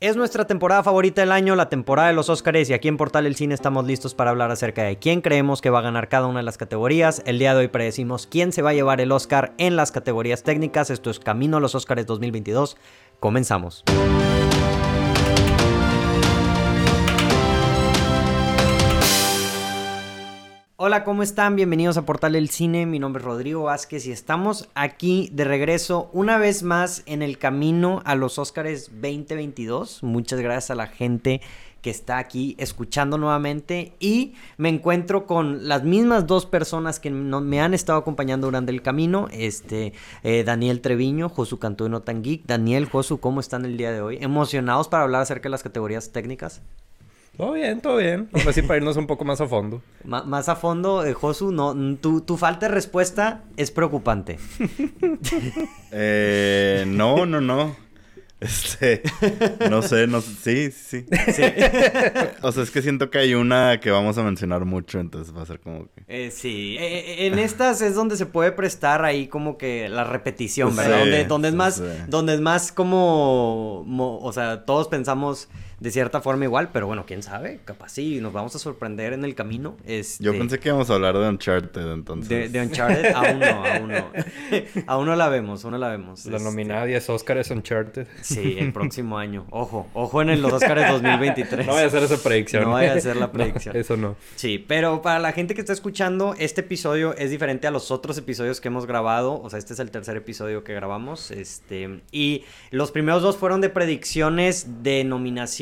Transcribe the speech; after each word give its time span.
Es 0.00 0.14
nuestra 0.14 0.46
temporada 0.46 0.84
favorita 0.84 1.22
del 1.22 1.32
año, 1.32 1.56
la 1.56 1.68
temporada 1.68 2.06
de 2.06 2.14
los 2.14 2.28
Óscares, 2.28 2.70
y 2.70 2.72
aquí 2.72 2.86
en 2.86 2.96
Portal 2.96 3.26
El 3.26 3.34
Cine 3.34 3.52
estamos 3.52 3.84
listos 3.84 4.14
para 4.14 4.30
hablar 4.30 4.52
acerca 4.52 4.84
de 4.84 4.96
quién 4.96 5.22
creemos 5.22 5.60
que 5.60 5.70
va 5.70 5.80
a 5.80 5.82
ganar 5.82 6.08
cada 6.08 6.28
una 6.28 6.38
de 6.38 6.44
las 6.44 6.56
categorías. 6.56 7.20
El 7.26 7.40
día 7.40 7.52
de 7.52 7.62
hoy 7.62 7.68
predecimos 7.68 8.28
quién 8.28 8.52
se 8.52 8.62
va 8.62 8.70
a 8.70 8.74
llevar 8.74 9.00
el 9.00 9.10
Oscar 9.10 9.54
en 9.58 9.74
las 9.74 9.90
categorías 9.90 10.44
técnicas. 10.44 10.90
Esto 10.90 11.10
es 11.10 11.18
Camino 11.18 11.56
a 11.56 11.60
los 11.60 11.74
Óscares 11.74 12.06
2022. 12.06 12.76
Comenzamos. 13.18 13.82
Hola, 20.80 21.02
¿cómo 21.02 21.24
están? 21.24 21.56
Bienvenidos 21.56 21.96
a 21.96 22.06
Portal 22.06 22.36
El 22.36 22.50
Cine. 22.50 22.86
Mi 22.86 23.00
nombre 23.00 23.20
es 23.20 23.24
Rodrigo 23.24 23.64
Vázquez 23.64 24.06
y 24.06 24.12
estamos 24.12 24.68
aquí 24.76 25.28
de 25.32 25.42
regreso 25.42 26.08
una 26.12 26.38
vez 26.38 26.62
más 26.62 27.02
en 27.06 27.20
el 27.20 27.36
camino 27.36 28.00
a 28.04 28.14
los 28.14 28.38
Óscares 28.38 28.92
2022. 28.92 30.04
Muchas 30.04 30.38
gracias 30.38 30.70
a 30.70 30.76
la 30.76 30.86
gente 30.86 31.40
que 31.82 31.90
está 31.90 32.18
aquí 32.18 32.54
escuchando 32.60 33.18
nuevamente 33.18 33.94
y 33.98 34.34
me 34.56 34.68
encuentro 34.68 35.26
con 35.26 35.66
las 35.66 35.82
mismas 35.82 36.28
dos 36.28 36.46
personas 36.46 37.00
que 37.00 37.10
me 37.10 37.60
han 37.60 37.74
estado 37.74 37.98
acompañando 37.98 38.46
durante 38.46 38.70
el 38.70 38.80
camino, 38.80 39.26
este 39.32 39.94
eh, 40.22 40.44
Daniel 40.44 40.80
Treviño, 40.80 41.28
Josu 41.28 41.58
Cantú 41.58 41.84
de 41.84 41.90
Notan. 41.90 42.22
Daniel, 42.46 42.84
Josu, 42.84 43.18
¿cómo 43.18 43.40
están 43.40 43.64
el 43.64 43.76
día 43.78 43.90
de 43.90 44.00
hoy? 44.00 44.18
¿Emocionados 44.20 44.86
para 44.86 45.02
hablar 45.02 45.22
acerca 45.22 45.48
de 45.48 45.50
las 45.50 45.64
categorías 45.64 46.12
técnicas? 46.12 46.62
Todo 47.38 47.52
bien, 47.52 47.80
todo 47.80 47.98
bien. 47.98 48.28
Así 48.48 48.62
para 48.62 48.78
irnos 48.78 48.96
un 48.96 49.06
poco 49.06 49.24
más 49.24 49.40
a 49.40 49.46
fondo. 49.46 49.80
más 50.02 50.48
a 50.48 50.56
fondo, 50.56 51.06
eh, 51.06 51.14
Josu, 51.14 51.52
no, 51.52 51.72
tu, 51.98 52.20
tu, 52.22 52.36
falta 52.36 52.66
de 52.66 52.74
respuesta 52.74 53.44
es 53.56 53.70
preocupante. 53.70 54.40
eh, 55.92 56.84
no, 56.88 57.26
no, 57.26 57.40
no. 57.40 57.76
Este, 58.40 59.02
no 59.68 59.82
sé, 59.82 60.06
no 60.06 60.20
sé, 60.20 60.70
sí, 60.70 60.70
sí, 60.70 61.06
sí. 61.32 61.42
o 62.42 62.52
sea, 62.52 62.62
es 62.62 62.70
que 62.70 62.82
siento 62.82 63.10
que 63.10 63.18
hay 63.18 63.34
una 63.34 63.80
que 63.80 63.90
vamos 63.90 64.16
a 64.16 64.22
mencionar 64.22 64.64
mucho, 64.64 65.00
entonces 65.00 65.36
va 65.36 65.42
a 65.42 65.46
ser 65.46 65.58
como 65.58 65.88
que... 65.92 66.04
Eh, 66.06 66.30
sí, 66.30 66.76
eh, 66.78 67.26
en 67.26 67.38
estas 67.40 67.82
es 67.82 67.96
donde 67.96 68.16
se 68.16 68.26
puede 68.26 68.52
prestar 68.52 69.04
ahí 69.04 69.26
como 69.26 69.58
que 69.58 69.88
la 69.88 70.04
repetición, 70.04 70.76
¿verdad? 70.76 71.00
donde, 71.00 71.24
donde 71.24 71.48
es 71.48 71.54
más, 71.54 71.82
donde 72.08 72.34
es 72.34 72.40
más 72.40 72.70
como, 72.70 73.84
o 74.22 74.32
sea, 74.32 74.64
todos 74.64 74.86
pensamos 74.86 75.48
de 75.80 75.90
cierta 75.90 76.20
forma 76.20 76.44
igual, 76.44 76.70
pero 76.72 76.86
bueno, 76.86 77.04
quién 77.06 77.22
sabe, 77.22 77.60
capaz 77.64 77.90
sí, 77.90 78.20
nos 78.20 78.32
vamos 78.32 78.54
a 78.56 78.58
sorprender 78.58 79.12
en 79.12 79.24
el 79.24 79.34
camino. 79.34 79.76
Este... 79.86 80.24
Yo 80.24 80.32
pensé 80.32 80.58
que 80.58 80.68
íbamos 80.68 80.90
a 80.90 80.94
hablar 80.94 81.16
de 81.16 81.28
Uncharted 81.28 81.92
entonces. 81.92 82.28
De, 82.28 82.48
de 82.48 82.60
Uncharted, 82.66 83.12
aún 83.14 83.38
no, 83.38 83.64
aún 83.64 83.88
no. 83.88 84.10
aún 84.86 85.06
no 85.06 85.16
la 85.16 85.28
vemos, 85.28 85.64
aún 85.64 85.72
no 85.72 85.78
la 85.78 85.88
vemos. 85.88 86.26
La 86.26 86.38
este... 86.38 86.48
nominada 86.48 86.84
10 86.84 87.10
Oscars 87.10 87.50
Uncharted. 87.50 88.06
Sí, 88.22 88.56
el 88.58 88.72
próximo 88.78 89.18
año. 89.18 89.46
Ojo, 89.50 89.88
ojo 89.94 90.22
en 90.22 90.42
los 90.42 90.52
Oscars 90.52 90.90
2023. 90.90 91.66
No 91.66 91.72
vaya 91.72 91.84
a 91.84 91.88
hacer 91.88 92.02
esa 92.02 92.16
predicción. 92.16 92.64
No 92.64 92.70
vaya 92.72 92.94
a 92.94 92.96
hacer 92.96 93.16
la 93.16 93.30
predicción. 93.30 93.76
eso 93.76 93.96
no. 93.96 94.16
Sí, 94.36 94.64
pero 94.66 95.00
para 95.02 95.20
la 95.20 95.32
gente 95.32 95.54
que 95.54 95.60
está 95.60 95.72
escuchando, 95.72 96.34
este 96.38 96.62
episodio 96.62 97.14
es 97.16 97.30
diferente 97.30 97.66
a 97.66 97.70
los 97.70 97.90
otros 97.90 98.18
episodios 98.18 98.60
que 98.60 98.68
hemos 98.68 98.86
grabado. 98.86 99.40
O 99.40 99.48
sea, 99.48 99.58
este 99.58 99.74
es 99.74 99.78
el 99.78 99.90
tercer 99.90 100.16
episodio 100.16 100.64
que 100.64 100.74
grabamos. 100.74 101.30
Este, 101.30 102.00
y 102.10 102.44
los 102.70 102.90
primeros 102.90 103.22
dos 103.22 103.36
fueron 103.36 103.60
de 103.60 103.68
predicciones 103.68 104.82
de 104.82 105.04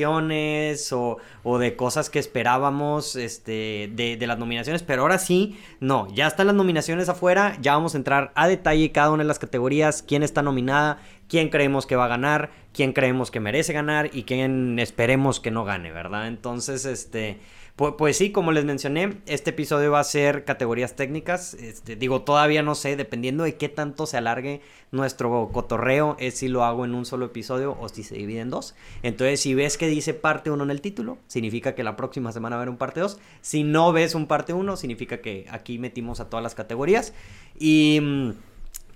o, 0.07 1.59
de 1.59 1.77
cosas 1.77 2.11
que 2.11 2.19
esperábamos 2.19 3.17
este, 3.17 3.91
de, 3.93 4.17
de, 4.19 4.27
las 4.27 4.39
nominaciones, 4.39 4.83
pero 4.83 5.03
ahora 5.03 5.19
sí, 5.19 5.59
no, 5.81 6.09
ya 6.15 6.27
están 6.27 6.47
las 6.47 6.57
nominaciones 6.57 7.09
afuera, 7.09 7.57
ya 7.61 7.75
vamos 7.75 7.95
a 7.95 7.99
entrar 7.99 8.33
a 8.35 8.49
detalle 8.49 8.93
cada 8.93 9.11
una 9.11 9.23
de 9.23 9.29
las 9.29 9.39
categorías, 9.39 10.03
quién 10.03 10.23
está 10.23 10.43
nominada, 10.43 10.99
quién 11.29 11.49
creemos 11.49 11.87
que 11.87 11.97
va 11.97 12.07
a 12.07 12.09
ganar, 12.09 12.51
quién 12.73 12.93
creemos 12.93 13.31
que 13.31 13.41
merece 13.41 13.73
ganar 13.73 14.11
y 14.13 14.25
quién 14.25 14.79
esperemos 14.79 15.41
que 15.41 15.51
no 15.51 15.65
gane, 15.65 15.93
¿verdad? 15.93 16.29
Entonces, 16.29 16.85
este... 16.85 17.39
Pues, 17.77 18.17
sí, 18.17 18.33
como 18.33 18.53
les 18.53 18.65
mencioné, 18.65 19.19
este 19.27 19.51
episodio 19.51 19.93
va 19.93 20.01
a 20.01 20.05
ser 20.05 20.47
categorías 20.47 20.97
técnicas. 20.97 21.53
Este, 21.53 21.95
digo, 21.95 22.23
todavía 22.23 22.63
no 22.63 22.75
sé, 22.75 22.97
dependiendo 22.97 23.45
de 23.45 23.57
qué 23.57 23.69
tanto 23.69 24.07
se 24.07 24.17
alargue 24.17 24.63
nuestro 24.93 25.51
cotorreo, 25.53 26.17
es 26.19 26.39
si 26.39 26.49
lo 26.49 26.65
hago 26.65 26.87
en 26.87 26.95
un 26.95 27.05
solo 27.05 27.27
episodio 27.27 27.77
o 27.79 27.91
si 27.91 28.03
se 28.03 28.15
divide 28.15 28.41
en 28.41 28.49
dos. 28.49 28.75
Entonces, 29.03 29.41
si 29.41 29.55
ves 29.55 29.77
que 29.77 29.89
dice 29.89 30.15
parte 30.15 30.51
1 30.51 30.65
en 30.65 30.71
el 30.71 30.81
título, 30.81 31.19
significa 31.27 31.75
que 31.75 31.85
la 31.85 31.97
próxima 31.97 32.33
semana 32.33 32.57
va 32.57 32.61
a 32.61 32.63
haber 32.63 32.71
un 32.71 32.79
parte 32.79 33.01
2. 33.01 33.19
Si 33.43 33.63
no 33.63 33.93
ves 33.93 34.15
un 34.15 34.27
parte 34.27 34.55
1, 34.55 34.75
significa 34.79 35.19
que 35.21 35.45
aquí 35.51 35.79
metimos 35.79 36.21
a 36.21 36.31
todas 36.31 36.43
las 36.43 36.55
categorías. 36.55 37.13
Y... 37.59 38.33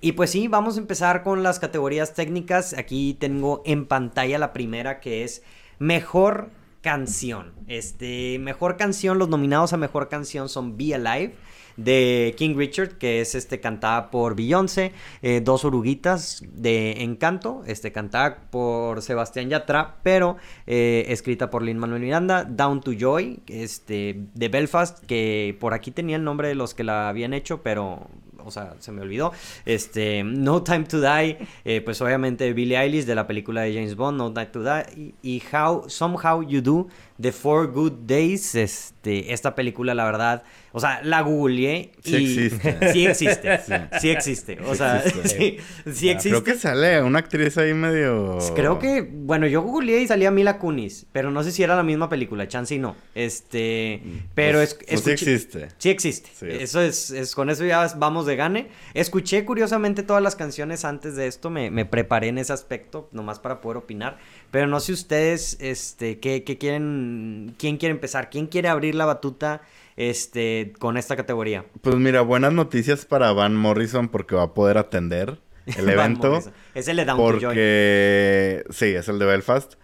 Y 0.02 0.12
pues 0.12 0.30
sí, 0.30 0.48
vamos 0.48 0.78
a 0.78 0.80
empezar 0.80 1.22
con 1.22 1.42
las 1.42 1.58
categorías 1.58 2.14
técnicas. 2.14 2.72
Aquí 2.72 3.18
tengo 3.20 3.60
en 3.66 3.84
pantalla 3.84 4.38
la 4.38 4.54
primera 4.54 4.98
que 4.98 5.24
es 5.24 5.42
mejor 5.78 6.48
canción. 6.80 7.52
Este, 7.66 8.38
mejor 8.38 8.76
canción, 8.76 9.18
los 9.18 9.28
nominados 9.28 9.72
a 9.72 9.76
mejor 9.76 10.08
canción 10.08 10.48
son 10.48 10.76
Be 10.76 10.94
Alive 10.94 11.34
de 11.76 12.34
King 12.36 12.56
Richard, 12.56 12.98
que 12.98 13.20
es 13.20 13.34
este 13.34 13.60
cantada 13.60 14.10
por 14.10 14.36
Beyoncé, 14.36 14.92
eh, 15.22 15.40
Dos 15.42 15.64
oruguitas 15.64 16.42
de 16.52 17.02
Encanto, 17.02 17.62
este 17.66 17.92
cantada 17.92 18.42
por 18.50 19.02
Sebastián 19.02 19.48
Yatra, 19.48 19.96
pero 20.02 20.36
eh, 20.66 21.06
escrita 21.08 21.50
por 21.50 21.62
Lin 21.62 21.78
Manuel 21.78 22.02
Miranda, 22.02 22.44
Down 22.44 22.80
to 22.80 22.92
Joy, 22.92 23.40
este 23.46 24.26
de 24.34 24.48
Belfast, 24.48 25.04
que 25.06 25.56
por 25.58 25.74
aquí 25.74 25.90
tenía 25.90 26.16
el 26.16 26.24
nombre 26.24 26.48
de 26.48 26.54
los 26.54 26.74
que 26.74 26.84
la 26.84 27.08
habían 27.08 27.32
hecho, 27.32 27.62
pero 27.62 28.08
o 28.44 28.50
sea, 28.50 28.74
se 28.78 28.92
me 28.92 29.02
olvidó. 29.02 29.32
Este, 29.64 30.22
No 30.24 30.62
Time 30.62 30.84
to 30.84 31.00
Die, 31.00 31.38
eh, 31.64 31.80
pues 31.80 32.00
obviamente 32.00 32.52
Billie 32.52 32.78
Eilish 32.78 33.04
de 33.04 33.14
la 33.14 33.26
película 33.26 33.62
de 33.62 33.74
James 33.74 33.96
Bond, 33.96 34.18
No 34.18 34.32
Time 34.32 34.46
to 34.46 34.62
Die, 34.62 35.14
y, 35.22 35.36
y 35.36 35.42
How, 35.52 35.88
Somehow 35.88 36.42
You 36.42 36.60
Do, 36.60 36.88
The 37.20 37.32
Four 37.32 37.72
Good 37.72 38.06
Days, 38.06 38.54
este, 38.54 39.32
esta 39.32 39.54
película, 39.54 39.94
la 39.94 40.04
verdad, 40.04 40.42
o 40.72 40.80
sea, 40.80 41.02
la 41.02 41.20
googleé 41.20 41.92
y... 42.04 42.10
Sí 42.10 42.16
existe. 42.16 42.92
Sí 42.92 43.06
existe, 43.06 43.60
sí, 44.00 44.10
existe, 44.10 44.58
o 44.64 44.74
sea, 44.74 45.02
sí, 45.24 45.58
sí, 45.92 46.08
existe. 46.08 46.30
Creo 46.30 46.44
que 46.44 46.54
sale 46.54 47.02
una 47.02 47.18
actriz 47.18 47.58
ahí 47.58 47.74
medio... 47.74 48.38
Creo 48.54 48.78
que, 48.78 49.02
bueno, 49.02 49.46
yo 49.46 49.62
googleé 49.62 50.00
y 50.02 50.06
salía 50.06 50.30
Mila 50.30 50.58
Kunis, 50.58 51.06
pero 51.12 51.30
no 51.30 51.42
sé 51.42 51.52
si 51.52 51.62
era 51.62 51.76
la 51.76 51.82
misma 51.82 52.08
película, 52.08 52.48
chance 52.48 52.74
y 52.74 52.78
no, 52.78 52.96
este, 53.14 54.02
pero 54.34 54.58
pues, 54.58 54.78
es... 54.86 55.02
Pues 55.02 55.04
sí 55.04 55.10
existe. 55.10 55.68
Sí 55.78 55.90
existe, 55.90 56.62
eso 56.62 56.80
es, 56.80 57.10
es, 57.10 57.34
con 57.34 57.50
eso 57.50 57.64
ya 57.64 57.86
vamos 57.96 58.24
de 58.26 58.29
gane. 58.36 58.68
Escuché 58.94 59.44
curiosamente 59.44 60.02
todas 60.02 60.22
las 60.22 60.36
canciones 60.36 60.84
antes 60.84 61.16
de 61.16 61.26
esto, 61.26 61.50
me, 61.50 61.70
me 61.70 61.84
preparé 61.84 62.28
en 62.28 62.38
ese 62.38 62.52
aspecto, 62.52 63.08
nomás 63.12 63.38
para 63.38 63.60
poder 63.60 63.78
opinar, 63.78 64.18
pero 64.50 64.66
no 64.66 64.80
sé 64.80 64.92
ustedes, 64.92 65.56
este, 65.60 66.18
qué, 66.18 66.44
qué 66.44 66.58
quieren, 66.58 67.54
quién 67.58 67.76
quiere 67.76 67.94
empezar, 67.94 68.30
quién 68.30 68.46
quiere 68.46 68.68
abrir 68.68 68.94
la 68.94 69.06
batuta 69.06 69.62
este, 69.96 70.72
con 70.78 70.96
esta 70.96 71.16
categoría. 71.16 71.64
Pues 71.82 71.96
mira, 71.96 72.22
buenas 72.22 72.52
noticias 72.52 73.04
para 73.04 73.32
Van 73.32 73.54
Morrison 73.54 74.08
porque 74.08 74.34
va 74.34 74.44
a 74.44 74.54
poder 74.54 74.78
atender 74.78 75.38
el 75.76 75.88
evento. 75.88 76.40
es 76.74 76.88
el 76.88 76.96
de 76.96 77.04
Down 77.04 77.18
Porque 77.18 78.64
sí, 78.70 78.86
es 78.86 79.08
el 79.08 79.18
de 79.18 79.26
Belfast. 79.26 79.74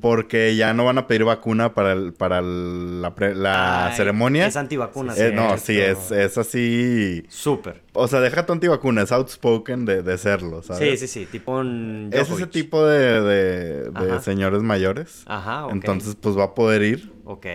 Porque 0.00 0.54
ya 0.54 0.74
no 0.74 0.84
van 0.84 0.98
a 0.98 1.06
pedir 1.06 1.24
vacuna 1.24 1.72
para, 1.72 1.92
el, 1.92 2.12
para 2.12 2.42
la, 2.42 3.12
la 3.34 3.92
ceremonia. 3.96 4.46
Es 4.46 4.56
antivacuna. 4.56 5.14
Eh, 5.16 5.32
no, 5.34 5.56
sí, 5.56 5.78
es, 5.80 6.10
es 6.10 6.36
así... 6.36 7.24
Súper. 7.28 7.82
O 7.94 8.06
sea, 8.06 8.20
deja 8.20 8.44
tu 8.44 8.52
antivacuna, 8.52 9.02
es 9.02 9.12
outspoken 9.12 9.86
de, 9.86 10.02
de 10.02 10.18
serlo, 10.18 10.62
¿sabes? 10.62 11.00
Sí, 11.00 11.06
sí, 11.06 11.20
sí, 11.20 11.26
tipo 11.26 11.58
un... 11.58 12.10
Es 12.12 12.30
ese 12.30 12.46
tipo 12.46 12.86
de, 12.86 13.22
de, 13.22 13.90
de 13.90 14.20
señores 14.20 14.62
mayores. 14.62 15.22
Ajá, 15.26 15.66
ok. 15.66 15.72
Entonces, 15.72 16.16
pues 16.20 16.36
va 16.36 16.44
a 16.44 16.54
poder 16.54 16.82
ir. 16.82 17.12
Ok. 17.24 17.46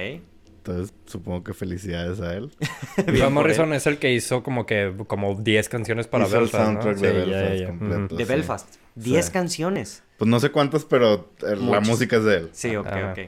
Entonces, 0.67 0.93
supongo 1.05 1.43
que 1.45 1.53
felicidades 1.53 2.19
a 2.19 2.33
él. 2.33 2.51
Van 3.21 3.33
Morrison 3.33 3.71
es 3.73 3.87
el 3.87 3.99
que 3.99 4.13
hizo 4.13 4.43
como 4.43 4.65
que 4.65 4.93
como 5.07 5.35
10 5.35 5.69
canciones 5.69 6.07
para 6.07 6.25
hizo 6.25 6.39
Belfast, 6.41 6.55
el 6.55 6.65
soundtrack 6.65 6.95
¿no? 6.97 7.01
de 7.01 7.09
Sí, 7.09 7.15
Belfast 7.31 7.65
completo. 7.67 8.15
De 8.15 8.23
sí. 8.25 8.29
Belfast. 8.29 8.75
10 8.95 9.25
Sí. 9.25 9.31
canciones. 9.31 10.03
Pues 10.17 10.29
no 10.29 10.39
sé 10.39 10.49
cuántas, 10.49 10.83
pero 10.83 11.31
la 11.41 11.79
música 11.79 12.17
es 12.17 12.23
de 12.25 12.35
él. 12.37 12.49
Sí, 12.51 12.75
ok, 12.75 12.87
Ajá. 12.87 13.11
ok. 13.13 13.19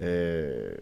Eh, 0.00 0.80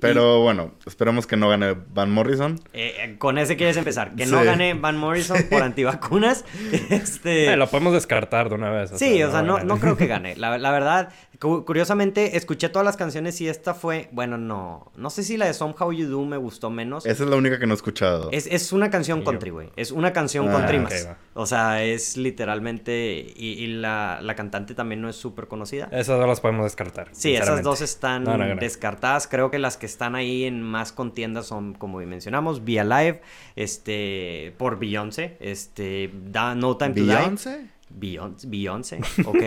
pero 0.00 0.40
bueno, 0.40 0.72
esperemos 0.86 1.26
que 1.26 1.36
no 1.36 1.48
gane 1.48 1.74
Van 1.94 2.10
Morrison. 2.10 2.60
Eh, 2.74 2.94
eh, 2.98 3.16
con 3.16 3.38
ese 3.38 3.56
quieres 3.56 3.76
empezar. 3.78 4.14
Que 4.14 4.26
no 4.26 4.44
gane 4.44 4.74
Van 4.74 4.98
Morrison 4.98 5.38
por 5.48 5.62
antivacunas. 5.62 6.44
Este... 6.90 7.46
Eh, 7.52 7.56
lo 7.56 7.68
podemos 7.70 7.94
descartar 7.94 8.48
de 8.50 8.54
una 8.56 8.70
vez. 8.70 8.90
Sí, 8.96 9.22
o 9.22 9.30
sea, 9.30 9.42
no, 9.42 9.78
creo 9.78 9.96
que 9.96 10.06
gane. 10.06 10.36
La, 10.36 10.58
la 10.58 10.72
verdad, 10.72 11.08
curiosamente, 11.38 12.36
escuché 12.36 12.68
todas 12.68 12.84
las 12.84 12.96
canciones 12.96 13.40
y 13.40 13.48
esta 13.48 13.74
fue, 13.74 14.08
bueno, 14.12 14.38
no, 14.38 14.90
no 14.96 15.10
sé 15.10 15.22
si 15.22 15.36
la 15.36 15.46
de 15.46 15.54
Somehow 15.54 15.92
You 15.92 16.08
Do 16.08 16.24
me 16.24 16.36
gustó 16.36 16.70
menos. 16.70 17.06
Esa 17.06 17.24
es 17.24 17.30
la 17.30 17.36
única 17.36 17.58
que 17.58 17.66
no 17.66 17.74
he 17.74 17.76
escuchado. 17.76 18.28
Es, 18.32 18.46
es 18.46 18.72
una 18.72 18.90
canción 18.90 19.22
country, 19.22 19.50
güey. 19.50 19.70
Es 19.76 19.90
una 19.90 20.12
canción 20.12 20.48
Ah, 20.48 20.52
country 20.52 20.78
más. 20.78 21.06
va. 21.08 21.18
O 21.34 21.46
sea, 21.46 21.82
es 21.84 22.16
literalmente. 22.16 23.32
Y, 23.36 23.52
y 23.64 23.66
la, 23.68 24.20
la 24.22 24.34
cantante 24.34 24.74
también 24.74 25.00
no 25.00 25.08
es 25.08 25.16
súper 25.16 25.48
conocida. 25.48 25.88
Esas 25.92 26.18
dos 26.18 26.26
las 26.28 26.40
podemos 26.40 26.64
descartar. 26.64 27.08
Sí, 27.12 27.34
esas 27.34 27.62
dos 27.62 27.80
están 27.80 28.24
No, 28.24 28.36
no, 28.36 28.46
no. 28.46 28.56
descartadas. 28.56 29.26
Creo 29.28 29.50
que 29.50 29.58
las 29.58 29.76
que 29.76 29.86
están 29.86 30.14
ahí 30.14 30.44
en 30.44 30.62
más 30.62 30.92
contiendas 30.92 31.46
son, 31.46 31.74
como 31.74 31.98
mencionamos, 31.98 32.64
Be 32.64 32.80
Alive, 32.80 33.20
este, 33.56 34.54
por 34.58 34.78
Beyoncé, 34.78 35.36
este, 35.40 36.10
da 36.30 36.54
No 36.54 36.76
Time 36.76 36.94
to 36.94 37.00
Die. 37.04 37.14
¿Beyoncé? 37.16 37.66
Beyoncé, 37.96 38.48
Beyoncé, 38.48 38.98
ok. 39.24 39.42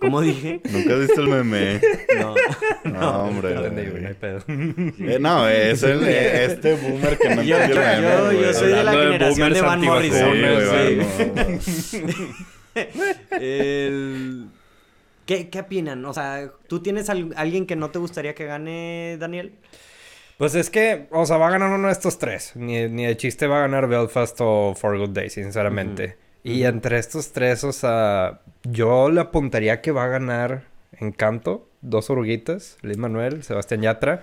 ¿Cómo 0.00 0.20
dije? 0.20 0.60
Nunca 0.70 0.94
has 0.94 1.00
visto 1.00 1.20
el 1.20 1.28
meme. 1.28 1.80
No. 2.18 2.34
No, 2.84 3.24
hombre. 3.24 3.54
No 3.54 4.08
hay 4.08 4.14
pedo. 4.14 4.40
Eh, 4.48 5.18
no, 5.20 5.48
es 5.48 5.82
el, 5.84 6.04
este 6.06 6.74
boomer 6.74 7.16
que 7.16 7.34
no 7.34 7.42
Yo- 7.42 7.56
entendió 7.56 7.82
el 7.90 8.02
yo- 8.02 8.24
meme, 8.26 8.40
yo- 8.42 8.52
soy 8.52 8.68
de 8.72 8.84
la 8.84 8.92
de 8.92 8.98
generación 9.04 9.52
de 9.52 9.60
boomers 9.62 9.80
Van 9.80 9.80
Morrison. 9.80 10.32
Sí, 10.32 11.70
Sí. 11.70 12.00
güey, 12.00 12.14
bueno. 12.74 13.00
El- 13.30 14.46
¿Qué, 15.26 15.48
¿Qué 15.48 15.60
opinan? 15.60 16.04
O 16.04 16.12
sea, 16.12 16.50
¿tú 16.68 16.82
tienes 16.82 17.08
al- 17.08 17.32
alguien 17.36 17.66
que 17.66 17.76
no 17.76 17.90
te 17.90 17.98
gustaría 17.98 18.34
que 18.34 18.44
gane, 18.44 19.16
Daniel? 19.18 19.52
Pues 20.36 20.54
es 20.54 20.68
que, 20.68 21.06
o 21.10 21.24
sea, 21.24 21.38
va 21.38 21.46
a 21.48 21.50
ganar 21.50 21.70
uno 21.72 21.86
de 21.86 21.92
estos 21.92 22.18
tres. 22.18 22.52
Ni, 22.56 22.88
ni 22.88 23.06
de 23.06 23.16
chiste 23.16 23.46
va 23.46 23.58
a 23.58 23.60
ganar 23.62 23.88
Belfast 23.88 24.36
o 24.40 24.74
For 24.74 24.98
Good 24.98 25.10
Day, 25.10 25.30
sinceramente. 25.30 26.16
Y 26.44 26.64
entre 26.64 26.98
estos 26.98 27.32
tres, 27.32 27.64
o 27.64 27.72
sea, 27.72 28.42
yo 28.64 29.10
le 29.10 29.20
apuntaría 29.20 29.80
que 29.80 29.90
va 29.90 30.04
a 30.04 30.08
ganar 30.08 30.64
Encanto, 31.00 31.68
dos 31.80 32.08
oruguitas, 32.10 32.78
Luis 32.82 32.98
Manuel, 32.98 33.42
Sebastián 33.42 33.82
Yatra. 33.82 34.22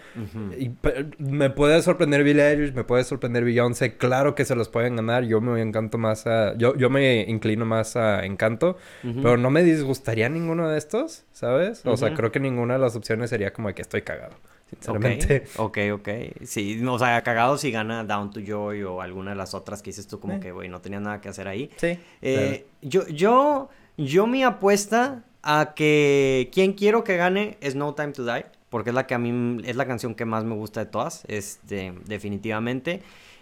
Y 0.57 0.71
me 1.17 1.49
puede 1.49 1.81
sorprender 1.81 2.23
Billie 2.23 2.47
Eilish, 2.47 2.73
me 2.73 2.83
puede 2.83 3.03
sorprender 3.03 3.43
Beyoncé. 3.43 3.97
Claro 3.97 4.35
que 4.35 4.45
se 4.45 4.55
los 4.55 4.69
pueden 4.69 4.95
ganar. 4.95 5.23
Yo 5.25 5.41
me 5.41 5.61
encanto 5.61 5.97
más 5.97 6.27
a... 6.27 6.55
Yo, 6.57 6.75
yo 6.75 6.89
me 6.89 7.21
inclino 7.23 7.65
más 7.65 7.95
a 7.95 8.25
Encanto. 8.25 8.77
Pero 9.01 9.37
no 9.37 9.49
me 9.49 9.63
disgustaría 9.63 10.29
ninguno 10.29 10.69
de 10.69 10.77
estos, 10.77 11.25
¿sabes? 11.33 11.85
O 11.85 11.97
sea, 11.97 12.13
creo 12.13 12.31
que 12.31 12.39
ninguna 12.39 12.75
de 12.75 12.79
las 12.79 12.95
opciones 12.95 13.29
sería 13.29 13.51
como 13.51 13.67
de 13.67 13.73
que 13.73 13.81
estoy 13.81 14.03
cagado. 14.03 14.35
Sinceramente. 14.71 15.43
Ok, 15.57 15.77
ok. 15.93 16.09
Sí, 16.43 16.81
o 16.87 16.97
sea, 16.99 17.21
cagado 17.23 17.57
si 17.57 17.71
gana 17.71 18.03
Down 18.03 18.31
to 18.31 18.39
Joy 18.39 18.83
o 18.83 19.01
alguna 19.01 19.31
de 19.31 19.35
las 19.37 19.53
otras 19.53 19.81
que 19.81 19.89
dices 19.91 20.07
tú 20.07 20.19
como 20.19 20.35
Eh. 20.35 20.39
que, 20.39 20.51
güey, 20.51 20.69
no 20.69 20.81
tenía 20.81 20.99
nada 20.99 21.21
que 21.21 21.29
hacer 21.29 21.47
ahí. 21.47 21.69
Sí. 21.77 21.99
Eh, 22.21 22.65
yo, 22.81 23.07
yo, 23.07 23.69
yo 23.97 24.27
mi 24.27 24.43
apuesta 24.43 25.23
a 25.43 25.73
que 25.75 26.49
quien 26.53 26.73
quiero 26.73 27.03
que 27.03 27.17
gane 27.17 27.57
es 27.61 27.75
No 27.75 27.93
Time 27.95 28.13
to 28.13 28.25
Die, 28.25 28.45
porque 28.69 28.91
es 28.91 28.93
la 28.93 29.07
que 29.07 29.13
a 29.13 29.17
mí 29.19 29.61
es 29.65 29.75
la 29.75 29.85
canción 29.85 30.15
que 30.15 30.23
más 30.25 30.43
me 30.45 30.55
gusta 30.55 30.79
de 30.79 30.85
todas, 30.85 31.23
este, 31.27 31.93
definitivamente. 32.05 33.01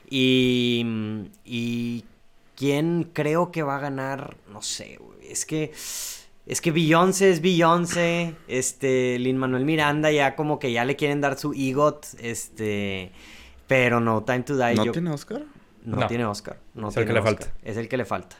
Y, 0.10 0.84
y 1.46 2.04
quién 2.56 3.10
creo 3.14 3.52
que 3.52 3.62
va 3.64 3.78
a 3.78 3.80
ganar, 3.80 4.36
no 4.52 4.62
sé, 4.62 4.98
güey, 5.00 5.31
es 5.31 5.46
que 5.46 5.72
es 6.50 6.62
que 6.62 6.72
Beyoncé 6.72 7.30
es 7.30 7.42
Beyoncé, 7.42 8.36
este, 8.48 9.18
Lin 9.19 9.38
Manuel 9.38 9.66
Miranda 9.66 10.12
ya 10.12 10.36
como 10.36 10.57
que 10.60 10.72
ya 10.72 10.84
le 10.84 10.96
quieren 10.96 11.22
dar 11.22 11.38
su 11.38 11.54
EGOT, 11.54 12.07
este, 12.19 13.12
pero 13.68 14.00
No 14.00 14.24
Time 14.24 14.42
to 14.42 14.57
Die 14.57 14.74
¿No 14.75 14.86
yo 14.86 14.92
tiene 14.92 15.12
Oscar? 15.12 15.44
no, 15.86 15.98
No. 15.98 16.07
tiene 16.07 16.25
Oscar. 16.25 16.60
No 16.74 16.90
Es 16.90 16.98
el 16.98 17.06
tiene 17.06 17.07
que 17.07 17.13
le 17.13 17.22
falta. 17.22 17.54
Es 17.63 17.78
el 17.78 17.88
que 17.88 17.98
le 17.98 18.06
falta. 18.06 18.36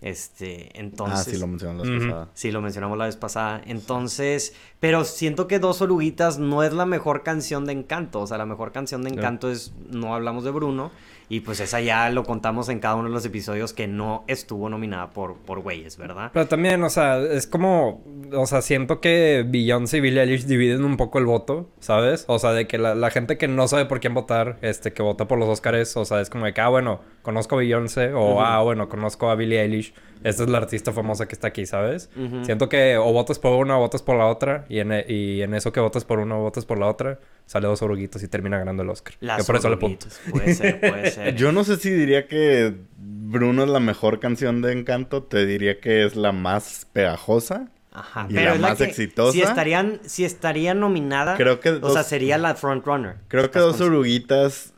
Este, 0.00 0.78
entonces. 0.78 1.26
Ah, 1.26 1.30
sí, 1.30 1.38
lo 1.38 1.48
mencionaron 1.48 1.78
la 1.78 1.90
vez 1.90 2.00
pasada. 2.06 2.28
Sí, 2.34 2.50
lo 2.52 2.60
mencionamos 2.60 2.98
la 2.98 3.04
vez 3.06 3.16
pasada. 3.16 3.62
Entonces, 3.66 4.54
pero 4.78 5.04
siento 5.04 5.48
que 5.48 5.58
Dos 5.58 5.82
Oruguitas 5.82 6.38
no 6.38 6.62
es 6.62 6.72
la 6.72 6.86
mejor 6.86 7.24
canción 7.24 7.64
de 7.66 7.72
Encanto. 7.72 8.20
O 8.20 8.26
sea, 8.28 8.38
la 8.38 8.46
mejor 8.46 8.70
canción 8.70 9.02
de. 9.02 9.10
Encanto 9.10 9.50
es 9.50 9.72
No 9.90 10.14
hablamos 10.14 10.44
de 10.44 10.52
Bruno. 10.52 10.92
Y 11.28 11.40
pues 11.40 11.60
esa 11.60 11.80
ya 11.80 12.08
lo 12.10 12.24
contamos 12.24 12.68
en 12.68 12.80
cada 12.80 12.94
uno 12.94 13.08
de 13.08 13.14
los 13.14 13.24
episodios 13.24 13.72
que 13.72 13.86
no 13.86 14.24
estuvo 14.28 14.68
nominada 14.68 15.10
por, 15.10 15.36
por 15.36 15.60
güeyes, 15.60 15.96
¿verdad? 15.98 16.30
Pero 16.32 16.46
también, 16.46 16.82
o 16.82 16.90
sea, 16.90 17.18
es 17.18 17.46
como, 17.46 18.02
o 18.32 18.46
sea, 18.46 18.62
siento 18.62 19.00
que 19.00 19.44
Beyoncé 19.46 19.98
y 19.98 20.00
Billie 20.00 20.22
Eilish 20.22 20.46
dividen 20.46 20.84
un 20.84 20.96
poco 20.96 21.18
el 21.18 21.26
voto, 21.26 21.70
¿sabes? 21.80 22.24
O 22.28 22.38
sea, 22.38 22.52
de 22.52 22.66
que 22.66 22.78
la, 22.78 22.94
la 22.94 23.10
gente 23.10 23.36
que 23.36 23.48
no 23.48 23.68
sabe 23.68 23.84
por 23.84 24.00
quién 24.00 24.14
votar, 24.14 24.58
este, 24.62 24.92
que 24.92 25.02
vota 25.02 25.28
por 25.28 25.38
los 25.38 25.48
Oscars, 25.48 25.96
o 25.96 26.04
sea, 26.04 26.20
es 26.20 26.30
como 26.30 26.46
de 26.46 26.54
que, 26.54 26.60
ah, 26.60 26.68
bueno, 26.68 27.00
conozco 27.28 27.56
a 27.56 27.58
Beyoncé, 27.58 28.14
o 28.14 28.40
ah, 28.40 28.62
bueno, 28.62 28.88
conozco 28.88 29.28
a 29.28 29.34
Billie 29.34 29.60
Eilish, 29.60 29.92
esta 30.24 30.44
es 30.44 30.48
la 30.48 30.56
artista 30.56 30.92
famosa 30.94 31.28
que 31.28 31.34
está 31.34 31.48
aquí, 31.48 31.66
¿sabes? 31.66 32.08
Siento 32.42 32.70
que 32.70 32.96
o 32.96 33.12
votas 33.12 33.38
por 33.38 33.52
una 33.52 33.76
o 33.76 33.80
votas 33.80 34.00
por 34.00 34.16
la 34.16 34.24
otra, 34.28 34.64
y 34.70 34.78
en, 34.78 34.92
e- 34.92 35.04
y 35.06 35.42
en 35.42 35.52
eso 35.52 35.70
que 35.70 35.78
votas 35.80 36.06
por 36.06 36.20
una 36.20 36.38
o 36.38 36.40
votas 36.40 36.64
por 36.64 36.78
la 36.78 36.86
otra, 36.86 37.18
sale 37.44 37.66
dos 37.66 37.82
oruguitos 37.82 38.22
y 38.22 38.28
termina 38.28 38.56
ganando 38.56 38.82
el 38.82 38.88
Oscar. 38.88 39.12
Las 39.20 39.36
que 39.36 39.44
por 39.44 39.56
eso 39.56 39.68
le 39.68 39.76
pongo. 39.76 39.98
Puede 40.30 40.54
ser, 40.54 40.80
puede 40.80 41.10
ser. 41.10 41.34
Yo 41.36 41.52
no 41.52 41.64
sé 41.64 41.76
si 41.76 41.90
diría 41.90 42.26
que 42.28 42.74
Bruno 42.96 43.62
es 43.64 43.68
la 43.68 43.80
mejor 43.80 44.20
canción 44.20 44.62
de 44.62 44.72
Encanto. 44.72 45.22
Te 45.24 45.44
diría 45.44 45.80
que 45.80 46.06
es 46.06 46.16
la 46.16 46.32
más 46.32 46.86
pegajosa. 46.94 47.68
Ajá, 47.92 48.26
y 48.30 48.34
pero 48.36 48.50
la 48.50 48.54
es 48.54 48.60
más 48.62 48.78
que 48.78 48.84
exitosa. 48.84 49.32
Si 49.32 49.42
estarían, 49.42 50.00
si 50.06 50.24
estaría 50.24 50.72
nominada, 50.72 51.36
Creo 51.36 51.60
que 51.60 51.72
o 51.72 51.90
sea, 51.90 52.04
sería 52.04 52.38
la 52.38 52.54
frontrunner. 52.54 53.16
Creo 53.28 53.50
que 53.50 53.58
Dos 53.58 53.82
Oruguitas 53.82 54.72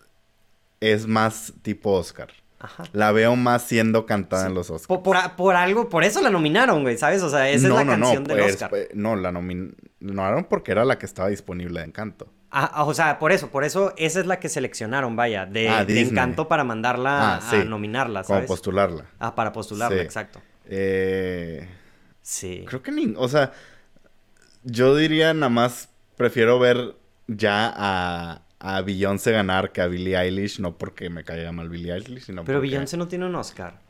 es 0.80 1.06
más 1.06 1.52
tipo 1.62 1.92
Oscar. 1.92 2.28
Ajá. 2.62 2.84
La 2.92 3.10
veo 3.10 3.36
más 3.36 3.62
siendo 3.62 4.04
cantada 4.04 4.46
en 4.46 4.54
los 4.54 4.68
Oscars. 4.70 4.86
Por, 5.02 5.36
por, 5.36 5.56
algo, 5.56 5.88
por 5.88 6.04
eso 6.04 6.20
la 6.20 6.28
nominaron, 6.28 6.82
güey, 6.82 6.98
¿sabes? 6.98 7.22
O 7.22 7.30
sea, 7.30 7.48
esa 7.48 7.68
es 7.68 7.72
la 7.72 7.86
canción 7.86 8.22
del 8.24 8.38
pues, 8.38 8.52
Oscar. 8.52 8.68
pues, 8.70 8.88
no, 8.94 9.16
la 9.16 9.32
nominaron 9.32 10.44
porque 10.44 10.72
era 10.72 10.84
la 10.84 10.98
que 10.98 11.06
estaba 11.06 11.28
disponible 11.28 11.80
de 11.80 11.86
Encanto. 11.86 12.28
Ah, 12.50 12.70
ah, 12.74 12.84
o 12.84 12.92
sea, 12.92 13.18
por 13.18 13.32
eso, 13.32 13.48
por 13.48 13.64
eso 13.64 13.94
esa 13.96 14.20
es 14.20 14.26
la 14.26 14.38
que 14.40 14.48
seleccionaron, 14.48 15.16
vaya, 15.16 15.46
de, 15.46 15.68
Ah, 15.70 15.84
de. 15.84 16.00
Encanto 16.00 16.48
para 16.48 16.62
mandarla 16.64 17.36
Ah, 17.36 17.40
sí. 17.48 17.56
a 17.56 17.64
nominarla, 17.64 18.24
Como 18.24 18.36
¿sabes? 18.38 18.48
postularla. 18.48 19.06
Ah, 19.18 19.34
para 19.34 19.52
postularla, 19.52 19.96
Sí. 19.98 20.02
exacto. 20.04 20.42
Eh, 20.66 21.66
Sí. 22.22 22.64
creo 22.68 22.82
que 22.82 22.92
ni... 22.92 23.14
O 23.16 23.28
sea, 23.28 23.52
yo 24.64 24.94
diría 24.96 25.32
nada 25.32 25.48
más 25.48 25.88
prefiero 26.16 26.58
ver 26.58 26.94
ya 27.26 27.72
a, 27.74 28.42
a 28.60 28.80
Beyoncé 28.82 29.32
ganar 29.32 29.72
que 29.72 29.80
a 29.80 29.86
Billie 29.88 30.16
Eilish. 30.16 30.60
No 30.60 30.76
porque 30.76 31.10
me 31.10 31.24
caiga 31.24 31.50
mal 31.52 31.68
Billie 31.68 31.92
Eilish, 31.92 32.24
sino 32.26 32.44
Pero 32.44 32.58
porque... 32.60 32.70
Beyoncé 32.70 32.96
no 32.96 33.08
tiene 33.08 33.26
un 33.26 33.34
Oscar. 33.34 33.80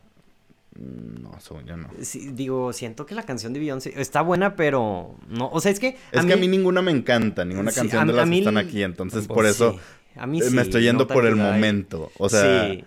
Mm, 0.77 1.23
No, 1.23 1.39
según 1.41 1.65
yo 1.67 1.77
no. 1.77 1.89
Sí, 2.03 2.31
digo, 2.33 2.73
siento 2.73 3.05
que 3.07 3.15
la 3.15 3.25
canción 3.25 3.53
de 3.53 3.61
Beyoncé 3.61 3.93
está 4.01 4.23
buena, 4.23 4.57
pero 4.57 5.17
no, 5.29 5.49
o 5.53 5.61
sea, 5.61 5.73
es 5.73 5.81
que 5.81 5.97
Es 6.13 6.25
que 6.25 6.33
a 6.33 6.37
mí 6.37 6.49
ninguna 6.49 6.81
me 6.83 6.93
encanta, 6.93 7.45
ninguna 7.45 7.71
Sí, 7.73 7.81
canción 7.81 8.03
a- 8.03 8.07
de 8.07 8.13
a 8.13 8.17
las 8.17 8.29
mí- 8.29 8.37
que 8.37 8.41
están 8.41 8.57
aquí. 8.59 8.83
Entonces, 8.83 9.21
Tampoco. 9.23 9.35
por 9.35 9.47
eso 9.47 9.73
Sí, 9.73 10.19
a 10.21 10.27
mí 10.27 10.41
eh, 10.41 10.45
sí, 10.45 10.55
me 10.55 10.63
estoy 10.63 10.83
yendo 10.83 11.05
No 11.05 11.09
por 11.09 11.27
el 11.27 11.37
momento. 11.37 12.11
O 12.19 12.29
sea... 12.29 12.69
Sí. 12.71 12.85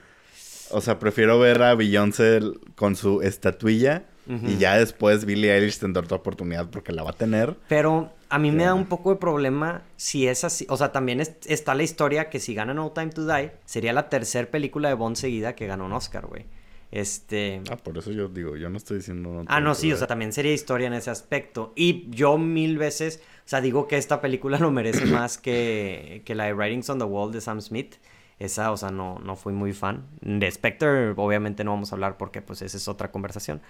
O 0.75 0.81
sea, 0.81 0.97
prefiero 0.97 1.37
ver 1.37 1.61
a 1.61 1.75
Beyoncé 1.75 2.39
con 2.73 2.95
su 2.95 3.21
estatuilla 3.21 4.05
y 4.27 4.57
ya 4.57 4.75
después 4.77 5.23
Billie 5.25 5.53
Eilish 5.53 5.77
tendrá 5.77 6.01
otra 6.01 6.17
oportunidad 6.17 6.67
porque 6.71 6.91
la 6.93 7.03
va 7.03 7.11
a 7.11 7.13
tener. 7.13 7.55
Pero 7.69 8.11
a 8.33 8.39
mí 8.39 8.51
me 8.51 8.63
da 8.63 8.73
un 8.73 8.85
poco 8.85 9.11
de 9.11 9.17
problema 9.17 9.83
si 9.95 10.27
es 10.27 10.43
así. 10.43 10.65
O 10.69 10.77
sea, 10.77 10.91
también 10.91 11.19
es- 11.21 11.35
está 11.45 11.75
la 11.75 11.83
historia 11.83 12.29
que 12.29 12.39
si 12.39 12.53
gana 12.55 12.73
No 12.73 12.91
Time 12.91 13.09
to 13.11 13.25
Die, 13.27 13.51
sería 13.65 13.93
la 13.93 14.09
tercera 14.09 14.49
película 14.49 14.89
de 14.89 14.95
Bond 14.95 15.15
seguida 15.15 15.53
que 15.55 15.67
gana 15.67 15.83
un 15.83 15.93
Oscar, 15.93 16.25
güey. 16.25 16.45
Este. 16.91 17.61
Ah, 17.71 17.77
por 17.77 17.97
eso 17.97 18.11
yo 18.11 18.27
digo, 18.29 18.55
yo 18.55 18.69
no 18.69 18.77
estoy 18.77 18.97
diciendo... 18.97 19.43
Ah, 19.47 19.59
no, 19.59 19.73
sí, 19.73 19.91
o 19.91 19.97
sea, 19.97 20.05
también 20.07 20.31
sería 20.31 20.53
historia 20.53 20.87
en 20.87 20.93
ese 20.93 21.09
aspecto. 21.09 21.73
Y 21.75 22.07
yo 22.11 22.37
mil 22.37 22.77
veces, 22.77 23.19
o 23.45 23.49
sea, 23.49 23.61
digo 23.61 23.87
que 23.87 23.97
esta 23.97 24.21
película 24.21 24.59
lo 24.59 24.69
merece 24.71 25.05
más 25.05 25.37
que, 25.39 26.21
que 26.25 26.35
la 26.35 26.45
de 26.45 26.53
Writings 26.53 26.89
on 26.89 26.99
the 26.99 27.05
Wall 27.05 27.31
de 27.31 27.41
Sam 27.41 27.61
Smith. 27.61 27.95
Esa, 28.43 28.73
o 28.73 28.77
sea, 28.77 28.91
no, 28.91 29.19
no 29.19 29.37
fui 29.37 29.53
muy 29.53 29.71
fan. 29.71 30.05
De 30.19 30.51
Spectre, 30.51 31.11
obviamente 31.15 31.63
no 31.63 31.71
vamos 31.71 31.93
a 31.93 31.95
hablar 31.95 32.17
porque 32.17 32.41
pues 32.41 32.61
esa 32.61 32.75
es 32.75 32.89
otra 32.89 33.09
conversación. 33.09 33.61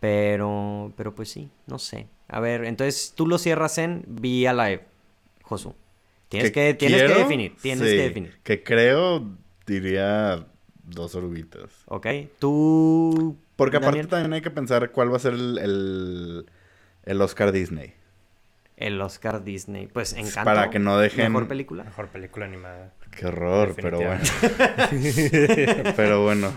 Pero, 0.00 0.90
pero 0.96 1.14
pues 1.14 1.28
sí, 1.28 1.50
no 1.66 1.78
sé. 1.78 2.06
A 2.28 2.40
ver, 2.40 2.64
entonces 2.64 3.12
tú 3.14 3.26
lo 3.26 3.36
cierras 3.36 3.76
en 3.76 4.06
Be 4.08 4.48
Alive, 4.48 4.86
Josu. 5.42 5.74
Tienes 6.30 6.50
que, 6.50 6.72
tienes 6.72 7.02
que 7.02 7.14
definir, 7.18 7.56
tienes 7.60 7.90
sí, 7.90 7.94
que 7.94 8.02
definir. 8.02 8.38
Que 8.42 8.62
creo, 8.62 9.36
diría 9.66 10.46
dos 10.82 11.14
oruguitas. 11.14 11.70
¿Ok? 11.84 12.06
Tú... 12.38 13.36
Porque 13.56 13.76
aparte 13.76 13.98
Daniel, 13.98 14.08
también 14.08 14.32
hay 14.32 14.40
que 14.40 14.50
pensar 14.50 14.92
cuál 14.92 15.12
va 15.12 15.16
a 15.16 15.20
ser 15.20 15.34
el, 15.34 15.58
el, 15.58 16.46
el 17.04 17.20
Oscar 17.20 17.52
Disney. 17.52 17.92
El 18.86 19.00
Oscar 19.00 19.44
Disney. 19.44 19.86
Pues 19.86 20.12
Encanto. 20.12 20.44
Para 20.44 20.70
que 20.70 20.78
no 20.78 21.00
dejen- 21.00 21.28
Mejor 21.28 21.48
película. 21.48 21.84
Mejor 21.84 22.08
película 22.08 22.46
animada. 22.46 22.92
Qué 23.16 23.26
horror, 23.26 23.74
pero 23.76 23.98
bueno. 23.98 24.20
Pero 25.96 26.22
bueno. 26.22 26.50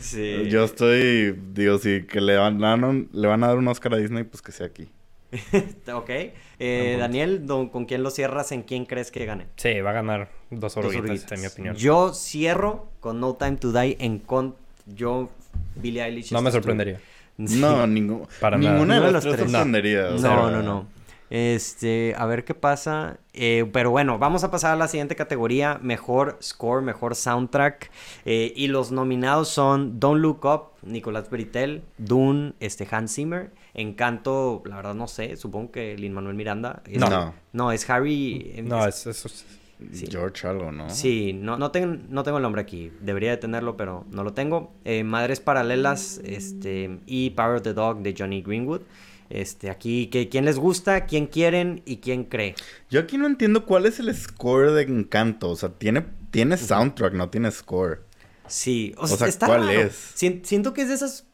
Sí. 0.00 0.44
Yo 0.48 0.64
estoy, 0.64 1.32
digo, 1.52 1.78
si 1.78 2.02
que 2.04 2.20
le 2.20 2.36
van, 2.36 2.62
a 2.62 2.68
dar 2.76 2.84
un- 2.84 3.08
le 3.12 3.26
van 3.26 3.42
a 3.44 3.48
dar 3.48 3.56
un 3.56 3.66
Oscar 3.68 3.94
a 3.94 3.96
Disney, 3.96 4.24
pues 4.24 4.42
que 4.42 4.52
sea 4.52 4.66
aquí. 4.66 4.88
Ok. 5.92 6.10
Eh. 6.58 6.96
Daniel, 6.98 7.46
don- 7.46 7.68
¿con 7.68 7.84
quién 7.86 8.02
lo 8.02 8.10
cierras? 8.10 8.52
¿En 8.52 8.62
quién 8.62 8.86
crees 8.86 9.10
que 9.10 9.24
gane? 9.26 9.46
Sí, 9.56 9.80
va 9.80 9.90
a 9.90 9.94
ganar 9.94 10.28
dos 10.50 10.76
oruguitas, 10.76 11.30
en 11.32 11.40
mi 11.40 11.46
opinión. 11.48 11.76
Yo 11.76 12.12
cierro 12.14 12.90
con 13.00 13.20
No 13.20 13.34
Time 13.34 13.56
to 13.56 13.72
Die 13.72 13.96
en 14.00 14.18
con... 14.20 14.54
Yo, 14.86 15.30
Billie 15.74 16.02
Eilish. 16.04 16.30
No 16.32 16.42
me 16.42 16.50
sorprendería. 16.50 17.00
Sí. 17.46 17.60
No, 17.60 17.86
ningún, 17.86 18.26
Para 18.40 18.56
nada. 18.56 18.72
ninguna 18.72 18.94
de 18.94 19.00
Ninguno 19.00 19.06
de 19.08 19.12
las 19.12 19.24
los 19.26 19.34
tres 19.36 19.50
sorprendería. 19.50 20.06
o 20.08 20.16
sea, 20.18 20.30
No, 20.30 20.50
no, 20.50 20.62
no. 20.62 20.86
Este, 21.30 22.14
a 22.16 22.26
ver 22.26 22.44
qué 22.44 22.54
pasa. 22.54 23.18
Eh, 23.32 23.68
pero 23.72 23.90
bueno, 23.90 24.18
vamos 24.18 24.44
a 24.44 24.50
pasar 24.50 24.72
a 24.72 24.76
la 24.76 24.88
siguiente 24.88 25.16
categoría: 25.16 25.78
mejor 25.82 26.38
score, 26.42 26.82
mejor 26.82 27.14
soundtrack. 27.16 27.90
Eh, 28.24 28.52
y 28.56 28.68
los 28.68 28.92
nominados 28.92 29.48
son 29.48 29.98
Don't 29.98 30.20
Look 30.20 30.44
Up, 30.44 30.62
Nicolás 30.82 31.28
Britel, 31.30 31.82
Dune, 31.98 32.54
este, 32.60 32.86
Hans 32.90 33.14
Zimmer, 33.14 33.50
Encanto, 33.74 34.62
la 34.66 34.76
verdad 34.76 34.94
no 34.94 35.08
sé, 35.08 35.36
supongo 35.36 35.72
que 35.72 35.96
Lin 35.96 36.12
Manuel 36.12 36.34
Miranda. 36.36 36.82
Es- 36.86 36.98
No. 36.98 37.34
No, 37.52 37.72
es 37.72 37.88
Harry. 37.90 38.62
No, 38.64 38.86
es, 38.86 39.06
es, 39.06 39.44
Sí. 39.92 40.06
George 40.10 40.48
algo, 40.48 40.72
¿no? 40.72 40.88
Sí, 40.88 41.34
no, 41.34 41.58
no, 41.58 41.70
tengo, 41.70 41.98
no 42.08 42.22
tengo 42.22 42.38
el 42.38 42.42
nombre 42.42 42.62
aquí. 42.62 42.90
Debería 43.02 43.28
de 43.32 43.36
tenerlo, 43.36 43.76
pero 43.76 44.06
no 44.10 44.24
lo 44.24 44.32
tengo. 44.32 44.72
Eh, 44.86 45.04
Madres 45.04 45.38
Paralelas 45.40 46.18
este, 46.24 46.98
y 47.04 47.28
Power 47.30 47.56
of 47.56 47.62
the 47.62 47.74
Dog 47.74 47.98
de 47.98 48.14
Johnny 48.16 48.40
Greenwood. 48.40 48.80
Este, 49.30 49.70
aquí, 49.70 50.06
que, 50.08 50.28
¿quién 50.28 50.44
les 50.44 50.58
gusta? 50.58 51.06
¿Quién 51.06 51.26
quieren? 51.26 51.82
¿Y 51.84 51.98
quién 51.98 52.24
cree? 52.24 52.54
Yo 52.90 53.00
aquí 53.00 53.18
no 53.18 53.26
entiendo 53.26 53.66
cuál 53.66 53.86
es 53.86 53.98
el 53.98 54.14
score 54.14 54.72
de 54.72 54.82
Encanto. 54.82 55.50
O 55.50 55.56
sea, 55.56 55.70
tiene, 55.70 56.06
tiene 56.30 56.56
soundtrack, 56.56 57.12
no 57.14 57.28
tiene 57.30 57.50
score. 57.50 58.04
Sí, 58.46 58.94
o, 58.96 59.04
O 59.04 59.06
sea, 59.08 59.16
sea, 59.16 59.26
está 59.28 59.46
¿cuál 59.46 59.66
raro. 59.66 59.80
es? 59.80 59.94
Sien- 60.14 60.42
siento 60.44 60.72
que 60.72 60.82
es 60.82 60.88
de 60.88 60.94
esas 60.94 61.26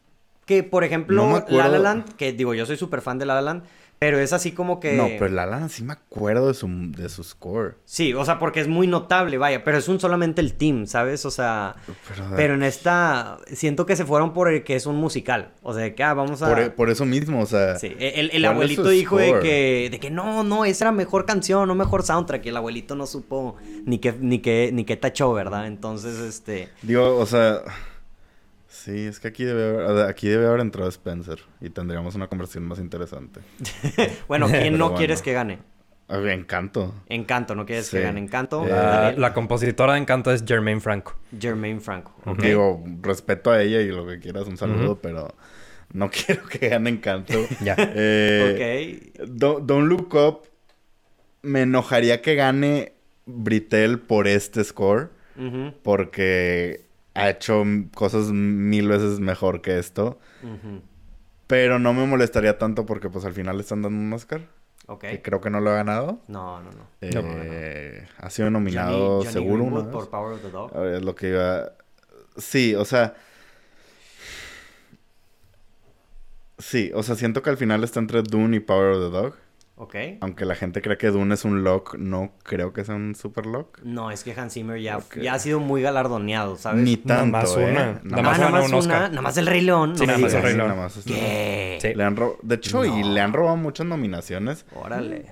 que, 0.45 0.63
por 0.63 0.83
ejemplo, 0.83 1.25
No 1.27 1.45
La 1.49 1.67
La. 1.67 1.79
Land, 1.79 2.15
que 2.15 2.33
digo, 2.33 2.53
yo 2.53 2.65
soy 2.65 2.77
súper 2.77 3.01
fan 3.01 3.17
de 3.19 3.25
La 3.25 3.35
La 3.35 3.41
Land, 3.41 3.63
pero 3.99 4.19
es 4.19 4.33
así 4.33 4.51
como 4.51 4.81
que... 4.81 4.97
No, 4.97 5.07
pero 5.17 5.29
La 5.29 5.45
La 5.45 5.59
Land 5.59 5.69
sí 5.69 5.81
me 5.81 5.93
acuerdo 5.93 6.49
de 6.49 6.53
su, 6.53 6.67
de 6.91 7.07
su 7.07 7.23
score. 7.23 7.75
Sí, 7.85 8.13
o 8.13 8.25
sea, 8.25 8.37
porque 8.37 8.59
es 8.59 8.67
muy 8.67 8.85
notable, 8.85 9.37
vaya, 9.37 9.63
pero 9.63 9.77
es 9.77 9.87
un 9.87 9.97
solamente 9.97 10.41
el 10.41 10.55
team, 10.55 10.87
¿sabes? 10.87 11.25
O 11.25 11.31
sea, 11.31 11.75
Pero, 12.09 12.25
pero 12.35 12.53
en 12.55 12.63
esta 12.63 13.37
siento 13.47 13.85
que 13.85 13.95
se 13.95 14.03
fueron 14.03 14.33
por 14.33 14.51
el 14.51 14.65
que 14.65 14.75
es 14.75 14.85
un 14.87 14.97
musical, 14.97 15.53
o 15.61 15.73
sea, 15.73 15.95
que 15.95 16.03
ah, 16.03 16.13
vamos 16.13 16.41
a... 16.41 16.49
por, 16.49 16.59
e- 16.59 16.69
por 16.69 16.89
eso 16.89 17.05
mismo, 17.05 17.39
o 17.39 17.45
sea... 17.45 17.79
Sí, 17.79 17.95
el, 17.97 18.25
el 18.25 18.29
¿cuál 18.29 18.43
es 18.43 18.49
abuelito 18.49 18.89
dijo 18.89 19.17
de 19.17 19.39
que, 19.39 19.87
de 19.89 19.99
que 20.01 20.11
no, 20.11 20.43
no, 20.43 20.65
esa 20.65 20.83
era 20.85 20.91
mejor 20.91 21.25
canción, 21.25 21.65
no 21.65 21.75
mejor 21.75 22.03
soundtrack, 22.03 22.45
y 22.45 22.49
el 22.49 22.57
abuelito 22.57 22.95
no 22.95 23.07
supo 23.07 23.55
ni 23.85 23.99
qué, 23.99 24.13
ni 24.19 24.39
qué, 24.39 24.71
ni 24.73 24.83
qué 24.83 24.97
tachó, 24.97 25.31
¿verdad? 25.31 25.65
Entonces, 25.67 26.19
este... 26.19 26.67
Digo, 26.81 27.15
o 27.17 27.25
sea... 27.25 27.61
Sí, 28.83 29.05
es 29.05 29.19
que 29.19 29.29
aquí 29.29 29.43
debe 29.45 29.85
haber, 29.85 30.05
aquí 30.07 30.27
debe 30.27 30.45
haber 30.47 30.59
entrado 30.59 30.89
Spencer 30.89 31.39
y 31.61 31.69
tendríamos 31.69 32.15
una 32.15 32.27
conversación 32.27 32.65
más 32.65 32.79
interesante. 32.79 33.39
Bueno, 34.27 34.47
¿quién 34.47 34.61
Pero 34.63 34.77
no 34.77 34.85
bueno. 34.85 34.97
quieres 34.97 35.21
que 35.21 35.31
gane? 35.33 35.59
Ah, 36.09 36.19
Encanto. 36.31 36.93
Encanto, 37.07 37.55
¿no 37.55 37.65
quieres 37.65 37.89
que 37.89 38.01
gane 38.01 38.19
Encanto? 38.19 38.65
Eh, 38.67 39.15
La, 39.17 39.33
compositora 39.33 39.93
de 39.93 39.99
Encanto 39.99 40.31
es 40.31 40.43
Jermaine 40.45 40.81
Franco. 40.81 41.15
Jermaine 41.39 41.79
Franco. 41.79 42.13
ok. 42.25 42.39
Digo, 42.39 42.83
respeto 43.01 43.51
a 43.51 43.61
ella 43.61 43.79
y 43.81 43.87
lo 43.87 44.05
que 44.05 44.19
quieras, 44.19 44.47
un 44.47 44.57
saludo, 44.57 44.99
pero 45.01 45.33
no 45.93 46.09
quiero 46.11 46.45
que 46.47 46.67
gane 46.69 46.89
Encanto. 46.89 47.33
Ya. 47.63 47.75
Eh, 47.79 49.13
ok. 49.15 49.27
Do- 49.29 49.59
Don't 49.61 49.87
Look 49.87 50.13
Up, 50.15 50.41
me 51.41 51.61
enojaría 51.61 52.21
que 52.21 52.35
gane 52.35 52.93
Britel 53.25 53.99
por 53.99 54.27
este 54.27 54.63
score, 54.65 55.09
porque 55.83 56.85
ha 57.15 57.29
hecho 57.29 57.63
cosas 57.93 58.31
mil 58.31 58.87
veces 58.87 59.19
mejor 59.19 59.61
que 59.61 59.77
esto. 59.79 60.19
Pero 61.47 61.77
no 61.79 61.93
me 61.93 62.05
molestaría 62.07 62.57
tanto 62.57 62.85
porque 62.85 63.09
pues 63.09 63.25
al 63.25 63.33
final 63.33 63.57
le 63.57 63.61
están 63.63 63.81
dando 63.81 63.99
un 63.99 64.11
Oscar, 64.13 64.41
Ok. 64.87 65.01
que 65.01 65.21
creo 65.21 65.39
que 65.41 65.49
no 65.49 65.59
lo 65.59 65.69
ha 65.71 65.75
ganado. 65.75 66.19
No, 66.27 66.61
no, 66.61 66.71
no. 66.71 66.87
Eh, 67.01 68.07
Ha 68.17 68.29
sido 68.29 68.47
Johnny, 68.47 68.53
nominado 68.53 69.19
Johnny 69.19 69.31
seguro 69.31 69.57
Greenwood 69.65 69.81
una 69.83 69.91
por. 69.91 70.09
Power 70.09 70.33
of 70.33 70.41
the 70.41 70.49
Dog. 70.49 70.75
A 70.75 70.79
ver, 70.79 70.95
es 70.95 71.01
lo 71.03 71.13
que 71.15 71.29
iba... 71.29 71.73
Sí, 72.37 72.73
o 72.75 72.85
sea... 72.85 73.13
Sí, 76.57 76.91
o 76.93 77.03
sea, 77.03 77.15
siento 77.15 77.41
que 77.41 77.49
al 77.49 77.57
final 77.57 77.83
está 77.83 77.99
entre 77.99 78.21
Dune 78.23 78.57
y 78.57 78.59
Power 78.59 78.93
of 78.93 78.99
the 79.11 79.17
Dog. 79.17 79.35
Ok. 79.75 79.95
Aunque 80.21 80.45
la 80.45 80.55
gente 80.55 80.81
cree 80.83 80.97
que 80.97 81.07
Dune 81.07 81.33
es 81.33 81.45
un 81.45 81.63
lock, 81.63 81.95
no 81.97 82.31
creo 82.43 82.73
que 82.73 82.85
sea 82.85 82.93
un 82.95 83.15
super 83.15 83.45
lock. 83.47 83.79
No, 83.83 84.11
es 84.11 84.23
que 84.23 84.31
Hans 84.39 84.53
Zimmer 84.53 84.79
ya, 84.79 84.99
ya 85.19 85.33
ha 85.33 85.39
sido 85.39 85.59
muy 85.59 85.81
galardoneado, 85.81 86.57
¿sabes? 86.57 86.83
Ni 86.83 87.01
Nada 87.03 87.21
tanto, 87.21 87.31
más 87.37 87.57
¿eh? 87.57 87.71
una. 87.71 87.71
Nada 87.73 88.01
Nada 88.03 88.17
Ah, 88.17 88.21
más 88.21 88.39
nada 88.39 88.51
más 88.51 88.65
un 88.69 88.73
Oscar. 88.75 88.97
una, 88.97 89.09
nada 89.09 89.21
más 89.21 89.37
el 89.37 89.47
Rey 89.47 89.61
León. 89.61 89.95
Sí, 89.97 90.01
no 90.01 90.07
nada 90.07 90.19
más 90.19 90.33
el. 90.35 90.41
Rey 90.43 90.55
León. 90.55 90.67
nada 90.67 90.81
más 90.81 90.97
es- 90.97 91.05
¿Qué? 91.05 91.79
Sí. 91.81 91.93
Le 91.95 92.03
han 92.03 92.15
De 92.43 92.55
hecho, 92.55 92.85
y 92.85 93.03
le 93.03 93.19
han 93.19 93.33
robado 93.33 93.57
muchas 93.57 93.87
nominaciones. 93.87 94.65
Órale. 94.75 95.25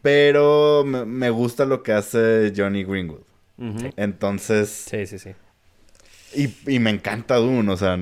Pero 0.00 0.84
me, 0.86 1.04
me 1.04 1.30
gusta 1.30 1.64
lo 1.64 1.82
que 1.82 1.92
hace 1.92 2.52
Johnny 2.56 2.84
Greenwood. 2.84 3.22
Entonces... 3.96 4.68
Sí, 4.88 5.06
sí, 5.06 5.18
sí. 5.18 5.30
Y, 6.34 6.74
y 6.74 6.78
me 6.78 6.90
encanta 6.90 7.34
Dune, 7.36 7.70
o 7.72 7.76
sea... 7.76 7.98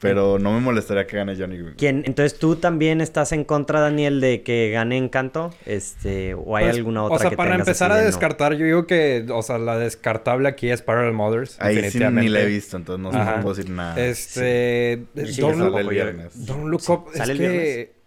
Pero 0.00 0.38
no 0.38 0.52
me 0.52 0.60
molestaría 0.60 1.06
que 1.06 1.16
gane 1.16 1.34
Johnny 1.36 1.56
Greenwood. 1.56 1.76
¿Quién? 1.76 2.02
Entonces 2.06 2.38
tú 2.38 2.56
también 2.56 3.00
estás 3.00 3.32
en 3.32 3.44
contra, 3.44 3.80
Daniel, 3.80 4.20
de 4.20 4.42
que 4.42 4.70
gane 4.70 4.96
Encanto, 4.96 5.52
este, 5.66 6.34
o 6.34 6.56
hay 6.56 6.66
Pues, 6.66 6.76
alguna 6.76 7.04
otra 7.04 7.16
O 7.16 7.18
sea, 7.18 7.30
que 7.30 7.36
para 7.36 7.54
empezar 7.54 7.90
a 7.90 7.96
de 7.96 8.02
no? 8.02 8.06
descartar, 8.06 8.54
yo 8.54 8.64
digo 8.64 8.86
que, 8.86 9.26
o 9.32 9.42
sea, 9.42 9.58
la 9.58 9.78
descartable 9.78 10.48
aquí 10.48 10.70
es 10.70 10.82
Parallel 10.82 11.12
Mothers. 11.14 11.56
Ahí 11.60 11.90
sí 11.90 11.98
ni 12.12 12.28
la 12.28 12.40
he 12.40 12.46
visto, 12.46 12.76
entonces 12.76 13.02
no, 13.02 13.12
no 13.12 13.42
puedo 13.42 13.54
decir 13.54 13.70
nada. 13.70 13.98
Este. 13.98 15.04
Sí, 15.26 15.40
Don't, 15.40 15.56
sale 15.58 15.70
Look, 15.70 15.78
el 15.80 15.88
viernes. 15.88 16.36
Look 16.48 16.80
Sí, 16.80 16.92
Up. 16.92 17.04
¿sale 17.14 17.22
es 17.22 17.28
el 17.30 17.38
que. 17.38 17.97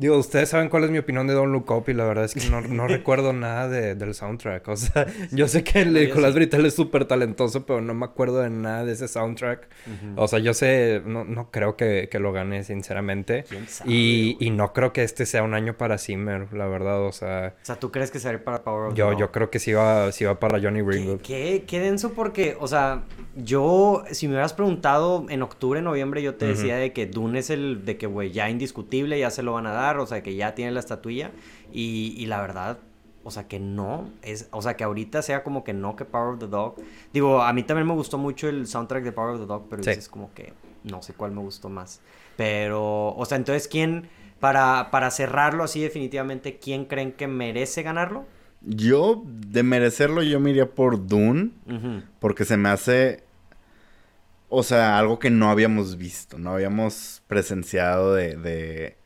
Digo, 0.00 0.16
ustedes 0.16 0.48
saben 0.48 0.68
cuál 0.68 0.84
es 0.84 0.90
mi 0.90 0.98
opinión 0.98 1.26
de 1.26 1.34
Don't 1.34 1.52
Look 1.52 1.68
Up 1.72 1.84
y 1.88 1.92
la 1.92 2.04
verdad 2.04 2.24
es 2.24 2.32
que 2.34 2.48
no, 2.50 2.60
no 2.60 2.86
recuerdo 2.86 3.32
nada 3.32 3.68
de- 3.68 3.96
del 3.96 4.14
soundtrack. 4.14 4.68
O 4.68 4.76
sea, 4.76 5.06
yo 5.32 5.48
sé 5.48 5.64
que 5.64 5.80
el 5.82 5.92
No, 5.92 5.98
Nicolás. 5.98 6.34
Britel 6.36 6.64
es 6.66 6.74
súper 6.74 7.04
talentoso, 7.06 7.66
pero 7.66 7.80
no 7.80 7.94
me 7.94 8.04
acuerdo 8.04 8.38
de 8.40 8.48
nada 8.48 8.84
de 8.84 8.92
ese 8.92 9.08
soundtrack. 9.08 9.68
O 10.14 10.28
sea, 10.28 10.38
yo 10.38 10.54
sé, 10.54 11.02
no, 11.04 11.24
no 11.24 11.50
creo 11.50 11.76
que, 11.76 12.08
que 12.08 12.20
lo 12.20 12.32
gane, 12.32 12.62
sinceramente. 12.62 13.44
¿Quién 13.48 13.66
sabe, 13.66 13.90
Y, 13.90 14.36
y 14.38 14.50
no 14.50 14.72
creo 14.72 14.92
que 14.92 15.02
este 15.02 15.26
sea 15.26 15.42
un 15.42 15.52
año 15.54 15.76
para 15.76 15.98
Zimmer, 15.98 16.52
la 16.52 16.68
verdad. 16.68 17.02
O 17.04 17.10
sea, 17.10 17.54
O 17.60 17.64
sea, 17.66 17.74
¿tú 17.76 17.90
crees 17.90 18.12
que 18.12 18.20
será 18.20 18.38
para 18.44 18.62
Power 18.62 18.90
of 18.90 18.94
yo, 18.94 19.10
Dog? 19.10 19.18
yo 19.18 19.32
creo 19.32 19.50
que 19.50 19.58
sí 19.58 19.72
va, 19.72 20.12
sí 20.12 20.24
va 20.24 20.38
para 20.38 20.60
Johnny 20.60 20.78
¿Qué, 20.78 20.84
Greenwood. 20.84 21.20
qué, 21.22 21.64
qué 21.66 21.80
denso 21.80 22.12
porque, 22.12 22.56
o 22.60 22.68
sea, 22.68 23.02
yo, 23.34 24.04
si 24.12 24.26
me 24.28 24.34
hubieras 24.34 24.52
preguntado 24.52 25.26
en 25.28 25.42
octubre, 25.42 25.82
noviembre, 25.82 26.22
yo 26.22 26.36
te 26.36 26.46
decía 26.46 26.76
de 26.76 26.92
que 26.92 27.06
Dune 27.06 27.40
es 27.40 27.50
el, 27.50 27.84
de 27.84 27.96
que, 27.96 28.06
güey, 28.06 28.30
ya 28.30 28.48
indiscutible, 28.48 29.18
ya 29.18 29.30
se 29.30 29.42
lo 29.42 29.54
van 29.54 29.66
a 29.66 29.72
dar, 29.72 29.87
o 29.96 30.06
sea, 30.06 30.22
que 30.22 30.34
ya 30.34 30.54
tiene 30.54 30.72
la 30.72 30.80
estatuilla, 30.80 31.30
y, 31.72 32.14
y 32.18 32.26
la 32.26 32.40
verdad, 32.42 32.78
o 33.24 33.30
sea, 33.30 33.48
que 33.48 33.58
no, 33.60 34.10
es, 34.22 34.48
o 34.52 34.60
sea, 34.60 34.76
que 34.76 34.84
ahorita 34.84 35.22
sea 35.22 35.42
como 35.42 35.64
que 35.64 35.72
no 35.72 35.96
que 35.96 36.04
Power 36.04 36.34
of 36.34 36.38
the 36.40 36.46
Dog. 36.48 36.76
Digo, 37.12 37.42
a 37.42 37.52
mí 37.52 37.62
también 37.62 37.86
me 37.86 37.94
gustó 37.94 38.18
mucho 38.18 38.48
el 38.48 38.66
soundtrack 38.66 39.04
de 39.04 39.12
Power 39.12 39.34
of 39.34 39.40
the 39.40 39.46
Dog, 39.46 39.66
pero 39.70 39.82
Sí. 39.82 39.90
dices 39.90 40.08
como 40.08 40.32
que 40.34 40.52
no 40.84 41.02
sé 41.02 41.14
cuál 41.14 41.32
me 41.32 41.40
gustó 41.40 41.68
más. 41.68 42.00
Pero, 42.36 43.08
o 43.14 43.24
sea, 43.26 43.36
entonces, 43.36 43.68
¿quién, 43.68 44.08
para, 44.40 44.90
para 44.90 45.10
cerrarlo 45.10 45.64
así 45.64 45.80
definitivamente, 45.80 46.58
quién 46.58 46.84
creen 46.84 47.12
que 47.12 47.26
merece 47.26 47.82
ganarlo? 47.82 48.24
Yo, 48.60 49.22
de 49.26 49.62
merecerlo, 49.62 50.22
yo 50.22 50.40
me 50.40 50.50
iría 50.50 50.70
por 50.70 51.06
Dune. 51.06 51.50
Porque 52.20 52.44
se 52.44 52.56
me 52.56 52.68
hace. 52.68 53.22
O 54.48 54.62
sea, 54.62 54.98
algo 54.98 55.18
que 55.18 55.30
no 55.30 55.50
habíamos 55.50 55.96
visto. 55.96 56.38
No 56.38 56.52
habíamos 56.52 57.22
presenciado 57.28 58.14
de. 58.14 58.36
de, 58.36 58.96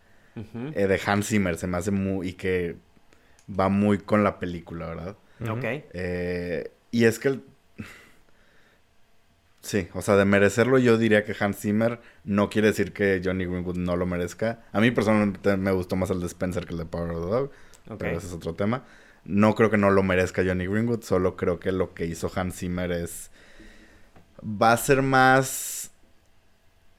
Eh, 0.75 0.87
de 0.87 1.01
Hans 1.05 1.29
Zimmer. 1.29 1.57
Se 1.57 1.67
me 1.67 1.77
hace 1.79 1.91
muy. 1.91 2.29
Y 2.29 2.33
que 2.35 2.77
va 3.59 3.69
muy 3.69 3.99
con 3.99 4.25
la 4.25 4.39
película, 4.39 4.87
¿verdad? 4.87 5.17
Ok. 5.51 5.65
Eh, 5.93 6.71
y 6.91 7.05
es 7.05 7.19
que. 7.19 7.29
el- 7.29 7.43
Sí, 9.61 9.87
o 9.95 10.03
sea, 10.03 10.17
de 10.17 10.25
merecerlo 10.25 10.77
yo 10.79 10.99
diría 10.99 11.25
que 11.25 11.37
Hans 11.39 11.59
Zimmer 11.61 12.01
no 12.25 12.51
quiere 12.51 12.69
decir 12.69 12.93
que 12.93 13.21
Johnny 13.25 13.45
Greenwood 13.47 13.77
no 13.77 13.97
lo 13.97 14.07
merezca. 14.07 14.61
A 14.73 14.81
mí 14.81 14.91
personalmente 14.91 15.57
me 15.57 15.71
gustó 15.71 15.95
más 15.95 16.11
el 16.11 16.19
de 16.21 16.27
Spencer 16.27 16.67
que 16.67 16.73
el 16.73 16.79
de 16.79 16.85
Power 16.85 17.11
of 17.13 17.25
the 17.25 17.31
Dog. 17.31 17.51
Pero 17.99 18.11
ese 18.19 18.27
es 18.27 18.33
otro 18.33 18.55
tema. 18.55 18.85
No 19.25 19.55
creo 19.55 19.71
que 19.71 19.77
no 19.79 19.91
lo 19.91 20.03
merezca 20.03 20.43
Johnny 20.45 20.67
Greenwood, 20.67 21.03
solo 21.05 21.37
creo 21.37 21.61
que 21.61 21.71
lo 21.71 21.95
que 21.95 22.07
hizo 22.07 22.31
Hans 22.35 22.57
Zimmer 22.57 22.91
es... 22.91 23.31
Va 24.45 24.73
a 24.73 24.77
ser 24.77 25.03
más 25.03 25.47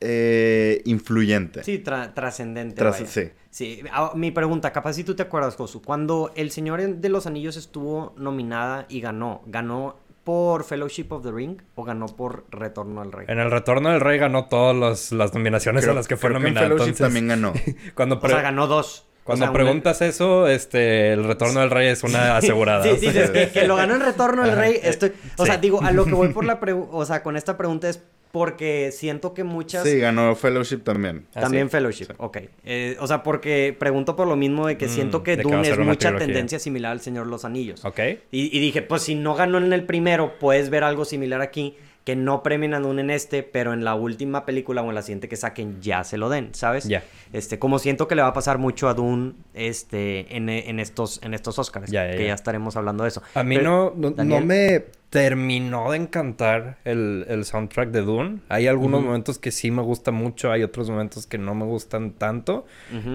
eh, 0.04 0.82
influyente. 0.86 1.64
Sí, 1.64 1.82
tra- 1.84 2.14
trascendente. 2.14 2.76
Tras- 2.82 2.92
vaya. 3.00 3.06
sí. 3.08 3.30
Sí, 3.50 3.84
mi 4.16 4.32
pregunta, 4.32 4.72
capaz 4.74 4.94
si 4.94 5.04
tú 5.04 5.16
te 5.16 5.22
acuerdas, 5.24 5.56
Josu, 5.56 5.82
cuando 5.84 6.32
El 6.36 6.50
Señor 6.50 6.82
de 6.82 7.10
los 7.10 7.28
Anillos 7.28 7.56
estuvo 7.56 8.14
nominada 8.18 8.88
y 8.90 9.00
ganó, 9.00 9.44
¿ganó 9.46 9.98
por 10.24 10.64
Fellowship 10.64 11.06
of 11.12 11.24
the 11.24 11.32
Ring 11.32 11.58
o 11.76 11.84
ganó 11.84 12.08
por 12.08 12.46
Retorno 12.50 13.02
al 13.02 13.12
Rey? 13.12 13.26
En 13.30 13.38
el 13.40 13.52
Retorno 13.52 13.90
del 13.90 14.02
Rey 14.02 14.18
ganó 14.18 14.46
todas 14.48 14.76
las- 14.76 15.12
las 15.12 15.34
nominaciones 15.36 15.88
a 15.88 15.94
las 15.94 16.08
que 16.08 16.18
fue 16.18 16.32
nominada. 16.32 16.66
Entonces, 16.68 16.98
también 16.98 17.28
ganó. 17.28 17.54
cuando, 17.96 18.18
O 18.22 18.28
sea, 18.28 18.42
ganó 18.42 18.66
dos. 18.66 19.06
cuando 19.24 19.46
O 19.46 19.46
sea, 19.46 19.52
una- 19.52 19.54
preguntas 19.64 20.02
eso, 20.02 20.48
este, 20.48 21.14
el 21.14 21.24
Retorno 21.24 21.60
del 21.60 21.70
Rey 21.70 21.90
es 21.90 22.04
una 22.04 22.36
asegurada. 22.38 22.84
Sí, 22.84 22.98
sí, 23.00 23.08
es 23.16 23.30
que, 23.30 23.50
que 23.52 23.68
lo 23.68 23.76
ganó 23.76 23.94
en 23.94 24.02
Retorno 24.02 24.42
al 24.42 24.50
Ajá, 24.50 24.62
Rey. 24.62 24.80
Estoy, 24.82 25.14
o 25.38 25.44
sí. 25.46 25.52
sea, 25.52 25.60
digo, 25.60 25.80
a 25.84 25.92
lo 25.92 26.06
que 26.06 26.14
voy 26.14 26.30
por 26.34 26.44
la 26.44 26.60
pregunta, 26.60 26.90
o 26.92 27.06
sea, 27.06 27.22
con 27.22 27.38
esta 27.38 27.56
pregunta 27.56 27.88
es 27.88 28.02
porque 28.34 28.90
siento 28.92 29.36
que 29.36 29.44
muchas... 29.44 29.84
Sí, 29.88 30.00
ganó 30.00 30.36
Fellowship 30.36 30.80
también. 30.80 31.28
¿Ah, 31.36 31.42
También 31.42 31.68
sí? 31.68 31.72
Fellowship, 31.74 32.08
ok. 32.18 32.38
Eh, 32.66 32.98
o 33.00 33.06
sea, 33.06 33.22
porque 33.22 33.76
pregunto 33.78 34.16
por 34.16 34.26
lo 34.28 34.36
mismo 34.36 34.66
de 34.66 34.76
que 34.76 34.88
Mm, 34.88 34.90
siento 34.90 35.22
que 35.22 35.38
Dune 35.38 35.62
es 35.70 35.78
mucha 35.78 36.08
trilogía. 36.10 36.26
tendencia 36.26 36.58
similar 36.58 36.94
al 36.94 37.00
Señor 37.02 37.28
los 37.28 37.46
Anillos. 37.46 37.86
Ok. 37.86 38.00
Y, 38.32 38.58
y 38.58 38.60
dije, 38.60 38.82
pues 38.82 39.04
si 39.04 39.14
no 39.14 39.36
ganó 39.36 39.60
en 39.60 39.72
el 39.72 39.86
primero, 39.86 40.40
puedes 40.40 40.72
ver 40.72 40.84
algo 40.84 41.06
similar 41.06 41.42
aquí, 41.42 41.76
que 42.06 42.16
no 42.16 42.42
premien 42.42 42.74
a 42.74 42.80
Dune 42.80 43.02
en 43.04 43.12
este, 43.12 43.44
pero 43.44 43.72
en 43.72 43.84
la 43.86 43.94
última 43.94 44.46
película 44.48 44.82
o 44.82 44.90
en 44.90 44.96
la 44.96 45.04
siguiente 45.04 45.30
que 45.30 45.36
saquen 45.36 45.80
ya 45.80 46.04
se 46.04 46.18
lo 46.18 46.28
den, 46.28 46.56
¿sabes? 46.56 46.86
Ya. 46.86 47.04
Este, 47.34 47.60
como 47.60 47.78
siento 47.78 48.08
que 48.08 48.16
le 48.16 48.24
va 48.24 48.30
a 48.30 48.34
pasar 48.34 48.58
mucho 48.58 48.90
a 48.90 48.96
Dune 48.96 49.34
este, 49.54 50.36
en, 50.36 50.50
en 50.50 50.80
estos, 50.80 51.22
en 51.24 51.36
estos 51.36 51.60
Oscars, 51.60 51.92
Ya, 51.92 52.06
ya, 52.08 52.12
que 52.18 52.24
ya. 52.24 52.28
ya 52.30 52.34
estaremos 52.34 52.76
hablando 52.76 53.04
de 53.04 53.10
eso. 53.10 53.22
A 53.36 53.44
mí 53.44 53.56
Pero- 53.58 53.94
no, 53.96 54.10
no, 54.12 54.24
no 54.24 54.42
me... 54.42 54.86
terminó 55.14 55.92
de 55.92 55.98
encantar 55.98 56.80
el, 56.86 57.28
el 57.30 57.46
soundtrack 57.46 57.92
de 57.92 58.02
Dune. 58.02 58.40
Hay 58.50 58.66
algunos 58.66 59.04
momentos 59.04 59.38
que 59.38 59.52
sí 59.52 59.70
me 59.70 59.84
gusta 59.84 60.10
mucho, 60.10 60.52
hay 60.52 60.64
otros 60.64 60.90
momentos 60.90 61.28
que 61.28 61.38
no 61.38 61.54
me 61.54 61.66
gustan 61.66 62.14
tanto. 62.14 62.66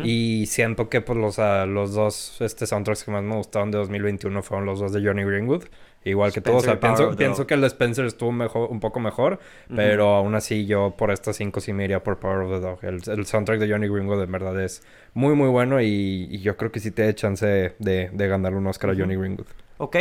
Y 0.05 0.47
siento 0.47 0.88
que 0.88 1.00
pues 1.00 1.19
los, 1.19 1.40
ah, 1.40 1.67
los 1.67 1.95
dos 1.95 2.40
este, 2.40 2.69
soundtracks 2.69 3.02
que 3.02 3.11
más 3.11 3.25
me 3.25 3.35
gustaron 3.35 3.73
de 3.73 3.78
2021 3.78 4.43
fueron 4.45 4.64
los 4.64 4.78
dos 4.78 4.93
de 4.93 5.05
Johnny 5.05 5.25
Greenwood. 5.25 5.64
Igual 6.05 6.33
que 6.33 6.40
todos, 6.40 6.62
o 6.62 6.67
sea, 6.67 6.78
pienso, 6.78 7.17
pienso 7.17 7.49
que 7.49 7.55
el 7.55 7.62
de 7.62 7.67
Spencer 7.67 8.05
estuvo 8.05 8.31
mejor, 8.31 8.71
un 8.71 8.78
poco 8.78 9.00
mejor, 9.00 9.40
pero 9.75 10.14
aún 10.14 10.37
así 10.37 10.67
yo 10.67 10.95
por 10.97 11.11
estas 11.11 11.35
cinco 11.35 11.61
sí 11.61 11.73
me 11.73 11.83
iría 11.83 12.05
por 12.05 12.21
Power 12.21 12.43
of 12.43 12.52
the 12.52 12.61
Dog. 12.61 12.78
El, 12.85 13.19
el 13.19 13.26
soundtrack 13.26 13.59
de 13.59 13.69
Johnny 13.69 13.88
Greenwood 13.88 14.23
en 14.23 14.31
verdad 14.31 14.62
es 14.62 14.85
muy 15.14 15.35
muy 15.35 15.49
bueno 15.49 15.81
y, 15.83 16.28
y 16.31 16.38
yo 16.38 16.57
creo 16.57 16.71
que 16.71 16.78
sí 16.78 16.93
tiene 16.93 17.12
chance 17.17 17.75
de, 17.76 18.11
de 18.12 18.28
ganarle 18.28 18.59
un 18.59 18.69
Oscar 18.69 18.90
a 18.90 18.95
Johnny 18.95 19.17
Greenwood. 19.17 19.49
Ok, 19.78 19.97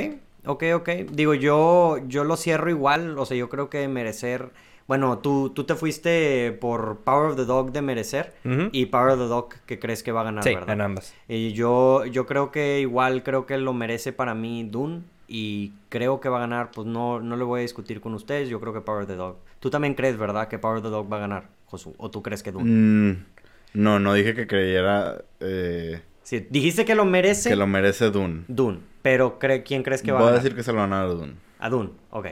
ok, 0.47 0.63
ok. 0.75 0.89
Digo, 1.11 1.33
yo, 1.33 1.97
yo 2.07 2.23
lo 2.23 2.37
cierro 2.37 2.69
igual. 2.69 3.17
O 3.19 3.25
sea, 3.25 3.37
yo 3.37 3.49
creo 3.49 3.69
que 3.69 3.87
merecer. 3.87 4.49
Bueno, 4.87 5.17
tú, 5.19 5.49
tú 5.49 5.65
te 5.65 5.75
fuiste 5.75 6.57
por 6.61 6.99
Power 6.99 7.31
of 7.31 7.35
the 7.35 7.45
Dog 7.45 7.71
de 7.73 7.81
merecer. 7.81 8.33
Y 8.71 8.85
Power 8.87 9.09
of 9.09 9.19
the 9.19 9.25
Dog 9.25 9.49
que 9.65 9.79
crees 9.79 10.01
que 10.01 10.11
va 10.11 10.21
a 10.21 10.23
ganar, 10.25 10.43
Sí, 10.43 10.55
¿verdad? 10.55 10.73
en 10.75 10.81
ambas. 10.81 11.13
Y 11.27 11.51
yo, 11.53 12.05
yo 12.05 12.25
creo 12.25 12.51
que 12.51 12.79
igual 12.79 13.21
creo 13.23 13.45
que 13.45 13.57
lo 13.57 13.73
merece 13.73 14.13
para 14.13 14.33
mí 14.33 14.63
Dune. 14.63 15.01
Y 15.27 15.73
creo 15.89 16.21
que 16.21 16.29
va 16.29 16.37
a 16.37 16.39
ganar, 16.39 16.71
pues 16.71 16.87
no, 16.87 17.19
no 17.19 17.35
le 17.35 17.43
voy 17.43 17.59
a 17.59 17.61
discutir 17.63 17.99
con 17.99 18.13
ustedes. 18.13 18.47
Yo 18.47 18.61
creo 18.61 18.71
que 18.73 18.79
Power 18.79 19.01
of 19.03 19.07
the 19.09 19.15
Dog. 19.15 19.35
Tú 19.59 19.69
también 19.69 19.93
crees, 19.93 20.17
¿verdad? 20.17 20.47
Que 20.47 20.57
Power 20.57 20.77
of 20.77 20.83
the 20.83 20.89
Dog 20.89 21.11
va 21.11 21.17
a 21.17 21.19
ganar, 21.19 21.49
Josu. 21.65 21.93
¿O 21.97 22.09
tú 22.09 22.23
crees 22.23 22.41
que 22.41 22.53
Dune? 22.53 22.63
Mm, 22.71 23.25
no, 23.73 23.99
no 23.99 24.13
dije 24.13 24.33
que 24.35 24.47
creyera 24.47 25.21
eh, 25.41 26.01
Sí, 26.23 26.45
dijiste 26.49 26.85
que 26.85 26.95
lo 26.95 27.03
merece 27.05 27.49
que 27.49 27.55
lo 27.57 27.67
merece 27.67 28.09
Dune. 28.09 28.43
Dune. 28.47 28.79
Pero 29.09 29.39
cre- 29.39 29.63
¿quién 29.65 29.83
crees 29.83 30.01
que 30.01 30.11
va 30.11 30.17
Voy 30.19 30.27
a 30.27 30.31
ganar? 30.31 30.43
decir 30.43 30.55
que 30.57 30.63
se 30.63 30.73
lo 30.73 30.79
van 30.79 30.91
a 30.91 30.97
dar 30.97 31.05
a 31.05 31.09
Dune. 31.13 31.33
A 31.59 31.69
Dune, 31.69 31.91
ok. 32.11 32.27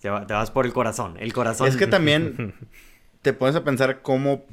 Te, 0.00 0.10
va- 0.10 0.26
te 0.26 0.34
vas 0.34 0.50
por 0.50 0.66
el 0.66 0.72
corazón. 0.72 1.14
El 1.20 1.32
corazón. 1.32 1.68
Es 1.68 1.76
que 1.76 1.86
también 1.86 2.52
te 3.22 3.32
pones 3.32 3.54
a 3.54 3.62
pensar 3.62 4.02
cómo, 4.02 4.44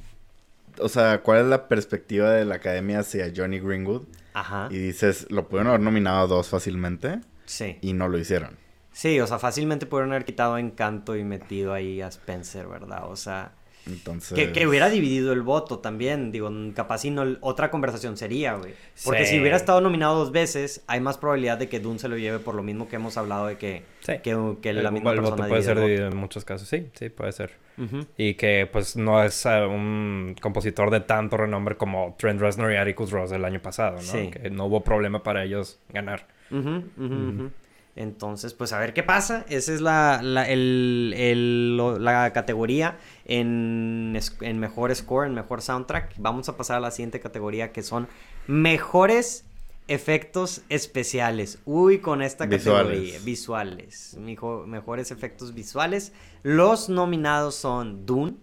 o 0.80 0.88
sea, 0.90 1.22
cuál 1.22 1.40
es 1.40 1.46
la 1.48 1.68
perspectiva 1.68 2.30
de 2.32 2.46
la 2.46 2.56
academia 2.56 3.00
hacia 3.00 3.32
Johnny 3.36 3.60
Greenwood. 3.60 4.04
Ajá. 4.36 4.68
Y 4.70 4.78
dices, 4.78 5.26
lo 5.32 5.48
pudieron 5.48 5.68
haber 5.70 5.82
nominado 5.82 6.20
a 6.20 6.28
dos 6.28 6.50
fácilmente 6.50 7.22
Sí. 7.46 7.78
y 7.82 7.94
no 7.94 8.08
lo 8.08 8.20
hicieron. 8.20 8.52
Sí, 8.92 9.20
o 9.20 9.26
sea, 9.26 9.40
fácilmente 9.40 9.88
pudieron 9.88 10.12
haber 10.12 10.26
quitado 10.26 10.60
Encanto 10.60 11.16
y 11.16 11.24
metido 11.24 11.74
ahí 11.74 12.02
a 12.04 12.08
Spencer, 12.10 12.68
¿verdad? 12.68 13.06
O 13.10 13.16
sea, 13.16 13.54
Entonces... 13.86 14.34
que, 14.38 14.52
que 14.54 14.66
hubiera 14.68 14.90
dividido 14.90 15.34
el 15.34 15.42
voto 15.42 15.80
también. 15.80 16.32
Digo, 16.32 16.50
capaz 16.76 17.00
si 17.00 17.12
no, 17.12 17.24
otra 17.42 17.70
conversación 17.72 18.16
sería, 18.18 18.54
güey. 18.56 18.74
Porque 19.04 19.26
Sí. 19.26 19.32
si 19.36 19.40
hubiera 19.42 19.58
estado 19.58 19.82
nominado 19.82 20.16
dos 20.18 20.32
veces, 20.32 20.84
hay 20.88 21.00
más 21.02 21.18
probabilidad 21.18 21.58
de 21.58 21.68
que 21.70 21.80
Dune 21.80 22.00
se 22.00 22.08
lo 22.08 22.18
lleve 22.18 22.40
por 22.40 22.56
lo 22.56 22.64
mismo 22.64 22.88
que 22.88 22.96
hemos 22.96 23.18
hablado 23.18 23.48
de 23.48 23.58
que, 23.58 23.84
Sí. 24.02 24.14
que, 24.24 24.56
que 24.62 24.70
El- 24.70 24.84
la 24.84 24.92
misma 24.92 25.12
el 25.12 25.18
persona 25.18 25.36
voto 25.38 25.50
puede 25.50 25.62
ser 25.64 25.78
el 25.78 25.84
dividido 25.84 26.08
en 26.08 26.18
muchos 26.18 26.46
casos, 26.46 26.68
sí, 26.68 26.88
sí, 26.94 27.10
puede 27.10 27.32
ser. 27.34 27.52
Y 28.18 28.36
que 28.36 28.70
pues 28.72 28.96
no 28.96 29.24
es 29.24 29.48
eh, 29.48 29.66
un 29.66 30.36
compositor 30.40 30.92
de 30.92 31.00
tanto 31.00 31.38
renombre 31.38 31.76
como 31.76 32.16
Trent 32.20 32.40
Reznor 32.40 32.72
y 32.72 32.76
Atticus 32.76 33.10
Ross 33.12 33.32
del 33.32 33.44
año 33.46 33.62
pasado, 33.64 33.96
¿no? 33.96 34.02
Sí. 34.04 34.30
Que 34.30 34.52
no 34.52 34.66
hubo 34.68 34.84
problema 34.84 35.24
para 35.24 35.44
ellos 35.44 35.80
ganar. 35.90 36.28
Ujú, 36.52 36.84
ujú, 36.98 37.04
ujú. 37.30 37.52
Entonces, 37.96 38.54
pues 38.56 38.74
a 38.74 38.80
ver 38.80 38.94
qué 38.94 39.04
pasa. 39.04 39.46
Esa 39.50 39.72
es 39.74 39.82
la, 39.82 40.22
la, 40.24 40.50
el- 40.50 41.14
el- 41.16 41.78
lo- 41.78 42.00
la 42.00 42.34
categoría 42.34 42.98
en, 43.26 44.18
en 44.42 44.60
mejor 44.60 44.94
score, 44.96 45.28
en 45.28 45.36
mejor 45.36 45.62
soundtrack. 45.62 46.16
Vamos 46.18 46.50
a 46.50 46.58
pasar 46.58 46.78
a 46.78 46.80
la 46.80 46.90
siguiente 46.92 47.20
categoría 47.20 47.72
que 47.72 47.84
son 47.84 48.08
mejores 48.48 49.46
efectos 49.88 50.62
especiales. 50.70 51.60
Uy, 51.66 52.00
con 52.00 52.22
esta 52.22 52.46
categoría. 52.94 53.20
Visuales. 53.20 54.18
Mejores 54.18 55.12
efectos 55.12 55.54
visuales. 55.54 56.14
Los 56.42 56.90
nominados 56.90 57.56
son 57.56 58.06
Dune, 58.06 58.36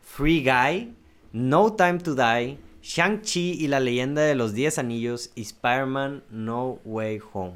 Free 0.00 0.44
Guy, 0.44 0.94
No 1.32 1.72
Time 1.74 1.98
to 1.98 2.14
Die, 2.14 2.58
Shang-Chi 2.82 3.52
y 3.58 3.68
la 3.68 3.80
leyenda 3.80 4.22
de 4.22 4.34
los 4.34 4.52
10 4.54 4.78
anillos 4.78 5.30
y 5.34 5.42
Spider-Man 5.42 6.22
No 6.30 6.78
Way 6.84 7.20
Home. 7.32 7.54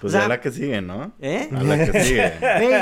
Pues 0.00 0.12
O 0.12 0.16
sea, 0.16 0.22
ya 0.22 0.28
la 0.28 0.40
que 0.40 0.50
sigue, 0.52 0.80
¿no? 0.80 1.12
¿Eh? 1.20 1.48
A 1.54 1.62
la 1.62 1.76
que 1.90 2.00
sigue. 2.04 2.32
Güey, 2.40 2.72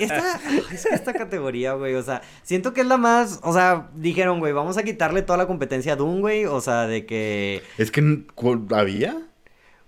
esta, 0.00 0.40
es 0.72 0.86
que 0.86 0.94
esta 0.94 1.12
categoría, 1.12 1.74
güey, 1.74 1.94
o 1.94 2.02
sea, 2.02 2.22
siento 2.42 2.72
que 2.72 2.80
es 2.80 2.86
la 2.86 2.96
más, 2.96 3.38
o 3.42 3.52
sea, 3.52 3.90
dijeron, 3.94 4.40
güey, 4.40 4.52
vamos 4.52 4.76
a 4.76 4.82
quitarle 4.82 5.22
toda 5.22 5.36
la 5.38 5.46
competencia 5.46 5.92
a 5.92 5.96
Doom, 5.96 6.20
güey, 6.20 6.46
o 6.46 6.60
sea, 6.60 6.86
de 6.88 7.06
que, 7.06 7.62
Es 7.78 7.90
que 7.90 8.24
¿cu- 8.34 8.66
había. 8.74 9.16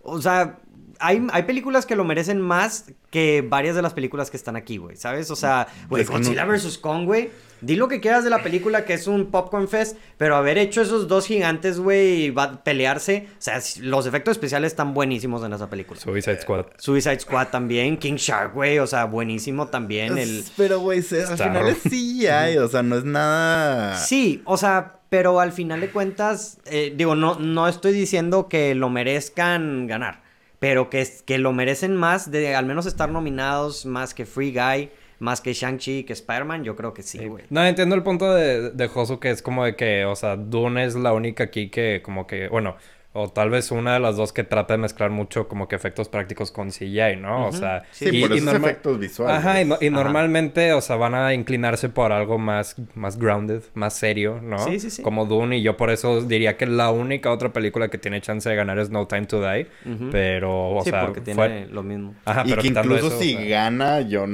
o 0.02 0.20
sea, 0.22 0.58
hay, 1.00 1.26
hay 1.32 1.42
películas 1.44 1.86
que 1.86 1.96
lo 1.96 2.04
merecen 2.04 2.40
más 2.40 2.86
que 3.10 3.44
varias 3.46 3.76
de 3.76 3.82
las 3.82 3.94
películas 3.94 4.30
que 4.30 4.36
están 4.36 4.56
aquí, 4.56 4.76
güey, 4.76 4.96
¿sabes? 4.96 5.30
O 5.30 5.36
sea, 5.36 5.66
güey, 5.88 6.04
que 6.04 6.12
no- 6.12 6.18
Godzilla 6.18 6.44
vs. 6.44 6.78
Kong, 6.78 7.04
güey, 7.04 7.30
di 7.60 7.76
lo 7.76 7.88
que 7.88 8.00
quieras 8.00 8.24
de 8.24 8.30
la 8.30 8.42
película 8.42 8.84
que 8.84 8.94
es 8.94 9.06
un 9.06 9.30
popcorn 9.30 9.68
fest, 9.68 9.96
pero 10.18 10.36
haber 10.36 10.58
hecho 10.58 10.82
esos 10.82 11.08
dos 11.08 11.26
gigantes, 11.26 11.78
güey, 11.80 12.24
y 12.24 12.30
va 12.30 12.42
a 12.44 12.64
pelearse, 12.64 13.28
o 13.32 13.40
sea, 13.40 13.60
los 13.80 14.06
efectos 14.06 14.32
especiales 14.32 14.72
están 14.72 14.92
buenísimos 14.92 15.42
en 15.44 15.52
esa 15.52 15.70
película. 15.70 15.98
Suicide 16.00 16.40
Squad. 16.42 16.66
Suicide 16.78 17.20
Squad 17.20 17.48
también, 17.48 17.96
King 17.96 18.16
Shark, 18.16 18.52
güey, 18.54 18.78
o 18.78 18.86
sea, 18.86 19.04
buenísimo 19.06 19.68
también 19.68 20.18
el... 20.18 20.44
Pero, 20.56 20.80
güey, 20.80 20.98
al 20.98 21.38
final 21.38 21.68
es 21.68 21.78
CGI, 21.84 22.58
o 22.58 22.68
sea, 22.68 22.82
no 22.82 22.98
es 22.98 23.04
nada... 23.04 23.96
Sí, 23.96 24.42
o 24.44 24.56
sea, 24.58 24.98
pero 25.08 25.40
al 25.40 25.52
final 25.52 25.80
de 25.80 25.88
cuentas, 25.90 26.58
eh, 26.66 26.92
digo, 26.94 27.14
no, 27.14 27.38
no 27.38 27.68
estoy 27.68 27.92
diciendo 27.92 28.48
que 28.48 28.74
lo 28.74 28.90
merezcan 28.90 29.86
ganar, 29.86 30.20
pero 30.58 30.90
que, 30.90 31.00
es- 31.00 31.22
que 31.22 31.38
lo 31.38 31.52
merecen 31.52 31.94
más 31.96 32.30
de 32.30 32.54
al 32.54 32.66
menos 32.66 32.86
estar 32.86 33.10
nominados 33.10 33.86
más 33.86 34.14
que 34.14 34.26
Free 34.26 34.52
Guy, 34.52 34.90
más 35.18 35.40
que 35.40 35.52
Shang-Chi, 35.54 36.04
que 36.04 36.12
Spider-Man, 36.12 36.62
yo 36.64 36.76
creo 36.76 36.92
que 36.92 37.02
sí, 37.02 37.26
güey. 37.26 37.44
No, 37.48 37.64
entiendo 37.64 37.94
el 37.94 38.02
punto 38.02 38.34
de, 38.34 38.70
de 38.70 38.88
Josu 38.88 39.18
que 39.18 39.30
es 39.30 39.40
como 39.42 39.64
de 39.64 39.74
que, 39.74 40.04
o 40.04 40.14
sea, 40.14 40.36
Dune 40.36 40.84
es 40.84 40.94
la 40.94 41.12
única 41.14 41.44
aquí 41.44 41.70
que 41.70 42.02
como 42.04 42.26
que, 42.26 42.48
bueno, 42.48 42.76
o 43.16 43.28
tal 43.30 43.50
vez 43.50 43.70
una 43.70 43.94
de 43.94 44.00
las 44.00 44.16
dos 44.16 44.32
que 44.32 44.44
trata 44.44 44.74
de 44.74 44.78
mezclar 44.78 45.10
mucho 45.10 45.48
como 45.48 45.68
que 45.68 45.74
efectos 45.76 46.08
prácticos 46.08 46.50
con 46.52 46.70
CGI, 46.70 47.16
¿no? 47.16 47.46
O 47.48 47.52
sea, 47.52 47.84
Sí, 47.90 48.10
y- 48.12 48.20
por 48.20 48.30
y 48.30 48.34
esos 48.38 48.44
norma- 48.52 48.68
efectos 48.68 48.98
visuales. 48.98 49.38
Ajá, 49.38 49.62
y, 49.62 49.64
no- 49.64 49.78
y 49.80 49.86
Ajá. 49.86 49.94
normalmente, 49.96 50.72
o 50.72 50.80
sea, 50.80 50.96
van 50.96 51.14
a 51.14 51.32
inclinarse 51.34 51.88
por 51.88 52.12
algo 52.12 52.38
más, 52.38 52.76
más 52.94 53.18
grounded, 53.18 53.62
más 53.74 53.94
serio, 53.94 54.40
¿no? 54.42 54.58
Sí, 54.58 54.78
sí, 54.78 54.90
sí. 54.90 55.02
Como 55.02 55.24
Dune, 55.26 55.58
y 55.58 55.62
yo 55.62 55.76
por 55.76 55.90
eso 55.90 56.20
diría 56.20 56.56
que 56.56 56.66
la 56.66 56.90
única 56.90 57.32
otra 57.32 57.52
película 57.52 57.88
que 57.88 57.98
tiene 57.98 58.20
chance 58.20 58.48
de 58.48 58.54
ganar 58.56 58.78
es 58.78 58.90
No 58.90 59.06
Time 59.06 59.26
to 59.26 59.40
Die, 59.42 59.66
pero, 60.10 60.70
o 60.76 60.84
sí, 60.84 60.90
sea, 60.90 61.06
porque 61.06 61.20
tiene 61.20 61.36
fue- 61.36 61.66
lo 61.70 61.82
mismo. 61.82 62.14
Ajá, 62.24 62.42
y 62.44 62.50
pero 62.50 62.62
que 62.62 62.68
incluso 62.68 63.06
eso, 63.08 63.18
si 63.20 63.34
o 63.34 63.38
sea, 63.38 63.48
gana, 63.48 64.00
yo... 64.02 64.24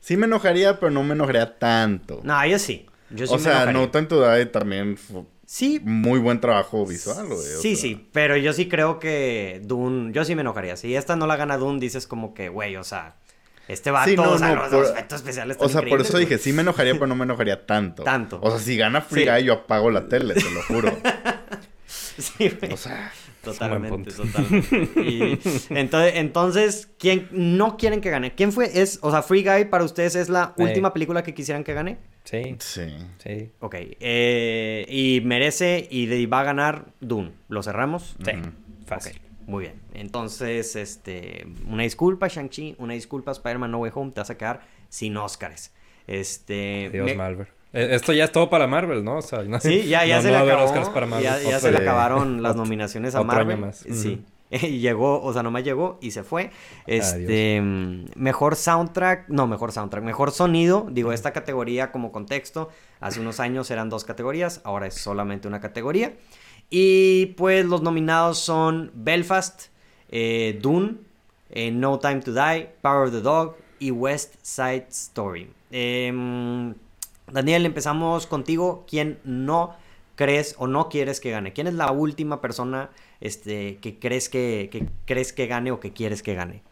Sí 0.00 0.16
me 0.16 0.26
enojaría, 0.26 0.80
pero 0.80 0.90
no 0.90 1.04
me 1.04 1.14
enojaría 1.14 1.58
tanto. 1.58 2.20
No, 2.24 2.44
yo 2.46 2.58
sí. 2.58 2.86
Yo 3.10 3.26
sí 3.26 3.32
o 3.34 3.36
me 3.36 3.42
sea, 3.42 3.52
enojaría. 3.62 3.80
No 3.80 3.88
Time 3.90 4.06
to 4.06 4.28
Die 4.34 4.46
también 4.46 4.96
fue 4.96 5.22
Sí, 5.54 5.82
muy 5.84 6.18
buen 6.18 6.40
trabajo 6.40 6.86
visual, 6.86 7.26
güey. 7.26 7.38
o 7.38 7.60
Sí, 7.60 7.76
sea. 7.76 7.82
sí, 7.82 8.08
pero 8.10 8.38
yo 8.38 8.54
sí 8.54 8.68
creo 8.70 8.98
que 8.98 9.60
Dune, 9.62 10.10
yo 10.14 10.24
sí 10.24 10.34
me 10.34 10.40
enojaría. 10.40 10.78
Si 10.78 10.96
esta 10.96 11.14
no 11.14 11.26
la 11.26 11.36
gana 11.36 11.58
Dune, 11.58 11.78
dices 11.78 12.06
como 12.06 12.32
que, 12.32 12.48
güey, 12.48 12.76
o 12.76 12.84
sea, 12.84 13.16
este 13.68 13.90
vato, 13.90 14.08
Sí, 14.08 14.16
no, 14.16 14.30
o 14.30 14.38
sea, 14.38 14.48
no, 14.54 14.62
los, 14.62 14.70
por- 14.70 14.80
los 14.80 14.90
efectos 14.92 15.18
especiales 15.20 15.58
O 15.60 15.68
sea, 15.68 15.82
por 15.82 16.00
eso 16.00 16.16
dije, 16.16 16.38
sí 16.38 16.54
me 16.54 16.62
enojaría, 16.62 16.94
pero 16.94 17.06
no 17.06 17.14
me 17.16 17.24
enojaría 17.24 17.66
tanto. 17.66 18.02
Tanto. 18.12 18.38
O 18.42 18.50
sea, 18.50 18.58
si 18.60 18.78
gana 18.78 19.02
Free 19.02 19.24
Sí. 19.24 19.30
Guy, 19.30 19.44
yo 19.44 19.52
apago 19.52 19.90
la 19.90 20.08
tele, 20.08 20.32
te 20.32 20.50
lo 20.50 20.62
juro. 20.62 20.96
Sí, 21.86 22.48
güey. 22.58 22.72
O 22.72 22.76
sea, 22.78 23.12
Totalmente, 23.42 24.10
totalmente. 24.12 24.90
Y 25.02 25.38
entonces, 25.70 26.12
entonces, 26.16 26.88
¿quién 26.98 27.28
no 27.32 27.76
quieren 27.76 28.00
que 28.00 28.10
gane? 28.10 28.34
¿Quién 28.34 28.52
fue? 28.52 28.80
Es, 28.80 28.98
o 29.02 29.10
sea, 29.10 29.22
Free 29.22 29.42
Guy 29.42 29.64
para 29.66 29.84
ustedes 29.84 30.14
es 30.14 30.28
la 30.28 30.54
última 30.58 30.92
película 30.92 31.22
que 31.22 31.34
quisieran 31.34 31.64
que 31.64 31.74
gane. 31.74 31.98
Sí, 32.24 32.56
sí. 32.60 32.82
sí, 33.18 33.50
Ok. 33.58 33.74
eh, 33.78 34.86
y 34.88 35.20
merece 35.24 35.88
y 35.90 36.06
de- 36.06 36.20
y 36.20 36.26
va 36.26 36.40
a 36.40 36.44
ganar 36.44 36.86
Dune. 37.00 37.32
¿Lo 37.48 37.62
cerramos? 37.62 38.14
sí, 38.24 38.30
fácil. 38.86 39.20
Muy 39.46 39.62
bien. 39.64 39.74
Entonces, 39.92 40.76
este, 40.76 41.48
una 41.66 41.82
disculpa, 41.82 42.28
Shang-Chi, 42.28 42.76
una 42.78 42.94
disculpa, 42.94 43.32
Spider-Man 43.32 43.72
No 43.72 43.78
Way 43.78 43.90
Home, 43.96 44.12
te 44.12 44.20
vas 44.20 44.30
a 44.30 44.38
quedar 44.38 44.60
sin 44.88 45.16
Oscars. 45.16 45.72
Este. 46.06 46.86
Adiós, 46.86 47.06
me- 47.06 47.14
Marvel. 47.14 47.48
Eh, 47.72 47.88
Esto 47.92 48.12
ya 48.12 48.24
es 48.24 48.32
todo 48.32 48.50
para 48.50 48.66
Marvel, 48.66 49.02
¿no? 49.04 49.18
O 49.18 49.22
sea, 49.22 49.42
no- 49.42 49.60
Sí, 49.60 49.86
ya, 49.86 50.04
ya 50.04 50.16
no- 50.16 50.22
se 50.22 50.30
no 50.30 50.44
le 50.44 50.52
acabó. 50.52 50.92
Para 50.92 51.06
Marvel. 51.06 51.24
Ya, 51.24 51.38
ya 51.40 51.48
Otro 51.56 51.60
se 51.60 51.72
le 51.72 51.78
acabaron 51.78 52.42
las 52.42 52.56
nominaciones 52.56 53.14
a 53.14 53.20
otro 53.20 53.32
año 53.32 53.44
Marvel. 53.44 53.60
más. 53.60 53.78
Sí. 53.90 54.22
Y 54.54 54.80
llegó, 54.80 55.22
o 55.22 55.32
sea, 55.32 55.42
nomás 55.42 55.64
llegó 55.64 55.98
y 56.02 56.10
se 56.10 56.22
fue. 56.24 56.50
Este, 56.86 57.58
mm, 57.62 58.04
mejor 58.16 58.54
soundtrack, 58.56 59.30
no, 59.30 59.46
mejor 59.46 59.72
soundtrack, 59.72 60.04
mejor 60.04 60.30
sonido. 60.30 60.86
Digo, 60.90 61.14
esta 61.14 61.32
categoría 61.32 61.90
como 61.90 62.12
contexto, 62.12 62.68
hace 63.00 63.20
unos 63.20 63.40
años 63.40 63.70
eran 63.70 63.88
dos 63.88 64.04
categorías, 64.04 64.60
ahora 64.64 64.86
es 64.88 64.94
solamente 64.96 65.48
una 65.48 65.62
categoría. 65.62 66.12
Y 66.68 67.26
pues 67.38 67.64
los 67.64 67.80
nominados 67.80 68.40
son 68.40 68.90
Belfast, 68.94 69.68
eh, 70.10 70.58
Dune, 70.60 70.96
eh, 71.48 71.70
No 71.70 71.98
Time 71.98 72.20
to 72.20 72.34
Die, 72.34 72.68
Power 72.82 73.06
of 73.08 73.12
the 73.12 73.22
Dog 73.22 73.56
y 73.78 73.90
West 73.90 74.34
Side 74.42 74.86
Story. 74.90 75.48
Em, 75.70 76.74
Daniel, 77.32 77.66
empezamos 77.66 78.26
contigo. 78.26 78.84
¿Quién 78.88 79.18
no 79.24 79.76
crees 80.14 80.54
o 80.58 80.66
no 80.66 80.88
quieres 80.88 81.20
que 81.20 81.30
gane? 81.30 81.52
¿Quién 81.52 81.66
es 81.66 81.74
la 81.74 81.90
última 81.90 82.40
persona 82.40 82.90
este, 83.20 83.78
que, 83.78 83.98
crees 83.98 84.28
que, 84.28 84.68
que 84.70 84.86
crees 85.06 85.32
que 85.32 85.46
gane 85.46 85.70
o 85.72 85.80
que 85.80 85.92
quieres 85.92 86.22
que 86.22 86.34
gane? 86.34 86.62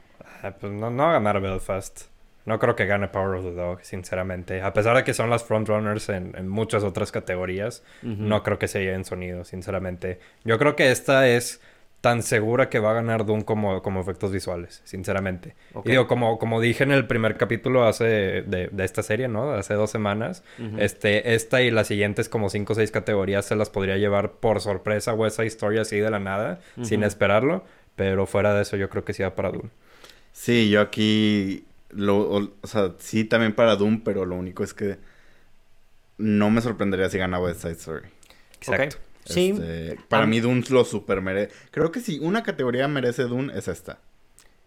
Ah, 0.43 0.55
pues 0.59 0.73
no, 0.73 0.91
no 0.91 1.05
va 1.05 1.11
a 1.11 1.13
ganar 1.15 1.41
Belfast. 1.41 2.03
No 2.47 2.59
creo 2.59 2.75
que 2.75 2.87
gane 2.87 3.09
Power 3.09 3.39
of 3.39 3.45
the 3.45 3.53
Dog, 3.53 3.85
sinceramente. 3.85 4.63
A 4.63 4.73
pesar 4.73 4.97
de 4.97 5.05
que 5.05 5.15
son 5.15 5.31
las 5.31 5.45
frontrunners 5.45 6.09
en, 6.09 6.35
en 6.37 6.49
muchas 6.49 6.83
otras 6.83 7.13
categorías, 7.13 7.85
no 8.03 8.43
creo 8.43 8.59
que 8.59 8.67
se 8.67 8.81
lleven 8.81 9.05
sonido, 9.05 9.45
sinceramente. 9.45 10.21
Yo 10.45 10.59
creo 10.59 10.75
que 10.75 10.91
esta 10.91 11.29
es 11.29 11.61
tan 12.01 12.23
segura 12.23 12.71
que 12.71 12.79
va 12.79 12.93
a 12.93 12.95
ganar 12.95 13.27
Doom 13.27 13.43
como, 13.43 13.83
como 13.83 14.01
efectos 14.01 14.33
visuales, 14.33 14.81
sinceramente. 14.85 15.55
Y 15.85 15.91
digo, 15.91 16.07
como, 16.07 16.39
como 16.39 16.61
dije 16.61 16.85
en 16.85 16.93
el 16.93 17.07
primer 17.07 17.37
capítulo 17.37 17.87
hace 17.87 18.05
de, 18.05 18.69
de 18.73 18.85
esta 18.85 19.03
serie, 19.03 19.29
¿no? 19.29 19.53
Hace 19.53 19.75
dos 19.75 19.91
semanas, 19.91 20.43
este, 20.79 21.35
esta 21.35 21.61
y 21.61 21.71
las 21.71 21.89
siguientes 21.89 22.29
como 22.29 22.49
cinco 22.49 22.73
o 22.73 22.77
seis 22.77 22.91
categorías 22.91 23.45
se 23.45 23.55
las 23.55 23.69
podría 23.69 23.99
llevar 23.99 24.33
por 24.33 24.61
sorpresa 24.61 25.13
West 25.13 25.37
Side 25.37 25.49
Story 25.49 25.79
así 25.79 25.99
de 25.99 26.11
la 26.11 26.21
nada, 26.21 26.61
sin 26.83 27.05
esperarlo. 27.05 27.65
Pero 27.97 28.25
fuera 28.27 28.55
de 28.55 28.63
eso, 28.63 28.77
yo 28.77 28.89
creo 28.89 29.05
que 29.05 29.13
sí 29.13 29.23
va 29.23 29.35
para 29.35 29.51
Doom. 29.51 29.69
Sí, 30.33 30.71
yo 30.71 30.81
aquí. 30.81 31.67
Lo, 31.91 32.21
o, 32.21 32.51
o 32.61 32.67
sea, 32.67 32.95
sí, 32.99 33.25
también 33.25 33.53
para 33.55 33.77
Doom, 33.77 34.03
pero 34.03 34.25
lo 34.25 34.37
único 34.37 34.65
es 34.65 34.73
que. 34.73 34.97
No 36.17 36.51
me 36.51 36.63
sorprendería 36.63 37.11
si 37.11 37.19
gana 37.19 37.39
West 37.39 37.61
Side 37.61 37.73
Story. 37.73 38.09
Exacto. 38.55 38.97
Sí. 39.33 39.51
Este, 39.51 39.99
para 40.09 40.27
mí, 40.27 40.41
Doom 40.41 40.63
lo 40.71 40.85
super 40.85 41.21
merece. 41.21 41.53
Creo 41.71 41.91
que 41.93 42.01
si 42.01 42.19
una 42.19 42.43
categoría 42.43 42.87
merece 42.89 43.23
Doom, 43.25 43.51
es 43.51 43.69
esta. 43.69 43.99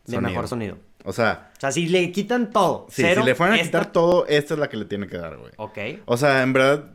De 0.06 0.20
mejor 0.20 0.48
sonido. 0.48 0.78
O 1.06 1.14
sea, 1.14 1.52
O 1.58 1.60
sea, 1.60 1.72
si 1.72 1.88
le 1.88 2.12
quitan 2.12 2.52
todo. 2.52 2.88
sí, 2.90 3.02
cero, 3.04 3.22
si 3.22 3.28
le 3.28 3.36
fueran 3.36 3.56
a 3.56 3.58
esta- 3.62 3.80
quitar 3.80 3.92
todo, 3.92 4.26
esta 4.28 4.54
es 4.54 4.60
la 4.60 4.70
que 4.70 4.78
le 4.78 4.86
tiene 4.86 5.08
que 5.08 5.18
dar, 5.18 5.38
güey. 5.38 5.52
Ok. 5.58 5.78
O 6.06 6.18
sea, 6.18 6.44
en 6.44 6.54
verdad, 6.54 6.92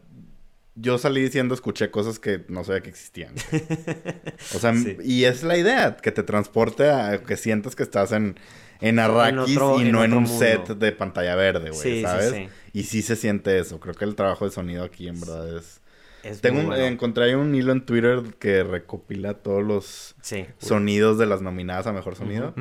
yo 0.75 0.97
salí 0.99 1.21
diciendo, 1.23 1.55
escuché 1.55 1.91
cosas 1.91 2.19
que 2.19 2.45
no 2.49 2.65
sabía 2.65 2.83
que 2.83 2.91
existían. 2.91 3.35
güey. 3.51 3.63
O 4.55 4.59
sea, 4.59 4.75
Sí. 4.75 4.97
y 5.05 5.25
es 5.25 5.43
la 5.43 5.57
idea, 5.57 5.97
que 5.97 6.13
te 6.13 6.23
transporte 6.23 6.91
a 6.91 7.23
que 7.23 7.37
sientas 7.37 7.75
que 7.77 7.83
estás 7.83 8.13
en, 8.13 8.39
en 8.81 8.99
Arrakis 8.99 9.57
otro- 9.57 9.79
y 9.81 9.83
en 9.87 9.93
no 9.93 10.05
en 10.05 10.13
un 10.13 10.25
mundo. 10.25 10.39
set 10.39 10.69
de 10.69 10.93
pantalla 10.93 11.35
verde, 11.35 11.71
güey, 11.71 11.83
Sí, 11.83 11.95
sí, 11.97 12.03
¿sabes? 12.03 12.31
sí. 12.33 12.49
Y 12.73 12.83
sí 12.85 13.03
se 13.03 13.17
siente 13.17 13.59
eso. 13.59 13.81
Creo 13.81 13.95
que 13.95 14.05
el 14.05 14.15
trabajo 14.15 14.45
de 14.45 14.51
sonido 14.53 14.85
aquí 14.85 15.09
en 15.09 15.19
verdad 15.21 15.57
es... 15.59 15.81
Es 16.23 16.41
Tengo 16.41 16.61
un- 16.61 16.73
encontré 16.73 17.37
un 17.37 17.55
hilo 17.55 17.73
en 17.73 17.85
Twitter 17.87 18.23
que 18.39 18.65
recopila 18.65 19.35
todos 19.35 19.63
los 19.63 20.17
Sí. 20.21 20.47
sonidos 20.59 21.19
de 21.19 21.27
las 21.27 21.43
nominadas 21.43 21.87
a 21.87 21.93
mejor 21.93 22.17
sonido. 22.17 22.55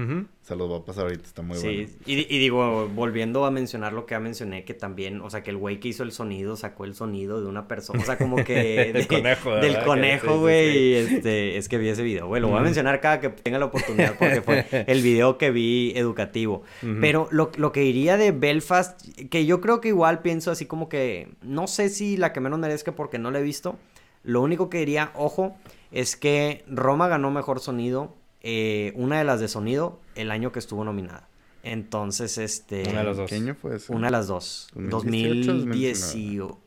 Se 0.47 0.55
los 0.55 0.69
voy 0.69 0.79
a 0.79 0.85
pasar 0.85 1.03
ahorita, 1.03 1.25
está 1.25 1.41
muy 1.41 1.57
sí, 1.57 1.67
bueno. 1.67 1.89
y, 2.05 2.33
y 2.33 2.39
digo, 2.39 2.87
volviendo 2.87 3.43
a 3.43 3.51
mencionar 3.51 3.91
lo 3.91 4.05
que 4.05 4.13
ya 4.13 4.21
mencioné, 4.21 4.63
que 4.63 4.73
también, 4.73 5.19
o 5.19 5.29
sea, 5.29 5.43
que 5.43 5.49
el 5.49 5.57
güey 5.57 5.81
que 5.81 5.89
hizo 5.89 6.03
el 6.03 6.13
sonido 6.13 6.55
sacó 6.55 6.85
el 6.85 6.95
sonido 6.95 7.41
de 7.41 7.47
una 7.47 7.67
persona, 7.67 8.01
o 8.01 8.05
sea, 8.05 8.17
como 8.17 8.37
que... 8.37 8.93
Del 8.93 9.07
conejo, 9.07 9.49
¿verdad? 9.49 9.61
Del 9.61 9.75
sí, 9.75 9.81
conejo, 9.83 10.33
sí, 10.35 10.39
güey, 10.39 10.73
sí. 10.73 11.15
este, 11.15 11.57
es 11.57 11.67
que 11.67 11.77
vi 11.77 11.89
ese 11.89 12.01
video, 12.01 12.27
güey, 12.27 12.41
lo 12.41 12.47
voy 12.47 12.59
a 12.59 12.61
mencionar 12.61 13.01
cada 13.01 13.19
que 13.19 13.27
tenga 13.27 13.59
la 13.59 13.65
oportunidad 13.65 14.17
porque 14.17 14.41
fue 14.41 14.65
el 14.87 15.01
video 15.01 15.37
que 15.37 15.51
vi 15.51 15.91
educativo. 15.97 16.63
Pero 17.01 17.27
lo, 17.29 17.51
lo 17.57 17.73
que 17.73 17.81
diría 17.81 18.15
de 18.15 18.31
Belfast, 18.31 19.01
que 19.29 19.45
yo 19.45 19.59
creo 19.59 19.81
que 19.81 19.89
igual 19.89 20.21
pienso 20.21 20.49
así 20.49 20.65
como 20.65 20.87
que, 20.87 21.27
no 21.41 21.67
sé 21.67 21.89
si 21.89 22.15
la 22.15 22.31
que 22.31 22.39
menos 22.39 22.57
merezca 22.57 22.93
porque 22.93 23.19
no 23.19 23.31
la 23.31 23.39
he 23.39 23.43
visto, 23.43 23.77
lo 24.23 24.41
único 24.41 24.69
que 24.69 24.77
diría, 24.77 25.11
ojo, 25.13 25.57
es 25.91 26.15
que 26.15 26.63
Roma 26.67 27.09
ganó 27.09 27.31
mejor 27.31 27.59
sonido, 27.59 28.15
eh, 28.41 28.93
una 28.95 29.17
de 29.19 29.23
las 29.23 29.39
de 29.39 29.47
sonido, 29.47 29.99
el 30.15 30.31
año 30.31 30.51
que 30.51 30.59
estuvo 30.59 30.83
nominada. 30.83 31.27
Entonces, 31.63 32.37
este... 32.37 32.83
Una 32.89 32.99
de 32.99 33.03
las 33.05 33.17
dos. 33.17 33.29
¿Qué 33.29 33.35
año 33.35 33.55
fue 33.55 33.75
eso? 33.75 33.91
Una 33.93 34.07
de 34.07 34.11
las 34.11 34.27
dos. 34.27 34.69
2018, 34.73 35.53
2010 35.53 36.13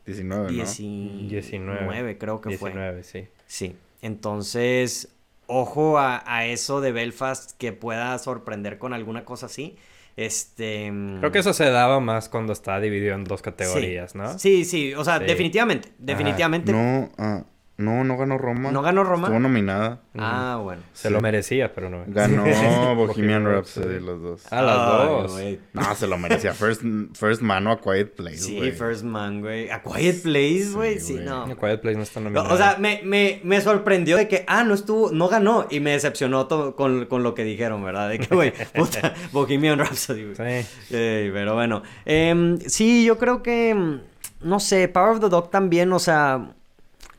19, 0.05 0.43
¿no? 0.43 0.47
19, 0.47 2.17
creo 2.17 2.41
que 2.41 2.57
fue. 2.57 2.69
19, 2.71 3.03
sí. 3.03 3.27
Sí. 3.47 3.75
Entonces, 4.01 5.09
ojo 5.47 5.97
a, 5.97 6.23
a 6.25 6.45
eso 6.45 6.81
de 6.81 6.91
Belfast 6.91 7.57
que 7.57 7.73
pueda 7.73 8.17
sorprender 8.19 8.77
con 8.77 8.93
alguna 8.93 9.25
cosa 9.25 9.47
así. 9.47 9.75
Este. 10.17 10.91
Creo 11.19 11.31
que 11.31 11.39
eso 11.39 11.53
se 11.53 11.65
daba 11.69 11.99
más 11.99 12.29
cuando 12.29 12.53
está 12.53 12.79
dividido 12.79 13.15
en 13.15 13.23
dos 13.23 13.41
categorías, 13.41 14.11
sí. 14.11 14.17
¿no? 14.17 14.37
Sí, 14.37 14.65
sí. 14.65 14.93
O 14.93 15.03
sea, 15.03 15.19
Sí. 15.19 15.25
definitivamente. 15.25 15.93
Definitivamente. 15.97 16.71
No, 16.73 17.09
ah, 17.17 17.43
no, 17.81 18.03
no 18.03 18.17
ganó 18.17 18.37
Roma. 18.37 18.71
¿No 18.71 18.81
ganó 18.81 19.03
Roma? 19.03 19.27
Estuvo 19.27 19.39
nominada. 19.39 19.99
Ah, 20.17 20.59
bueno. 20.61 20.81
Se 20.93 21.09
lo 21.09 21.19
merecía, 21.21 21.73
pero 21.73 21.89
no. 21.89 22.03
Ganó 22.07 22.43
Bohemian 22.95 23.45
Rhapsody 23.45 23.99
los 23.99 24.21
dos. 24.21 24.43
Ah, 24.51 24.61
las 24.61 24.77
dos. 24.87 25.31
güey. 25.33 25.59
No, 25.73 25.95
se 25.95 26.07
lo 26.07 26.17
merecía. 26.17 26.53
First, 26.53 26.83
first 27.13 27.41
Mano 27.41 27.71
a 27.71 27.79
Quiet 27.81 28.15
Place, 28.15 28.37
Sí, 28.37 28.57
güey. 28.57 28.71
First 28.71 29.03
Man, 29.03 29.41
güey. 29.41 29.69
A 29.69 29.81
Quiet 29.81 30.21
Place, 30.21 30.69
güey. 30.73 30.99
Sí, 30.99 31.13
güey. 31.13 31.25
no. 31.25 31.43
A 31.43 31.55
Quiet 31.55 31.81
Place 31.81 31.97
no 31.97 32.03
está 32.03 32.19
No, 32.19 32.29
nominado. 32.29 32.53
o 32.53 32.57
sea, 32.57 32.77
me, 32.79 33.01
me, 33.03 33.41
me 33.43 33.59
sorprendió 33.61 34.17
de 34.17 34.27
que, 34.27 34.45
ah, 34.47 34.63
no 34.63 34.73
estuvo, 34.73 35.11
no 35.11 35.27
ganó. 35.27 35.67
Y 35.69 35.79
me 35.79 35.91
decepcionó 35.91 36.47
to- 36.47 36.75
con, 36.75 37.05
con 37.05 37.23
lo 37.23 37.33
que 37.33 37.43
dijeron, 37.43 37.83
¿verdad? 37.83 38.09
De 38.09 38.19
que, 38.19 38.33
güey, 38.33 38.53
puta, 38.75 39.13
Bohemian 39.31 39.79
Rhapsody, 39.79 40.33
güey. 40.33 40.63
Sí. 40.63 40.95
Ey, 40.95 41.31
pero 41.31 41.55
bueno. 41.55 41.81
Em, 42.05 42.59
sí, 42.59 43.05
yo 43.05 43.17
creo 43.17 43.41
que, 43.41 43.73
mm, 43.73 43.99
no 44.43 44.59
sé, 44.59 44.87
Power 44.87 45.11
of 45.13 45.19
the 45.21 45.29
Dog 45.29 45.49
también, 45.51 45.91
o 45.93 45.99
sea, 45.99 46.51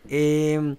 em, 0.08 0.76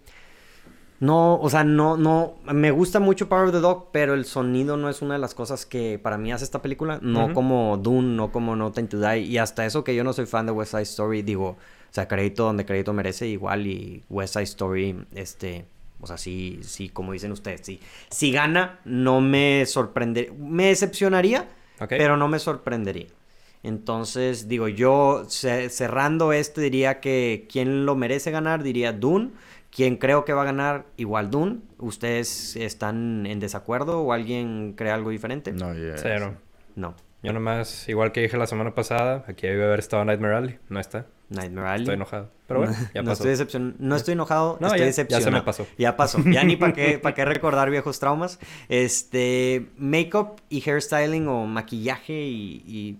no, 0.99 1.39
o 1.39 1.49
sea, 1.49 1.63
no, 1.63 1.97
no, 1.97 2.35
me 2.53 2.71
gusta 2.71 2.99
mucho 2.99 3.27
Power 3.27 3.45
of 3.45 3.51
the 3.51 3.59
Dog, 3.59 3.89
pero 3.91 4.13
el 4.13 4.25
sonido 4.25 4.77
no 4.77 4.89
es 4.89 5.01
una 5.01 5.15
de 5.15 5.19
las 5.19 5.35
cosas 5.35 5.65
que 5.65 5.99
para 5.99 6.17
mí 6.17 6.31
hace 6.31 6.45
esta 6.45 6.61
película, 6.61 6.99
no 7.01 7.33
como 7.33 7.77
Dune, 7.77 8.15
no 8.15 8.31
como 8.31 8.55
No 8.55 8.71
Time 8.71 8.87
to 8.87 8.99
Die, 8.99 9.19
y 9.19 9.37
hasta 9.37 9.65
eso 9.65 9.83
que 9.83 9.95
yo 9.95 10.03
no 10.03 10.13
soy 10.13 10.25
fan 10.25 10.45
de 10.45 10.53
West 10.53 10.71
Side 10.71 10.83
Story, 10.83 11.21
digo, 11.21 11.49
o 11.49 11.57
sea, 11.91 12.07
crédito 12.07 12.45
donde 12.45 12.65
crédito 12.65 12.93
merece 12.93 13.27
igual, 13.27 13.67
y 13.67 14.03
West 14.09 14.33
Side 14.33 14.43
Story, 14.43 15.05
este... 15.13 15.65
O 15.99 16.07
sea, 16.07 16.17
sí, 16.17 16.59
sí, 16.63 16.89
como 16.89 17.13
dicen 17.13 17.31
ustedes, 17.31 17.61
sí. 17.63 17.79
Si 18.09 18.33
gana, 18.33 18.81
no 18.83 19.21
me 19.21 19.65
sorprende, 19.65 20.33
me 20.37 20.65
decepcionaría, 20.65 21.47
pero 21.87 22.17
no 22.17 22.27
me 22.27 22.39
sorprendería. 22.39 23.07
Entonces, 23.63 24.47
digo, 24.47 24.67
yo 24.67 25.25
ce- 25.29 25.69
cerrando 25.69 26.33
este 26.33 26.61
diría 26.61 26.99
que 26.99 27.47
quien 27.51 27.85
lo 27.85 27.95
merece 27.95 28.29
ganar 28.31 28.61
diría 28.61 28.91
Dune. 28.93 29.31
Quien 29.71 29.95
creo 29.97 30.23
que 30.25 30.33
va 30.33 30.43
a 30.43 30.45
ganar 30.45 30.85
igual 30.97 31.31
Dune. 31.31 31.59
¿Ustedes 31.79 32.55
están 32.55 33.25
en 33.25 33.39
desacuerdo 33.39 34.01
o 34.01 34.13
alguien 34.13 34.73
cree 34.77 34.91
algo 34.91 35.09
diferente? 35.09 35.51
No, 35.51 35.73
ya. 35.73 35.97
Cero. 35.97 36.35
No. 36.75 36.93
Yo 37.23 37.31
nomás, 37.33 37.87
igual 37.89 38.11
que 38.11 38.21
dije 38.21 38.37
la 38.37 38.45
semana 38.47 38.75
pasada, 38.75 39.23
aquí 39.27 39.47
debe 39.47 39.63
haber 39.63 39.79
estado 39.79 40.03
Nightmare 40.05 40.35
Alley. 40.35 40.59
No 40.69 40.79
está. 40.79 41.05
Nightmare 41.29 41.67
Alley. 41.69 41.81
Estoy 41.83 41.95
enojado. 41.95 42.29
Pero 42.47 42.59
bueno, 42.59 42.75
ya 42.93 43.01
no 43.01 43.09
pasó. 43.11 43.27
Estoy 43.27 43.45
decepcion- 43.47 43.75
no 43.79 43.95
estoy 43.95 44.11
enojado, 44.11 44.57
No, 44.59 44.67
estoy 44.67 44.81
ya- 44.81 44.85
ya 44.87 44.91
se 44.93 45.01
me 45.03 45.07
decepcionado. 45.07 45.45
pasó. 45.45 45.65
Ya 45.77 45.95
pasó. 45.97 46.19
Ya 46.25 46.43
ni 46.43 46.57
para 46.57 46.73
qué, 46.73 46.99
para 47.01 47.15
qué 47.15 47.23
recordar 47.25 47.69
viejos 47.71 47.97
traumas. 47.99 48.39
Este, 48.67 49.67
make-up 49.77 50.41
y 50.49 50.61
hairstyling 50.69 51.27
o 51.29 51.45
maquillaje 51.47 52.13
y, 52.13 52.63
y 52.67 52.97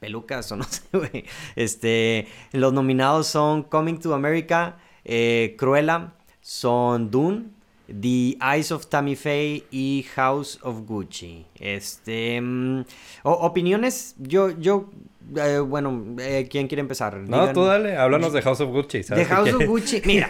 pelucas 0.00 0.50
o 0.50 0.56
no 0.56 0.64
sé, 0.68 0.82
güey. 0.92 1.24
Este, 1.54 2.26
los 2.52 2.72
nominados 2.72 3.28
son 3.28 3.62
Coming 3.62 3.98
to 3.98 4.14
America, 4.14 4.78
eh, 5.04 5.54
Cruella, 5.58 6.14
son 6.40 7.10
Dune, 7.10 7.50
The 7.86 8.38
Eyes 8.40 8.72
of 8.72 8.86
Tammy 8.86 9.14
Faye 9.14 9.64
y 9.70 10.06
House 10.14 10.58
of 10.62 10.80
Gucci. 10.86 11.46
Este, 11.56 12.40
mm, 12.40 12.84
opiniones, 13.22 14.16
yo, 14.18 14.50
yo, 14.50 14.90
eh, 15.36 15.58
bueno, 15.58 16.04
eh, 16.18 16.46
¿quién 16.50 16.66
quiere 16.68 16.80
empezar? 16.80 17.16
No, 17.16 17.42
Digan- 17.42 17.52
tú 17.54 17.64
dale, 17.64 17.96
háblanos 17.96 18.32
de 18.32 18.42
House 18.42 18.60
of 18.60 18.70
Gucci. 18.70 19.02
¿sabes 19.02 19.24
de 19.24 19.28
qué 19.28 19.34
House 19.34 19.52
of? 19.54 19.64
Gucci. 19.66 20.02
Mira, 20.04 20.28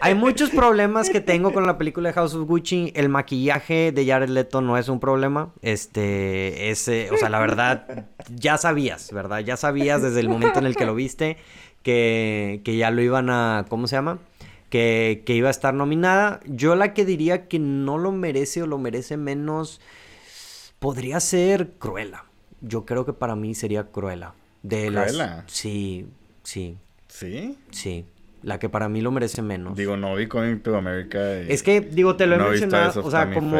hay 0.00 0.14
muchos 0.14 0.50
problemas 0.50 1.10
que 1.10 1.20
tengo 1.20 1.52
con 1.52 1.66
la 1.66 1.78
película 1.78 2.08
de 2.08 2.12
House 2.14 2.34
of 2.34 2.46
Gucci. 2.46 2.92
El 2.94 3.08
maquillaje 3.08 3.92
de 3.92 4.06
Jared 4.06 4.28
Leto 4.28 4.60
no 4.60 4.76
es 4.78 4.88
un 4.88 5.00
problema. 5.00 5.52
Este, 5.62 6.70
ese, 6.70 7.10
o 7.10 7.16
sea, 7.16 7.28
la 7.28 7.38
verdad, 7.40 8.06
ya 8.34 8.58
sabías, 8.58 9.12
¿verdad? 9.12 9.40
Ya 9.40 9.56
sabías 9.56 10.02
desde 10.02 10.20
el 10.20 10.28
momento 10.28 10.58
en 10.58 10.66
el 10.66 10.76
que 10.76 10.86
lo 10.86 10.94
viste 10.94 11.36
que, 11.82 12.60
que 12.64 12.76
ya 12.76 12.90
lo 12.90 13.00
iban 13.02 13.30
a, 13.30 13.64
¿cómo 13.68 13.86
se 13.86 13.96
llama? 13.96 14.18
Que, 14.70 15.22
que 15.24 15.34
iba 15.34 15.48
a 15.48 15.52
estar 15.52 15.72
nominada. 15.74 16.40
Yo 16.46 16.74
la 16.74 16.92
que 16.92 17.04
diría 17.04 17.46
que 17.46 17.58
no 17.60 17.98
lo 17.98 18.10
merece 18.12 18.62
o 18.62 18.66
lo 18.66 18.78
merece 18.78 19.16
menos 19.16 19.80
podría 20.80 21.20
ser 21.20 21.70
Cruella. 21.78 22.24
Yo 22.66 22.84
creo 22.84 23.04
que 23.06 23.12
para 23.12 23.36
mí 23.36 23.54
sería 23.54 23.84
Cruella. 23.84 24.34
De 24.62 24.90
las- 24.90 25.06
¿Cruella? 25.12 25.44
Sí, 25.46 26.06
sí. 26.42 26.76
¿Sí? 27.08 27.56
Sí, 27.70 28.04
la 28.42 28.58
que 28.58 28.68
para 28.68 28.88
mí 28.88 29.00
lo 29.00 29.10
merece 29.10 29.40
menos. 29.40 29.76
Digo, 29.76 29.96
no 29.96 30.14
vi 30.16 30.26
Coming 30.26 30.58
to 30.60 30.76
America. 30.76 31.18
y- 31.42 31.52
es 31.52 31.62
que, 31.62 31.80
digo, 31.80 32.16
te 32.16 32.26
lo 32.26 32.34
he 32.34 32.38
no 32.38 32.48
mencionado, 32.50 33.00
o 33.04 33.10
sea, 33.10 33.32
como 33.32 33.58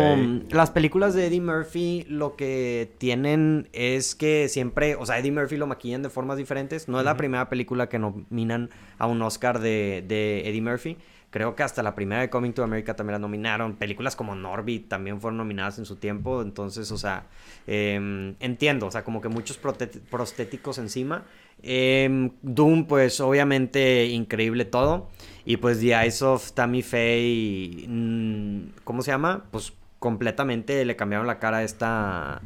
las 0.51 0.71
películas 0.71 1.15
de 1.15 1.27
Eddie 1.27 1.41
Murphy 1.41 2.05
lo 2.09 2.37
que 2.37 2.91
tienen 2.99 3.69
es 3.73 4.15
que 4.15 4.49
siempre, 4.49 4.97
o 4.97 5.07
sea, 5.07 5.19
Eddie 5.19 5.33
Murphy 5.33 5.57
lo 5.57 5.67
maquillan 5.67 6.03
de 6.03 6.11
formas 6.11 6.37
diferentes. 6.37 6.89
No 6.89 6.99
es 6.99 7.05
la 7.05 7.17
primera 7.17 7.49
película 7.49 7.89
que 7.89 7.99
nominan 7.99 8.69
a 8.99 9.07
un 9.07 9.23
Oscar 9.23 9.61
de, 9.61 10.05
de 10.07 10.49
Eddie 10.49 10.61
Murphy. 10.63 10.97
Creo 11.37 11.55
que 11.55 11.63
hasta 11.63 11.83
la 11.83 11.95
primera 11.95 12.23
de 12.23 12.31
Coming 12.31 12.55
to 12.55 12.65
America 12.65 12.97
también 12.97 13.13
la 13.13 13.19
nominaron. 13.19 13.77
Películas 13.77 14.17
como 14.17 14.35
Norbit 14.35 14.89
también 14.89 15.21
fueron 15.21 15.37
nominadas 15.37 15.79
en 15.79 15.85
su 15.85 15.97
tiempo. 15.97 16.41
Entonces, 16.41 16.91
o 16.91 16.97
sea, 16.97 17.27
em, 17.67 18.37
entiendo, 18.41 18.87
o 18.87 18.91
sea, 18.91 19.05
como 19.05 19.21
que 19.21 19.29
muchos 19.29 19.59
prostéticos 19.59 20.79
encima. 20.79 21.27
Em, 21.63 22.31
Doom, 22.41 22.87
pues 22.87 23.21
obviamente 23.21 24.07
increíble 24.07 24.65
todo. 24.65 25.11
Y 25.45 25.59
pues 25.59 25.79
The 25.79 25.93
Eyes 25.93 26.23
of 26.23 26.53
Tammy 26.53 26.81
Faye, 26.81 27.85
mm, 27.87 28.69
¿cómo 28.85 29.03
se 29.03 29.11
llama? 29.11 29.45
Pues 29.51 29.75
completamente 29.99 30.87
le 30.87 30.97
cambiaron 30.97 31.27
la 31.27 31.39
cara 31.39 31.59
a 31.59 31.65
esta 31.65 32.41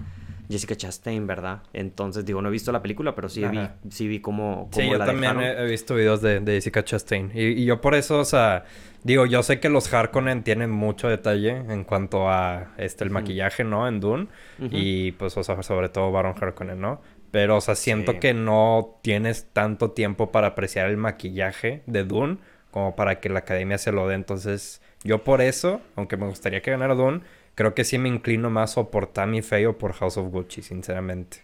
Jessica 0.50 0.74
Chastain, 0.76 1.26
¿verdad? 1.26 1.62
Entonces, 1.72 2.24
digo, 2.26 2.42
no 2.42 2.48
he 2.48 2.52
visto 2.52 2.72
la 2.72 2.82
película, 2.82 3.14
pero 3.14 3.28
sí 3.28 3.44
vi, 3.44 3.60
sí 3.88 4.08
vi 4.08 4.20
cómo, 4.20 4.68
cómo 4.72 4.82
Sí, 4.84 4.90
yo 4.90 4.98
también 4.98 5.38
dejaron. 5.38 5.44
he, 5.44 5.70
visto 5.70 5.94
videos 5.94 6.20
de, 6.22 6.40
de 6.40 6.52
Jessica 6.54 6.84
Chastain. 6.84 7.30
Y, 7.34 7.40
y 7.62 7.64
yo 7.64 7.80
por 7.80 7.94
eso, 7.94 8.18
o 8.18 8.24
sea, 8.24 8.64
digo, 9.04 9.26
yo 9.26 9.42
sé 9.42 9.60
que 9.60 9.68
los 9.68 9.92
Harkonnen 9.94 10.42
tienen 10.42 10.70
mucho 10.70 11.08
detalle 11.08 11.50
en 11.50 11.84
cuanto 11.84 12.28
a 12.28 12.72
este 12.78 13.04
el 13.04 13.10
maquillaje, 13.10 13.62
¿no? 13.64 13.86
En 13.86 14.00
Dune. 14.00 14.26
Y 14.58 15.12
pues, 15.12 15.36
o 15.36 15.44
sea, 15.44 15.62
sobre 15.62 15.88
todo 15.88 16.10
Baron 16.10 16.34
Harkonnen, 16.40 16.80
¿no? 16.80 17.00
Pero, 17.30 17.58
o 17.58 17.60
sea, 17.60 17.76
siento 17.76 18.12
Sí. 18.12 18.18
que 18.18 18.34
no 18.34 18.98
tienes 19.02 19.46
tanto 19.52 19.92
tiempo 19.92 20.32
para 20.32 20.48
apreciar 20.48 20.90
el 20.90 20.96
maquillaje 20.96 21.82
de 21.86 22.02
Dune 22.02 22.38
como 22.72 22.96
para 22.96 23.20
que 23.20 23.28
la 23.28 23.40
academia 23.40 23.78
se 23.78 23.92
lo 23.92 24.08
dé. 24.08 24.14
Entonces, 24.16 24.82
yo 25.04 25.22
por 25.22 25.40
eso, 25.40 25.80
aunque 25.96 26.16
me 26.16 26.26
gustaría 26.26 26.60
que 26.60 26.72
ganara 26.72 26.94
Dune, 26.94 27.20
creo 27.60 27.74
que 27.74 27.84
sí 27.84 27.98
me 27.98 28.08
inclino 28.08 28.48
más 28.48 28.78
o 28.78 28.90
por 28.90 29.06
Tammy 29.06 29.42
Faye 29.42 29.66
o 29.66 29.76
por 29.76 29.92
House 29.92 30.16
of 30.16 30.30
Gucci, 30.30 30.62
sinceramente. 30.62 31.42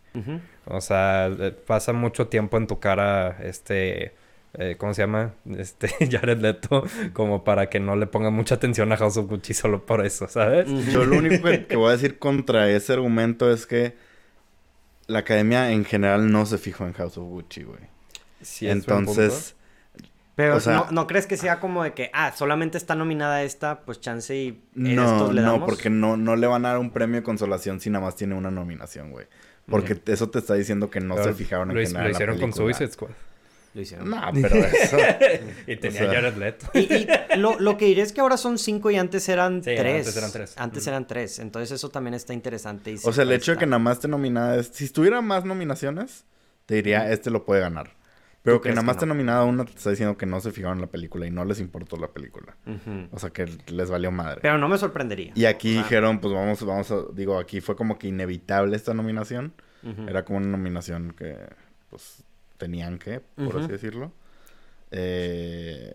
O 0.65 0.81
sea, 0.81 1.27
eh, 1.27 1.51
pasa 1.51 1.93
mucho 1.93 2.29
tiempo 2.29 2.57
en 2.57 2.67
tu 2.67 2.81
cara, 2.81 3.37
este, 3.43 4.15
eh, 4.55 4.77
¿cómo 4.79 4.95
se 4.95 5.03
llama? 5.03 5.35
Este, 5.59 5.91
Jared 6.11 6.39
Leto, 6.39 6.85
como 7.13 7.45
para 7.45 7.69
que 7.69 7.81
no 7.81 7.97
le 7.97 8.07
ponga 8.07 8.31
mucha 8.31 8.55
atención 8.55 8.91
a 8.93 8.97
House 8.97 9.19
of 9.19 9.29
Gucci 9.29 9.53
solo 9.53 9.85
por 9.85 10.07
eso, 10.07 10.27
¿sabes? 10.27 10.67
Yo 10.91 11.05
lo 11.05 11.19
único 11.19 11.49
que, 11.49 11.67
que 11.67 11.77
voy 11.77 11.91
a 11.91 11.93
decir 11.93 12.19
contra 12.19 12.71
ese 12.71 12.95
argumento 12.95 13.53
es 13.53 13.67
que 13.67 13.95
la 15.09 15.19
academia 15.19 15.71
en 15.71 15.85
general 15.85 16.33
no 16.33 16.47
se 16.47 16.57
fijó 16.57 16.87
en 16.87 16.95
House 16.95 17.19
of 17.19 17.29
Gucci, 17.29 17.65
güey. 17.65 17.81
Sí, 18.41 18.67
es 18.67 18.87
buen 18.87 19.01
Entonces, 19.01 19.55
Pero 20.37 20.57
o 20.57 20.61
sea- 20.61 20.75
¿no, 20.77 20.87
¿no 20.93 21.07
crees 21.09 21.27
que 21.27 21.37
sea 21.37 21.59
como 21.61 21.83
de 21.83 21.93
que, 21.95 22.11
ah, 22.13 22.33
solamente 22.37 22.77
está 22.79 22.95
nominada 22.95 23.43
esta, 23.43 23.81
pues 23.81 24.01
chance 24.01 24.37
y 24.37 24.63
no, 24.75 25.03
estos 25.15 25.35
le 25.35 25.41
no, 25.41 25.53
damos? 25.53 25.69
porque 25.69 25.91
no, 25.91 26.17
no 26.17 26.37
le 26.37 26.47
van 26.47 26.65
a 26.67 26.69
dar 26.69 26.79
un 26.79 26.91
premio 26.91 27.17
de 27.17 27.23
consolación 27.25 27.81
si 27.81 27.89
nada 27.91 28.05
más 28.05 28.17
tiene 28.17 28.35
una 28.35 28.51
nominación, 28.51 29.11
güey. 29.11 29.27
Porque 29.69 30.01
eso 30.07 30.29
te 30.31 30.39
está 30.39 30.55
diciendo 30.55 30.91
que 30.91 31.01
no 31.01 31.17
Pero 31.17 31.27
se 31.29 31.35
fijaron 31.35 31.71
en 31.73 31.79
hic- 31.79 31.87
general 31.89 32.05
lo 32.05 32.11
hicieron 32.13 32.39
con. 32.39 32.53
Suicide 32.53 32.93
Squad. 32.93 33.11
Lo 33.75 33.81
hicieron. 33.83 34.09
No, 34.09 34.21
pero 34.41 34.55
eso... 34.57 34.97
y 35.67 35.77
tenía 35.77 35.99
sea- 36.01 36.15
Jared 36.15 36.37
Leto. 36.37 36.67
Y, 36.75 36.79
y 36.81 37.09
lo, 37.37 37.59
lo 37.59 37.77
que 37.77 37.87
diré 37.87 38.03
es 38.03 38.13
que 38.13 38.21
ahora 38.21 38.37
son 38.37 38.59
cinco 38.59 38.91
y 38.91 38.97
antes 38.97 39.29
eran 39.29 39.65
Sí, 39.65 39.71
tres. 39.77 40.07
antes 40.07 40.17
eran 40.17 40.33
tres. 40.33 40.55
Antes 40.57 40.87
eran 40.87 41.07
tres. 41.07 41.39
Entonces 41.41 41.73
eso 41.73 41.89
también 41.89 42.15
está 42.15 42.33
interesante. 42.33 42.93
y 42.93 42.97
O 43.03 43.13
sea, 43.13 43.25
el 43.25 43.33
hecho 43.33 43.53
de 43.53 43.59
que 43.59 43.67
nada 43.67 43.79
más 43.81 43.97
esté 43.97 44.07
nominada 44.09 44.57
es... 44.57 44.69
Si 44.69 44.85
estuviera 44.85 45.21
más 45.21 45.45
nominaciones, 45.45 46.25
te 46.67 46.77
diría, 46.77 47.11
este 47.11 47.31
lo 47.31 47.45
puede 47.45 47.61
ganar. 47.63 47.91
Pero 48.47 48.59
¿Tú 48.59 48.63
que 48.63 48.69
nada 48.69 48.83
más 48.83 48.95
no? 48.95 48.99
esté 49.01 49.07
nominada 49.07 49.43
una, 49.43 49.65
te 49.65 49.73
está 49.73 49.91
diciendo 49.91 50.17
que 50.17 50.25
no 50.25 50.39
se 50.39 50.53
fijaron 50.53 50.79
en 50.79 50.83
la 50.83 50.87
película 50.87 51.27
y 51.27 51.33
no 51.33 51.45
les 51.45 51.59
importó 51.59 51.97
la 51.97 52.07
película. 52.07 52.57
O 53.11 53.19
sea, 53.19 53.31
que 53.31 53.45
les 53.67 53.91
valió 53.91 54.13
madre. 54.13 54.39
Pero 54.41 54.57
no 54.57 54.69
me 54.69 54.79
sorprendería. 54.79 55.33
Y 55.35 55.47
aquí 55.47 55.75
dijeron, 55.75 56.21
pues 56.21 56.33
vamos, 56.33 56.65
vamos 56.65 56.89
a... 56.93 57.13
Digo, 57.13 57.41
aquí 57.41 57.61
fue 57.61 57.75
como 57.75 57.99
que 57.99 58.07
inevitable 58.07 58.77
esta 58.77 58.95
nominación. 58.95 59.53
Era 60.07 60.25
como 60.25 60.39
una 60.39 60.47
nominación 60.47 61.13
que, 61.19 61.37
pues, 61.91 62.23
tenían 62.57 63.01
que, 63.01 63.21
por 63.35 63.59
así 63.59 63.67
decirlo. 63.67 64.13
Eh, 64.93 65.93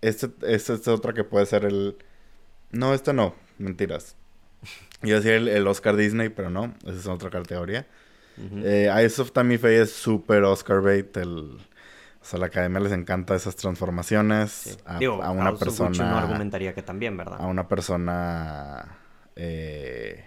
este, 0.00 0.30
este 0.48 0.72
es 0.72 0.88
otra 0.88 1.12
que 1.12 1.22
puede 1.22 1.46
ser 1.46 1.64
el... 1.64 1.96
No, 2.72 2.92
este 2.92 3.12
no, 3.12 3.36
mentiras. 3.58 4.16
Iba 5.04 5.18
a 5.18 5.20
decir 5.20 5.34
el, 5.34 5.46
el 5.46 5.64
Oscar 5.68 5.94
Disney, 5.94 6.28
pero 6.28 6.50
no, 6.50 6.74
esa 6.82 6.98
es 6.98 7.06
otra 7.06 7.30
categoría. 7.30 7.86
Eh, 8.64 8.88
Eyes 8.94 9.18
of 9.18 9.32
Tammy 9.32 9.58
Faye 9.58 9.82
es 9.82 9.92
súper 9.92 10.42
Oscar 10.44 10.80
bait. 10.80 11.16
El, 11.16 11.58
o 12.20 12.24
sea, 12.24 12.36
a 12.36 12.40
la 12.40 12.46
academia 12.46 12.80
les 12.80 12.92
encanta 12.92 13.34
esas 13.34 13.56
transformaciones. 13.56 14.50
Sí. 14.52 14.76
A, 14.86 14.98
Digo, 14.98 15.22
a 15.22 15.30
una 15.30 15.44
House 15.44 15.62
of 15.62 15.68
Gucci 15.68 15.82
persona... 15.84 16.10
no 16.10 16.18
argumentaría 16.18 16.74
que 16.74 16.82
también, 16.82 17.16
¿verdad? 17.16 17.38
a 17.40 17.46
una 17.46 17.66
persona... 17.68 18.98
eh, 19.36 20.24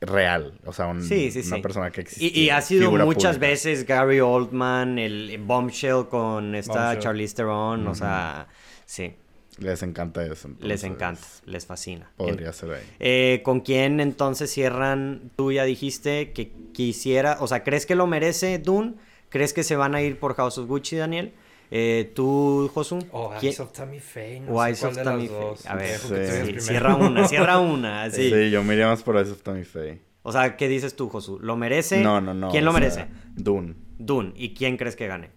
real. 0.00 0.58
O 0.64 0.72
sea, 0.72 0.86
un- 0.86 1.02
Sí, 1.02 1.30
sí, 1.30 1.40
una 1.46 1.56
sí. 1.56 1.62
persona 1.62 1.90
que 1.90 2.00
existe. 2.00 2.24
Y, 2.24 2.44
y 2.44 2.50
ha 2.50 2.60
sido 2.62 2.90
muchas 2.90 3.38
veces 3.38 3.86
Gary 3.86 4.20
Oldman, 4.20 4.98
el 4.98 5.36
Bombshell 5.44 6.06
con 6.08 6.54
esta 6.54 6.72
Bombshell. 6.84 6.98
Charlize 7.02 7.34
Theron, 7.36 7.86
o 7.86 7.94
sea, 7.94 8.46
sí, 8.86 9.14
Les 9.60 9.82
encanta 9.82 10.24
eso. 10.24 10.48
les 10.60 10.82
entonces, 10.82 10.84
encanta, 10.84 11.20
les 11.46 11.66
fascina. 11.66 12.10
Podría 12.16 12.52
ser 12.52 12.72
ahí. 12.72 12.82
Eh, 12.98 13.40
¿Con 13.44 13.60
quién 13.60 14.00
entonces 14.00 14.50
cierran? 14.50 15.30
Tú 15.36 15.52
ya 15.52 15.64
dijiste 15.64 16.32
que 16.32 16.50
quisiera, 16.72 17.36
o 17.40 17.46
sea, 17.46 17.62
¿crees 17.62 17.86
que 17.86 17.94
lo 17.94 18.06
merece 18.06 18.58
Dune? 18.58 18.94
¿Crees 19.28 19.52
que 19.52 19.62
se 19.62 19.76
van 19.76 19.94
a 19.94 20.02
ir 20.02 20.18
por 20.18 20.34
House 20.34 20.58
of 20.58 20.66
Gucci, 20.66 20.96
Daniel? 20.96 21.32
Eh, 21.70 22.10
¿Tú, 22.16 22.68
Josu? 22.74 22.98
O 23.12 23.30
¿Quién- 23.38 23.50
Eyes 23.52 23.60
of 23.60 23.72
Tammy 23.72 24.00
Faye. 24.00 24.40
No 24.40 24.54
o 24.54 24.66
Eyes 24.66 24.82
of 24.82 24.96
Tammy 25.00 25.28
Faye. 25.28 25.68
A 25.68 25.76
ver, 25.76 25.98
Sí. 25.98 26.60
cierra 26.60 26.96
una, 26.96 27.28
cierra 27.28 27.58
una, 27.60 28.10
Sí. 28.10 28.28
sí. 28.28 28.50
yo 28.50 28.64
me 28.64 28.74
iría 28.74 28.88
más 28.88 29.02
por 29.04 29.16
Eyes 29.16 29.30
of 29.30 29.42
Tammy 29.42 29.62
Faye. 29.64 30.00
O 30.22 30.32
sea, 30.32 30.56
¿qué 30.56 30.66
dices 30.68 30.96
tú, 30.96 31.08
Josu? 31.08 31.38
¿Lo 31.38 31.56
merece? 31.56 32.00
No, 32.02 32.20
no, 32.20 32.34
no. 32.34 32.50
¿Quién 32.50 32.64
lo 32.64 32.72
sea, 32.72 32.80
merece? 32.80 33.06
Dune. 33.36 33.74
Dune. 33.98 34.32
¿Y 34.36 34.52
quién 34.54 34.76
crees 34.78 34.96
que 34.96 35.06
gane? 35.06 35.30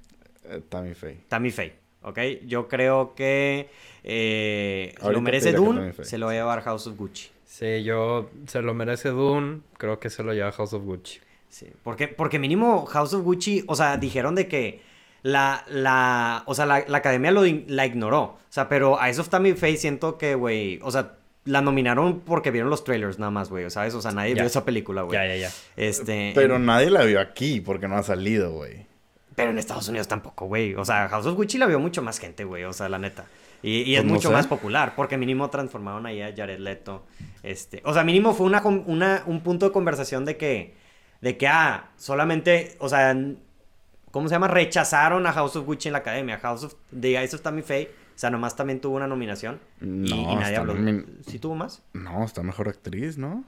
eh, 0.46 0.62
Tammy 0.70 0.94
Faye. 0.96 1.20
Tammy 1.30 1.52
Faye, 1.52 1.74
¿ok? 2.02 2.20
Yo 2.48 2.68
creo 2.68 3.14
que 3.16 3.70
eh, 4.04 4.94
lo 5.10 5.22
merece 5.22 5.54
Dune, 5.54 5.94
se 6.04 6.18
lo 6.18 6.28
va 6.28 6.32
a 6.34 6.36
llevar 6.36 6.62
House 6.62 6.88
of 6.88 6.98
Gucci. 6.98 7.30
Sí, 7.46 7.84
yo... 7.84 8.30
Se 8.48 8.62
lo 8.62 8.74
merece 8.74 9.10
Dune. 9.10 9.62
Creo 9.78 10.00
que 10.00 10.10
se 10.10 10.24
lo 10.24 10.34
lleva 10.34 10.52
House 10.52 10.74
of 10.74 10.84
Gucci. 10.84 11.20
Sí, 11.50 11.68
porque, 11.84 12.08
porque 12.08 12.40
mínimo 12.40 12.86
House 12.88 13.14
of 13.14 13.22
Gucci, 13.24 13.64
o 13.68 13.76
sea, 13.76 13.98
dijeron 13.98 14.34
de 14.34 14.48
que 14.48 14.82
la, 15.22 15.64
la, 15.70 16.44
o 16.48 16.56
sea, 16.56 16.66
la, 16.66 16.84
la 16.88 16.98
academia 16.98 17.30
lo, 17.32 17.46
in- 17.46 17.66
la 17.68 17.86
ignoró. 17.86 18.22
O 18.24 18.38
sea, 18.50 18.68
pero 18.70 19.00
a 19.00 19.08
Eyes 19.08 19.20
of 19.20 19.30
Tammy 19.30 19.54
Faye 19.54 19.78
siento 19.78 20.18
que, 20.18 20.34
güey, 20.36 20.80
o 20.82 20.90
sea, 20.92 21.14
la 21.46 21.62
nominaron 21.62 22.22
porque 22.22 22.50
vieron 22.50 22.70
los 22.72 22.84
trailers 22.84 23.20
nada 23.20 23.30
más, 23.32 23.50
güey, 23.50 23.70
¿sabes? 23.70 23.94
O 23.94 24.02
sea, 24.02 24.12
nadie 24.12 24.32
Ya. 24.34 24.42
vio 24.42 24.48
esa 24.48 24.66
película, 24.66 25.04
güey. 25.04 25.14
Ya, 25.18 25.28
ya, 25.28 25.36
ya. 25.36 25.52
Este, 25.78 26.32
Pero 26.34 26.58
nadie 26.58 26.90
la 26.90 27.04
vio 27.04 27.20
aquí 27.22 27.62
porque 27.62 27.88
no 27.88 27.98
ha 27.98 28.04
salido, 28.04 28.52
güey. 28.52 28.88
Pero 29.36 29.52
en 29.52 29.58
Estados 29.60 29.88
Unidos 29.88 30.08
tampoco, 30.08 30.46
güey. 30.46 30.74
O 30.76 30.86
sea, 30.86 31.08
House 31.10 31.26
of 31.28 31.36
Gucci 31.36 31.58
la 31.60 31.68
vio 31.68 31.80
mucho 31.80 32.02
más 32.02 32.20
gente, 32.20 32.44
güey. 32.46 32.64
O 32.64 32.74
sea, 32.74 32.90
la 32.90 32.98
neta. 32.98 33.26
Y, 33.64 33.84
y 33.84 33.96
es 33.96 34.02
Pues 34.02 34.12
mucho 34.14 34.28
sé. 34.28 34.34
más 34.34 34.46
popular, 34.46 34.94
porque 34.96 35.18
mínimo 35.18 35.50
transformaron 35.50 36.06
ahí 36.06 36.22
a 36.22 36.34
Jared 36.36 36.60
Leto. 36.60 37.06
Este, 37.42 37.82
o 37.86 37.94
sea, 37.94 38.04
mínimo 38.04 38.34
fue 38.34 38.46
una, 38.46 38.62
una, 38.62 39.24
un 39.26 39.42
punto 39.42 39.66
de 39.68 39.72
conversación 39.72 40.26
de 40.26 40.38
que, 40.38 40.76
de 41.22 41.38
que, 41.38 41.48
ah, 41.48 41.92
solamente, 41.96 42.76
o 42.80 42.90
sea, 42.90 43.18
¿cómo 44.12 44.28
se 44.28 44.36
llama? 44.36 44.48
Rechazaron 44.50 45.26
a 45.26 45.32
House 45.32 45.56
of 45.56 45.66
Gucci 45.66 45.88
en 45.90 45.94
la 45.94 46.00
academia. 46.00 46.38
House 46.40 46.66
of, 46.66 46.76
The 47.00 47.18
Eyes 47.18 47.34
of 47.34 47.42
Tammy 47.42 47.62
Faye, 47.62 47.90
o 48.16 48.20
sea, 48.20 48.30
nomás 48.30 48.56
también 48.56 48.80
tuvo 48.82 48.98
una 48.98 49.08
nominación. 49.08 49.60
No, 49.80 50.16
y 50.34 50.36
nadie 50.36 50.58
habló. 50.58 50.76
nomin- 50.76 51.06
¿Sí 51.26 51.40
tuvo 51.40 51.56
más? 51.56 51.82
No, 51.94 52.24
está 52.26 52.44
mejor 52.44 52.68
actriz, 52.70 53.18
¿no? 53.18 53.44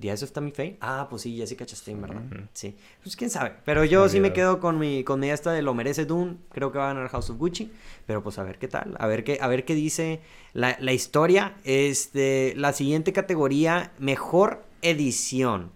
The 0.00 0.10
Eyes 0.10 0.22
of 0.22 0.32
Tammy 0.32 0.50
Faye. 0.50 0.76
Ah, 0.80 1.06
pues 1.08 1.22
sí, 1.22 1.36
Jessica 1.36 1.64
Chastain, 1.64 2.00
¿verdad? 2.00 2.22
Sí. 2.52 2.76
Pues 3.02 3.16
quién 3.16 3.30
sabe. 3.30 3.54
Pero 3.64 3.84
yo 3.84 4.08
sí 4.08 4.20
me 4.20 4.32
quedo 4.32 4.60
con 4.60 4.78
mi, 4.78 5.04
con 5.04 5.20
mi 5.20 5.30
esta 5.30 5.52
de 5.52 5.62
lo 5.62 5.72
merece 5.72 6.04
Dune. 6.04 6.36
Creo 6.52 6.70
que 6.70 6.78
va 6.78 6.90
a 6.90 6.94
ganar 6.94 7.08
House 7.08 7.30
of 7.30 7.38
Gucci. 7.38 7.72
Pero 8.06 8.22
pues 8.22 8.38
a 8.38 8.42
ver 8.42 8.58
qué 8.58 8.68
tal. 8.68 8.94
A 8.98 9.06
ver 9.06 9.24
qué, 9.24 9.38
a 9.40 9.48
ver 9.48 9.64
qué 9.64 9.74
dice 9.74 10.20
la, 10.52 10.76
la 10.80 10.92
historia. 10.92 11.54
Este, 11.64 12.52
la 12.56 12.72
siguiente 12.72 13.12
categoría, 13.12 13.92
mejor 13.98 14.64
edición. 14.82 15.72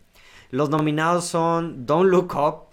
Los 0.50 0.68
nominados 0.68 1.26
son 1.26 1.86
Don't 1.86 2.10
Look 2.10 2.34
Up, 2.34 2.70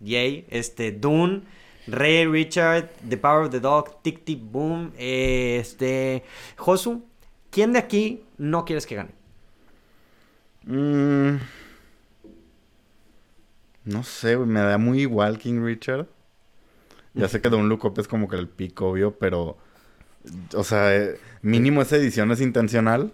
Yay, 0.00 0.46
este, 0.50 0.92
Dune, 0.92 1.42
Ray 1.86 2.26
Richard, 2.26 2.90
The 3.08 3.16
Power 3.16 3.46
of 3.46 3.50
the 3.50 3.60
Dog, 3.60 4.02
Tic 4.02 4.24
Tic 4.24 4.40
Boom, 4.42 4.92
eh, 4.98 5.58
este, 5.60 6.24
Josu, 6.56 7.04
¿quién 7.50 7.72
de 7.72 7.78
aquí 7.78 8.22
no 8.36 8.64
quieres 8.66 8.86
que 8.86 8.96
gane? 8.96 9.15
Mm, 10.66 11.36
no 13.84 14.02
sé, 14.02 14.34
güey, 14.34 14.48
me 14.48 14.60
da 14.60 14.78
muy 14.78 15.00
igual 15.00 15.38
King 15.38 15.62
Richard. 15.64 16.06
Ya 17.14 17.28
sé 17.28 17.40
que 17.40 17.48
Don 17.48 17.68
Look 17.68 17.84
Up 17.86 17.98
es 17.98 18.08
como 18.08 18.28
que 18.28 18.36
el 18.36 18.48
pico, 18.48 18.90
obvio, 18.90 19.16
pero... 19.16 19.56
O 20.54 20.64
sea, 20.64 20.94
eh, 20.94 21.18
mínimo 21.40 21.80
esa 21.80 21.96
edición 21.96 22.30
es 22.30 22.40
intencional. 22.40 23.12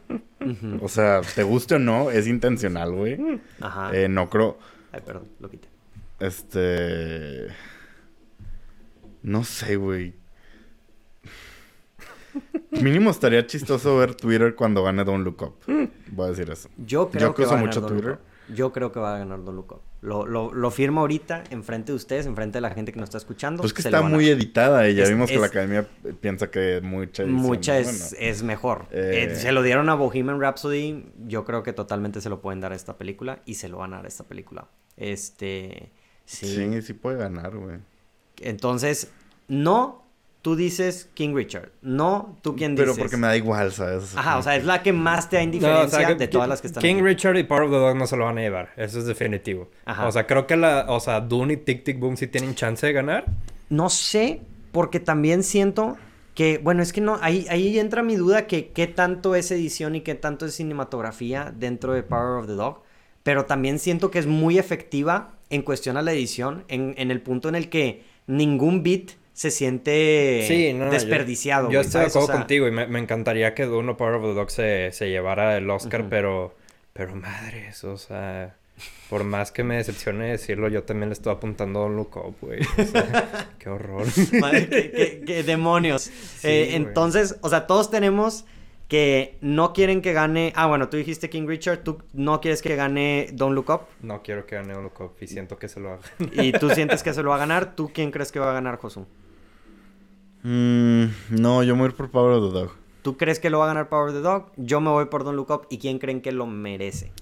O 0.81 0.89
sea, 0.89 1.21
te 1.21 1.45
guste 1.45 1.77
o 1.77 1.79
no, 1.79 2.11
es 2.11 2.27
intencional, 2.27 2.93
güey. 2.93 3.41
Ajá. 3.61 3.95
Eh, 3.95 4.09
no 4.09 4.29
creo... 4.29 4.59
Ay, 4.91 5.03
perdón, 5.07 5.29
lo 5.39 5.49
quité. 5.49 5.69
Este... 6.19 7.49
No 9.23 9.45
sé, 9.45 9.77
güey. 9.77 10.15
Mínimo 12.71 13.11
estaría 13.11 13.47
chistoso 13.47 13.97
ver 13.99 14.15
Twitter 14.15 14.55
cuando 14.55 14.83
gane 14.83 15.05
Don't 15.05 15.25
Look 15.25 15.43
Up. 15.43 15.55
Voy 16.13 16.27
a 16.27 16.31
decir 16.31 16.51
eso. 16.51 16.69
Yo 16.79 17.11
creo 17.11 17.29
Yo 17.29 17.35
que 17.35 17.45
va 17.47 17.55
a 17.55 17.57
mucho 17.57 17.81
ganar 17.81 17.91
Don 17.91 17.99
Twitter. 17.99 18.11
Luco. 18.19 18.33
Yo 18.55 18.73
creo 18.73 18.93
que 18.93 18.99
va 19.01 19.15
a 19.15 19.19
ganar 19.19 19.45
Don 19.45 19.55
Luco. 19.55 19.83
Lo, 20.01 20.27
lo, 20.27 20.53
lo 20.53 20.71
firmo 20.71 21.01
ahorita 21.03 21.45
enfrente 21.51 21.93
de 21.93 21.97
ustedes, 21.97 22.27
enfrente 22.27 22.57
de 22.59 22.61
la 22.63 22.71
gente 22.71 22.93
que 22.93 22.99
nos 22.99 23.09
está 23.09 23.19
escuchando. 23.19 23.61
Pues 23.63 23.73
que 23.73 23.83
está 23.83 23.99
a- 23.99 24.03
muy 24.03 24.29
editada 24.29 24.89
y 24.89 24.95
ya 24.97 25.05
Es- 25.05 25.11
vimos 25.11 25.31
que 25.31 25.39
la 25.39 25.47
academia 25.47 25.87
piensa 26.21 26.51
que 26.51 26.81
mucha 26.83 27.23
edición 27.23 27.31
Mucha 27.43 27.79
es, 27.79 28.11
buena. 28.11 28.27
es 28.31 28.43
mejor. 28.43 28.87
Eh. 28.91 29.29
Eh, 29.31 29.37
se 29.37 29.53
lo 29.53 29.63
dieron 29.63 29.89
a 29.89 29.95
Bohemian 29.95 30.41
Rhapsody. 30.41 31.07
Yo 31.29 31.45
creo 31.45 31.63
que 31.63 31.73
totalmente 31.73 32.21
se 32.21 32.29
lo 32.31 32.41
pueden 32.43 32.61
dar 32.61 32.73
a 32.73 32.75
esta 32.75 32.99
película. 32.99 33.41
Y 33.47 33.55
se 33.55 33.69
lo 33.69 33.79
van 33.79 33.93
a 33.95 33.97
dar 33.99 34.07
a 34.07 34.09
esta 34.09 34.25
película. 34.25 34.67
Este. 34.97 35.93
Sí. 36.25 36.47
Sí, 36.47 36.83
sí 36.83 36.93
puede 36.95 37.19
ganar, 37.19 37.57
güey. 37.57 37.79
Entonces, 38.41 39.11
no. 39.49 40.02
Tú 40.43 40.57
dices 40.57 41.09
King 41.15 41.35
Richard. 41.35 41.71
No, 41.81 42.37
tú 42.43 42.55
quién 42.57 42.75
dices. 42.75 42.91
Pero 42.91 43.03
porque 43.03 43.17
me 43.17 43.29
da 43.29 43.37
igual, 43.37 43.73
¿sabes? 43.73 44.17
Ajá, 44.17 44.39
o 44.39 44.43
sea, 44.43 44.57
es 44.57 44.65
la 44.65 44.83
que 44.83 44.93
más 44.93 45.31
te 45.31 45.37
da 45.37 45.43
indiferencia 45.43 45.81
No, 45.81 45.87
o 45.87 45.91
sea, 45.91 46.15
de 46.15 46.29
todas 46.29 46.49
las 46.49 46.61
que 46.61 46.67
están 46.67 46.83
King 46.83 46.97
aquí. 46.97 47.05
Richard 47.05 47.37
y 47.37 47.45
Power 47.45 47.63
of 47.63 47.71
the 47.71 47.77
Dog 47.79 47.97
no 47.97 48.07
se 48.07 48.17
lo 48.17 48.25
van 48.25 48.39
a 48.39 48.41
llevar. 48.43 48.71
Eso 48.77 48.99
es 48.99 49.07
definitivo. 49.07 49.71
Ajá. 49.85 50.07
O 50.07 50.13
sea, 50.13 50.27
creo 50.27 50.47
que 50.47 50.57
la... 50.57 50.87
O 50.89 51.01
sea, 51.01 51.21
Dune 51.21 51.55
y 51.55 51.57
Tic 51.59 51.85
Tic 51.85 51.99
Boom 51.99 52.17
sí 52.17 52.27
tienen 52.27 52.55
chance 52.55 52.87
de 52.87 52.93
ganar. 52.93 53.25
No 53.71 53.89
sé, 53.89 54.43
porque 54.73 55.01
también 55.01 55.45
siento 55.45 55.97
que, 56.35 56.59
bueno, 56.59 56.83
es 56.83 56.93
que 56.93 57.01
no, 57.01 57.19
ahí, 57.23 57.47
ahí 57.49 57.79
entra 57.79 58.03
mi 58.03 58.17
duda 58.17 58.47
que 58.47 58.69
qué 58.69 58.87
tanto 58.87 59.35
es 59.35 59.51
edición 59.51 59.95
y 59.95 60.01
qué 60.01 60.15
tanto 60.15 60.47
es 60.47 60.55
cinematografía 60.55 61.53
dentro 61.57 61.93
de 61.93 62.03
Power 62.03 62.41
of 62.41 62.47
the 62.47 62.55
Dog, 62.55 62.83
pero 63.23 63.45
también 63.45 63.79
siento 63.79 64.11
que 64.11 64.19
es 64.19 64.27
muy 64.27 64.59
efectiva 64.59 65.35
en 65.51 65.63
cuestión 65.63 65.97
a 65.97 66.03
la 66.03 66.13
edición, 66.13 66.65
en, 66.69 66.95
en 66.97 67.11
el 67.11 67.21
punto 67.21 67.49
en 67.49 67.55
el 67.55 67.69
que 67.69 68.05
ningún 68.27 68.83
beat 68.83 69.13
se 69.33 69.51
siente 69.51 70.45
Sí, 70.47 70.73
no, 70.73 70.91
desperdiciado. 70.91 71.71
Yo, 71.71 71.81
estoy 71.81 72.03
de 72.03 72.07
acuerdo 72.09 72.27
sea, 72.29 72.37
contigo 72.37 72.67
y 72.69 72.71
me, 72.71 72.87
me 72.87 72.99
encantaría 72.99 73.55
que 73.55 73.65
Dune 73.65 73.93
o 73.93 73.97
Power 73.97 74.15
of 74.15 74.23
the 74.23 74.35
Dog 74.35 74.51
se, 74.51 74.91
se 74.93 75.09
llevara 75.11 75.57
el 75.57 75.69
Oscar, 75.71 76.07
pero... 76.09 76.55
Pero 76.93 77.15
madres, 77.17 77.85
o 77.85 77.97
sea... 77.97 78.55
Por 79.09 79.25
más 79.25 79.53
que 79.53 79.63
me 79.63 79.77
decepcione 79.77 80.31
decirlo, 80.31 80.69
yo 80.69 80.85
también 80.85 81.11
le 81.11 81.13
estoy 81.13 81.33
apuntando 81.35 81.81
a 81.81 81.83
Don't 81.83 81.97
Look 81.97 82.17
Up, 82.17 82.35
güey. 82.41 82.61
O 82.79 82.85
sea, 82.85 83.49
qué 83.59 83.69
horror. 83.69 84.07
Madre, 84.41 84.69
qué, 84.71 84.91
qué- 84.91 85.23
qué 85.27 85.43
demonios. 85.43 86.11
Eh, 86.43 86.71
entonces, 86.73 87.37
o 87.43 87.51
sea, 87.51 87.67
todos 87.67 87.91
tenemos 87.91 88.47
que 88.89 89.37
no 89.43 89.75
quieren 89.75 90.01
que 90.01 90.15
gane. 90.15 90.53
Ah, 90.57 90.67
bueno, 90.67 90.89
tú 90.89 90.97
dijiste 90.97 91.29
King 91.29 91.47
Richard, 91.47 91.81
tú 91.85 92.03
no 92.15 92.41
quieres 92.41 92.63
que 92.63 92.75
gane 92.75 93.29
Don't 93.35 93.55
Look 93.55 93.69
Up. 93.71 93.81
No 94.01 94.23
quiero 94.23 94.47
que 94.47 94.57
gane 94.57 94.73
Don't 94.73 94.85
Look 94.85 95.01
Up 95.03 95.13
y 95.21 95.27
siento 95.27 95.59
que 95.59 95.69
se 95.69 95.79
lo 95.79 95.93
haga. 95.93 96.01
Y 96.33 96.53
tú 96.53 96.71
sientes 96.71 97.03
que 97.03 97.13
se 97.15 97.23
lo 97.23 97.31
va 97.31 97.37
a 97.37 97.41
ganar. 97.41 97.77
¿Tú 97.77 97.91
quién 97.93 98.11
crees 98.11 98.33
que 98.33 98.39
va 98.39 98.51
a 98.51 98.55
ganar, 98.55 98.79
Josu? 98.79 99.07
Mm, 100.43 101.05
no, 101.31 101.63
yo 101.63 101.75
me 101.75 101.81
voy 101.83 101.89
a 101.89 101.91
ir 101.91 101.97
por 101.97 102.11
Power 102.11 102.33
of 102.33 102.53
the 102.53 102.59
Dog. 102.61 102.71
¿Tú 103.03 103.17
crees 103.17 103.41
que 103.41 103.51
lo 103.51 103.59
va 103.59 103.65
a 103.65 103.69
ganar 103.69 103.89
Power 103.89 104.09
of 104.11 104.15
the 104.15 104.21
Dog? 104.21 104.53
Yo 104.57 104.81
me 104.81 104.91
voy 104.91 105.07
por 105.07 105.25
Don't 105.25 105.37
Look 105.37 105.51
Up. 105.51 105.67
¿Y 105.71 105.79
quién 105.79 105.99
creen 105.99 106.21
que 106.21 106.33
lo 106.33 106.47
merece? 106.47 107.13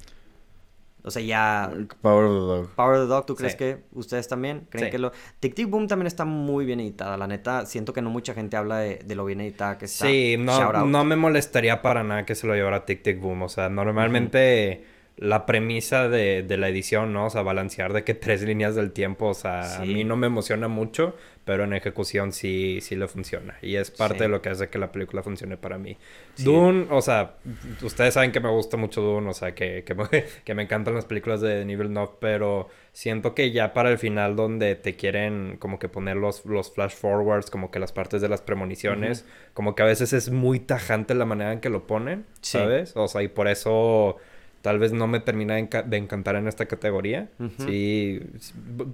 O 1.03 1.11
sea, 1.11 1.23
ya. 1.23 1.71
Power 2.03 2.25
of 2.27 2.33
the 2.33 2.39
Dog. 2.47 2.69
Power 2.77 2.97
of 2.97 3.03
the 3.05 3.09
Dog, 3.09 3.25
¿tú 3.27 3.35
crees 3.35 3.53
Sí. 3.53 3.59
que 3.59 3.85
ustedes 3.93 4.29
también 4.29 4.67
creen 4.69 4.87
Sí. 4.87 4.91
que 4.91 4.99
lo. 4.99 5.13
Tic 5.41 5.55
Tic 5.55 5.69
Boom 5.71 5.89
también 5.89 6.07
está 6.07 6.27
muy 6.27 6.67
bien 6.67 6.81
editada. 6.81 7.17
La 7.17 7.27
neta, 7.27 7.65
siento 7.65 7.95
que 7.95 8.03
no 8.03 8.11
mucha 8.11 8.35
gente 8.35 8.57
habla 8.59 8.79
de, 8.79 8.97
de 9.05 9.15
lo 9.15 9.25
bien 9.25 9.41
editada 9.41 9.79
que 9.79 9.87
está. 9.87 10.07
Sí, 10.07 10.37
no, 10.39 10.85
no 10.87 11.05
me 11.05 11.17
molestaría 11.17 11.81
para 11.81 12.03
nada 12.05 12.27
que 12.27 12.35
se 12.35 12.47
lo 12.47 12.55
llevara 12.55 12.85
Tic 12.85 13.03
Tic 13.03 13.19
Boom. 13.19 13.43
O 13.43 13.49
sea, 13.49 13.71
normalmente 13.71 14.85
la 15.21 15.45
premisa 15.45 16.09
de, 16.09 16.43
de 16.43 16.57
la 16.57 16.69
edición, 16.71 17.13
¿no? 17.13 17.27
O 17.27 17.31
sea, 17.31 17.43
balancear 17.43 17.93
de 17.93 18.05
que 18.05 18.15
tres 18.15 18.43
líneas 18.43 18.75
del 18.75 18.91
tiempo, 18.91 19.27
o 19.27 19.35
sea, 19.35 19.61
a 19.61 19.85
Sí. 19.85 19.93
mí 19.95 20.03
no 20.05 20.17
me 20.17 20.27
emociona 20.27 20.67
mucho, 20.67 21.15
pero 21.45 21.65
en 21.65 21.73
ejecución 21.75 22.33
sí, 22.33 22.79
sí 22.81 22.97
le 22.97 23.07
funciona. 23.07 23.59
Y 23.61 23.77
es 23.77 23.91
parte 23.91 24.19
Sí. 24.19 24.23
de 24.25 24.29
lo 24.29 24.41
que 24.41 24.49
hace 24.49 24.69
que 24.71 24.79
la 24.79 24.91
película 24.93 25.23
funcione 25.23 25.57
para 25.59 25.77
mí. 25.79 25.99
Sí. 26.35 26.45
Dune, 26.45 26.87
o 26.91 27.03
sea, 27.03 27.35
ustedes 27.83 28.15
saben 28.15 28.33
que 28.33 28.41
me 28.41 28.49
gusta 28.51 28.77
mucho 28.79 29.03
Dune, 29.03 29.29
o 29.29 29.35
sea, 29.35 29.55
que, 29.55 29.85
que, 29.85 29.95
me, 29.95 30.05
que 30.45 30.55
me 30.55 30.63
encantan 30.63 30.95
las 30.95 31.05
películas 31.05 31.41
de 31.43 31.65
Nivel 31.67 31.93
9, 31.93 32.13
pero 32.19 32.69
siento 32.93 33.35
que 33.35 33.51
ya 33.53 33.73
para 33.75 33.91
el 33.91 33.99
final 33.99 34.37
donde 34.37 34.75
te 34.75 34.97
quieren 34.97 35.57
como 35.59 35.79
que 35.79 35.89
poner 35.91 36.17
los, 36.17 36.47
los 36.47 36.73
flash 36.73 36.95
forwards, 36.95 37.51
como 37.51 37.71
que 37.71 37.79
las 37.79 37.93
partes 37.93 38.23
de 38.23 38.29
las 38.31 38.41
premoniciones, 38.43 39.27
como 39.55 39.75
que 39.75 39.83
a 39.83 39.87
veces 39.87 40.13
es 40.15 40.31
muy 40.31 40.61
tajante 40.61 41.15
la 41.15 41.27
manera 41.27 41.53
en 41.53 41.61
que 41.61 41.69
lo 41.69 41.87
ponen. 41.87 42.25
¿sabes? 42.41 42.93
O 42.97 43.07
sea, 43.07 43.23
y 43.23 43.29
por 43.29 43.49
eso 43.49 44.17
tal 44.62 44.79
vez 44.79 44.92
no 44.92 45.07
me 45.07 45.20
termina 45.20 45.55
de, 45.55 45.68
enca- 45.68 45.85
de 45.85 45.96
encantar 45.96 46.37
en 46.37 46.46
esta 46.49 46.66
categoría. 46.66 47.29
Sí, 47.59 48.20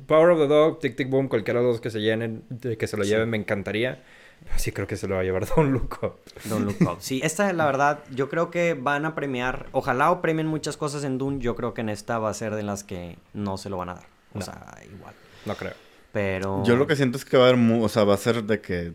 Power 0.06 0.30
of 0.30 0.38
the 0.40 0.46
Dog, 0.46 0.78
Tic 0.80 0.96
Tic 0.96 1.08
Boom, 1.10 1.28
cualquiera 1.28 1.60
de 1.60 1.66
los 1.66 1.80
que 1.80 1.90
se 1.90 2.00
llenen, 2.00 2.42
de 2.48 2.76
que 2.76 2.86
se 2.86 2.96
lo 2.96 3.04
Sí. 3.04 3.10
lleven, 3.10 3.30
me 3.30 3.36
encantaría. 3.36 4.02
Pero 4.44 4.58
sí 4.58 4.70
creo 4.70 4.86
que 4.86 4.96
se 4.96 5.08
lo 5.08 5.14
va 5.14 5.22
a 5.22 5.24
llevar 5.24 5.46
Don 5.56 5.72
Luco. 5.72 6.18
Look 6.48 6.76
Up. 6.82 6.96
Sí, 7.00 7.20
esta, 7.24 7.50
la 7.54 7.64
verdad, 7.66 8.00
yo 8.14 8.28
creo 8.28 8.50
que 8.50 8.74
van 8.74 9.06
a 9.06 9.14
premiar. 9.14 9.66
Ojalá 9.72 10.10
o 10.10 10.20
premien 10.20 10.46
muchas 10.46 10.76
cosas 10.76 11.04
en 11.04 11.16
Dune. 11.18 11.38
Yo 11.40 11.56
creo 11.56 11.72
que 11.72 11.80
en 11.80 11.88
esta 11.88 12.18
va 12.18 12.28
a 12.30 12.34
ser 12.34 12.54
de 12.54 12.62
las 12.62 12.84
que 12.84 13.16
no 13.32 13.56
se 13.56 13.70
lo 13.70 13.78
van 13.78 13.88
a 13.88 13.94
dar. 13.94 14.04
O 14.34 14.38
No. 14.40 14.44
sea, 14.44 14.74
igual. 14.94 15.14
No 15.46 15.54
creo. 15.54 15.72
Pero. 16.12 16.62
Yo 16.64 16.76
lo 16.76 16.86
que 16.86 16.96
siento 16.96 17.16
es 17.16 17.24
que 17.24 17.36
va 17.38 17.46
a 17.46 17.48
haber, 17.48 17.60
o 17.82 17.88
sea, 17.88 18.04
va 18.04 18.12
a 18.14 18.18
ser 18.18 18.44
de 18.44 18.60
que 18.60 18.92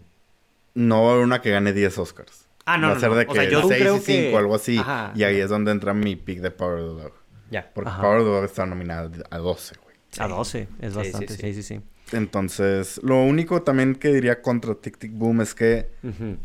no 0.76 1.04
va 1.04 1.10
a 1.10 1.14
haber 1.14 1.26
una 1.26 1.42
que 1.42 1.50
gane 1.52 1.74
10 1.74 1.98
Oscars. 1.98 2.41
Ah, 2.66 2.78
no, 2.78 2.88
va 2.88 2.94
no, 2.94 2.98
a 2.98 3.00
ser 3.00 3.10
no. 3.10 3.16
de 3.16 3.24
O 3.26 3.28
que 3.28 3.40
sea, 3.40 3.50
yo 3.50 3.62
6 3.68 3.82
creo 3.82 3.96
y 3.98 4.00
5 4.00 4.32
que- 4.32 4.38
algo 4.38 4.56
así. 4.56 4.78
Ajá. 4.78 5.12
Y 5.16 5.24
ahí 5.24 5.38
es 5.40 5.50
donde 5.50 5.72
entra 5.72 5.94
mi 5.94 6.16
pick 6.16 6.40
de 6.40 6.52
Power 6.52 6.80
of 6.80 6.98
the 6.98 7.04
Dog. 7.04 7.14
Ya. 7.50 7.70
Porque 7.74 7.90
Ajá. 7.90 8.02
Power 8.02 8.20
of 8.20 8.26
the 8.26 8.32
Dog 8.32 8.44
está 8.46 8.66
nominada 8.66 9.10
a 9.30 9.38
12, 9.38 9.76
güey. 9.84 9.96
A 10.20 10.28
12. 10.28 10.68
Es 10.82 10.92
Sí, 10.94 10.98
bastante. 11.00 11.28
sí, 11.36 11.42
Sí, 11.42 11.54
sí. 11.54 11.64
sí, 11.64 11.76
sí. 11.76 11.82
Entonces, 12.26 13.00
lo 13.04 13.24
único 13.24 13.62
también 13.62 13.96
que 13.96 14.10
diría 14.10 14.42
contra 14.42 14.76
Tic 14.76 14.98
Tic 14.98 15.12
Boom 15.14 15.42
es 15.42 15.54
que 15.56 15.88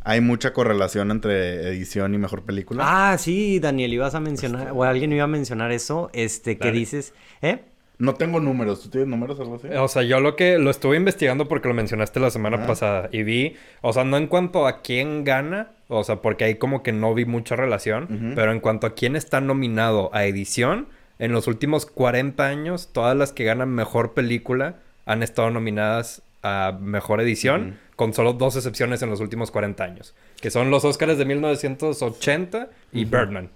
hay 0.04 0.20
mucha 0.20 0.52
correlación 0.52 1.10
entre 1.10 1.68
edición 1.68 2.14
y 2.14 2.18
mejor 2.18 2.44
película. 2.44 2.84
Ah, 3.12 3.18
sí, 3.18 3.58
Daniel, 3.58 3.92
ibas 3.92 4.14
a 4.14 4.20
mencionar, 4.20 4.70
o 4.72 4.84
alguien 4.84 5.12
iba 5.12 5.24
a 5.24 5.28
mencionar 5.28 5.72
eso, 5.72 6.08
este, 6.12 6.56
que 6.56 6.68
Dale. 6.68 6.78
dices, 6.78 7.14
¿eh? 7.42 7.60
No 7.98 8.14
tengo 8.14 8.38
números. 8.40 8.82
¿Tú 8.82 8.90
tienes 8.90 9.08
números 9.08 9.38
o 9.38 9.42
algo 9.42 9.56
así? 9.56 9.68
O 9.68 9.88
sea, 9.88 10.02
yo 10.02 10.20
lo 10.20 10.36
que 10.36 10.58
lo 10.58 10.70
estuve 10.70 10.96
investigando 10.96 11.48
porque 11.48 11.66
lo 11.68 11.74
mencionaste 11.74 12.20
la 12.20 12.30
semana 12.30 12.58
Ajá. 12.58 12.66
pasada 12.66 13.08
y 13.10 13.22
vi, 13.22 13.56
o 13.80 13.92
sea, 13.92 14.04
no 14.04 14.18
en 14.18 14.26
cuanto 14.28 14.66
a 14.66 14.82
quién 14.82 15.24
gana, 15.24 15.72
o 15.88 16.04
sea, 16.04 16.16
porque 16.16 16.44
ahí 16.44 16.54
como 16.56 16.82
que 16.82 16.92
no 16.92 17.14
vi 17.14 17.24
mucha 17.24 17.56
relación, 17.56 18.32
pero 18.34 18.52
en 18.52 18.60
cuanto 18.60 18.86
a 18.86 18.94
quién 18.94 19.16
está 19.16 19.40
nominado 19.40 20.10
a 20.12 20.24
edición, 20.24 20.88
en 21.18 21.32
los 21.32 21.46
últimos 21.46 21.86
40 21.86 22.46
años, 22.46 22.90
todas 22.92 23.16
las 23.16 23.32
que 23.32 23.44
ganan 23.44 23.70
mejor 23.70 24.12
película 24.12 24.76
han 25.06 25.22
estado 25.22 25.50
nominadas 25.50 26.22
a 26.42 26.76
mejor 26.80 27.20
edición, 27.20 27.78
con 27.96 28.12
solo 28.12 28.32
dos 28.32 28.56
excepciones 28.56 29.02
en 29.02 29.10
los 29.10 29.20
últimos 29.20 29.50
40 29.50 29.82
años, 29.82 30.14
que 30.40 30.50
son 30.50 30.70
los 30.70 30.84
Oscars 30.84 31.18
de 31.18 31.24
1980 31.24 32.68
y 32.92 33.04
Birdman. 33.04 33.50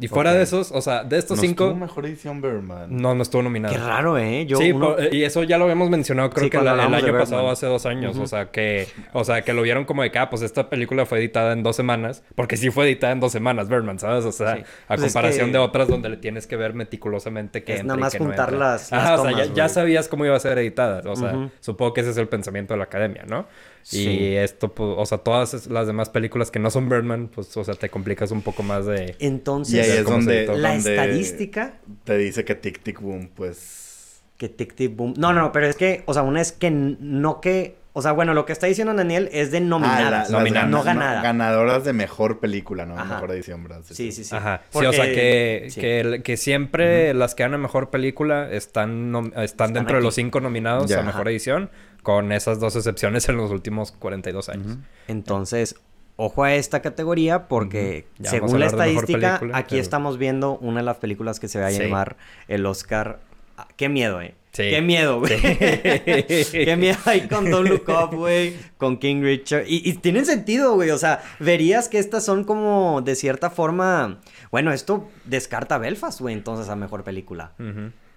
Y 0.00 0.08
fuera 0.08 0.32
de 0.32 0.42
esos, 0.42 0.72
o 0.72 0.80
sea, 0.80 1.04
de 1.04 1.18
estos 1.18 1.36
No 1.36 1.42
cinco, 1.42 1.74
mejor 1.74 2.06
edición 2.06 2.40
Birdman. 2.40 2.86
no, 2.96 3.14
no 3.14 3.22
estuvo 3.22 3.42
nominado. 3.42 3.74
Qué 3.74 3.80
raro, 3.80 4.16
¿eh? 4.18 4.46
Yo, 4.46 4.56
sí, 4.56 4.72
uno- 4.72 4.96
y 5.12 5.24
eso 5.24 5.42
ya 5.42 5.58
lo 5.58 5.64
habíamos 5.64 5.90
mencionado 5.90 6.30
creo 6.30 6.44
Sí, 6.44 6.50
que 6.50 6.58
la- 6.60 6.72
el 6.72 6.94
año 6.94 7.12
pasado, 7.18 7.50
hace 7.50 7.66
dos 7.66 7.84
años. 7.86 8.16
O 8.18 8.26
sea, 8.26 8.50
que 8.50 8.88
o 9.12 9.24
sea 9.24 9.42
que 9.42 9.52
lo 9.52 9.62
vieron 9.62 9.84
como 9.84 10.02
de 10.02 10.10
que, 10.10 10.18
ah, 10.18 10.30
pues 10.30 10.42
esta 10.42 10.68
película 10.70 11.04
fue 11.06 11.18
editada 11.18 11.52
en 11.52 11.62
dos 11.62 11.76
semanas. 11.76 12.22
Porque 12.34 12.56
sí 12.56 12.70
fue 12.70 12.84
editada 12.86 13.12
en 13.12 13.20
dos 13.20 13.32
semanas, 13.32 13.68
Birdman, 13.68 13.98
¿sabes? 13.98 14.24
O 14.24 14.32
sea, 14.32 14.56
Sí. 14.56 14.62
a 14.62 14.86
Pues 14.96 15.02
es 15.02 15.12
comparación 15.12 15.46
que- 15.48 15.52
de 15.52 15.58
otras 15.58 15.88
donde 15.88 16.08
le 16.08 16.16
tienes 16.16 16.46
que 16.46 16.56
ver 16.56 16.72
meticulosamente 16.74 17.62
que 17.64 17.74
Es 17.74 17.80
entra 17.80 17.96
nada 17.96 17.98
y 17.98 18.02
más 18.02 18.12
que 18.12 18.18
no 18.20 18.24
juntar 18.26 18.48
entra. 18.50 18.66
las- 18.72 18.90
las 18.90 19.00
Ajá, 19.04 19.20
o 19.20 19.28
sea, 19.28 19.44
ya, 19.54 19.68
sabías 19.68 20.08
cómo 20.08 20.24
iba 20.24 20.36
a 20.36 20.40
ser 20.40 20.56
editada. 20.58 21.02
O 21.10 21.16
sea, 21.16 21.50
supongo 21.60 21.92
que 21.94 22.00
ese 22.02 22.10
es 22.10 22.16
el 22.16 22.28
pensamiento 22.28 22.74
de 22.74 22.78
la 22.78 22.84
academia, 22.84 23.24
¿no? 23.26 23.46
Sí. 23.82 24.08
Y 24.08 24.36
esto, 24.36 24.72
pues, 24.74 24.90
o 24.96 25.06
sea, 25.06 25.18
todas 25.18 25.66
las 25.68 25.86
demás 25.86 26.08
películas 26.10 26.50
que 26.50 26.58
no 26.58 26.70
son 26.70 26.88
Birdman, 26.88 27.28
pues, 27.28 27.56
o 27.56 27.64
sea, 27.64 27.74
te 27.74 27.88
complicas 27.88 28.30
un 28.30 28.42
poco 28.42 28.62
más 28.62 28.86
de... 28.86 29.16
Entonces, 29.18 29.74
Y 29.74 29.80
ahí 29.80 29.98
es 29.98 30.04
donde, 30.04 30.46
la 30.46 30.72
donde 30.74 30.90
estadística 30.94 31.74
te 32.04 32.16
dice 32.18 32.44
que 32.44 32.54
Tic 32.54 32.80
Tic 32.82 33.00
Boom, 33.00 33.30
pues... 33.34 34.22
que 34.36 34.48
Tic 34.48 34.74
Tic 34.74 34.94
Boom. 34.94 35.14
No, 35.16 35.32
no, 35.32 35.40
no, 35.40 35.52
pero 35.52 35.66
es 35.66 35.76
que, 35.76 36.02
o 36.06 36.14
sea, 36.14 36.22
una 36.22 36.40
es 36.40 36.52
que 36.52 36.70
no 36.70 37.40
que. 37.40 37.78
O 37.92 38.02
sea, 38.02 38.12
bueno, 38.12 38.34
lo 38.34 38.46
que 38.46 38.52
está 38.52 38.68
diciendo 38.68 38.94
Daniel 38.94 39.28
es 39.32 39.50
de 39.50 39.58
Ah, 39.58 39.60
nominadas. 39.62 40.04
la- 40.04 40.10
las 40.18 40.30
Nominadas. 40.30 40.70
no 40.70 40.82
gana- 40.84 41.00
ganada. 41.06 41.22
Ganadoras 41.22 41.84
de 41.84 41.92
mejor 41.92 42.38
película, 42.38 42.86
no 42.86 42.94
Ajá. 42.96 43.14
mejor 43.14 43.32
edición, 43.32 43.64
¿verdad? 43.64 43.80
Sí, 43.84 44.12
sí, 44.12 44.22
sí. 44.22 44.32
Ajá. 44.34 44.62
Porque- 44.70 44.88
Sí, 44.92 45.00
o 45.00 45.02
sea 45.02 45.12
que, 45.12 45.66
sí. 45.70 46.22
que, 46.22 46.36
siempre 46.36 47.12
las 47.14 47.34
que 47.34 47.42
ganan 47.42 47.60
mejor 47.60 47.90
película 47.90 48.48
están, 48.48 49.32
están, 49.38 49.72
dentro 49.72 49.96
de 49.96 50.02
los 50.04 50.14
cinco 50.14 50.38
nominados 50.40 50.88
Ya. 50.88 51.00
a 51.00 51.02
mejor 51.02 51.22
Ajá. 51.22 51.30
edición, 51.30 51.70
con 52.02 52.32
esas 52.32 52.60
dos 52.60 52.76
excepciones 52.76 53.28
en 53.28 53.36
los 53.36 53.50
últimos 53.50 53.92
42 53.92 54.48
años. 54.48 54.66
Ujú. 54.66 54.78
Entonces, 55.08 55.76
ojo 56.16 56.44
a 56.44 56.54
esta 56.54 56.80
categoría 56.82 57.48
porque 57.48 58.06
según 58.22 58.60
la 58.60 58.66
estadística, 58.66 59.38
película, 59.38 59.58
aquí 59.58 59.70
pero- 59.76 59.82
estamos 59.82 60.18
viendo 60.18 60.58
una 60.58 60.80
de 60.80 60.84
las 60.86 60.96
películas 60.98 61.40
que 61.40 61.48
se 61.48 61.60
va 61.60 61.66
a 61.66 61.70
Sí. 61.70 61.82
llamar 61.82 62.16
el 62.48 62.66
Oscar. 62.66 63.20
Ah, 63.56 63.66
Qué 63.76 63.88
miedo, 63.88 64.20
eh. 64.20 64.34
Sí. 64.52 64.64
Qué 64.68 64.82
miedo, 64.82 65.20
güey. 65.20 65.38
Qué 65.40 66.74
miedo 66.76 66.98
ahí 67.04 67.28
con 67.28 67.48
Don't 67.50 67.68
Look 67.68 67.84
Up, 67.88 68.16
güey. 68.16 68.54
Con 68.78 68.98
King 68.98 69.22
Richard. 69.22 69.64
Y, 69.68 69.88
y 69.88 69.92
tienen 69.94 70.26
sentido, 70.26 70.74
güey. 70.74 70.90
O 70.90 70.98
sea, 70.98 71.22
verías 71.38 71.88
que 71.88 71.98
estas 72.00 72.24
son 72.24 72.42
como 72.44 73.00
de 73.00 73.14
cierta 73.14 73.50
forma. 73.50 74.18
Bueno, 74.50 74.72
esto 74.72 75.08
descarta 75.24 75.76
a 75.76 75.78
Belfast, 75.78 76.20
güey, 76.20 76.34
entonces 76.34 76.68
a 76.68 76.74
mejor 76.74 77.04
película. 77.04 77.52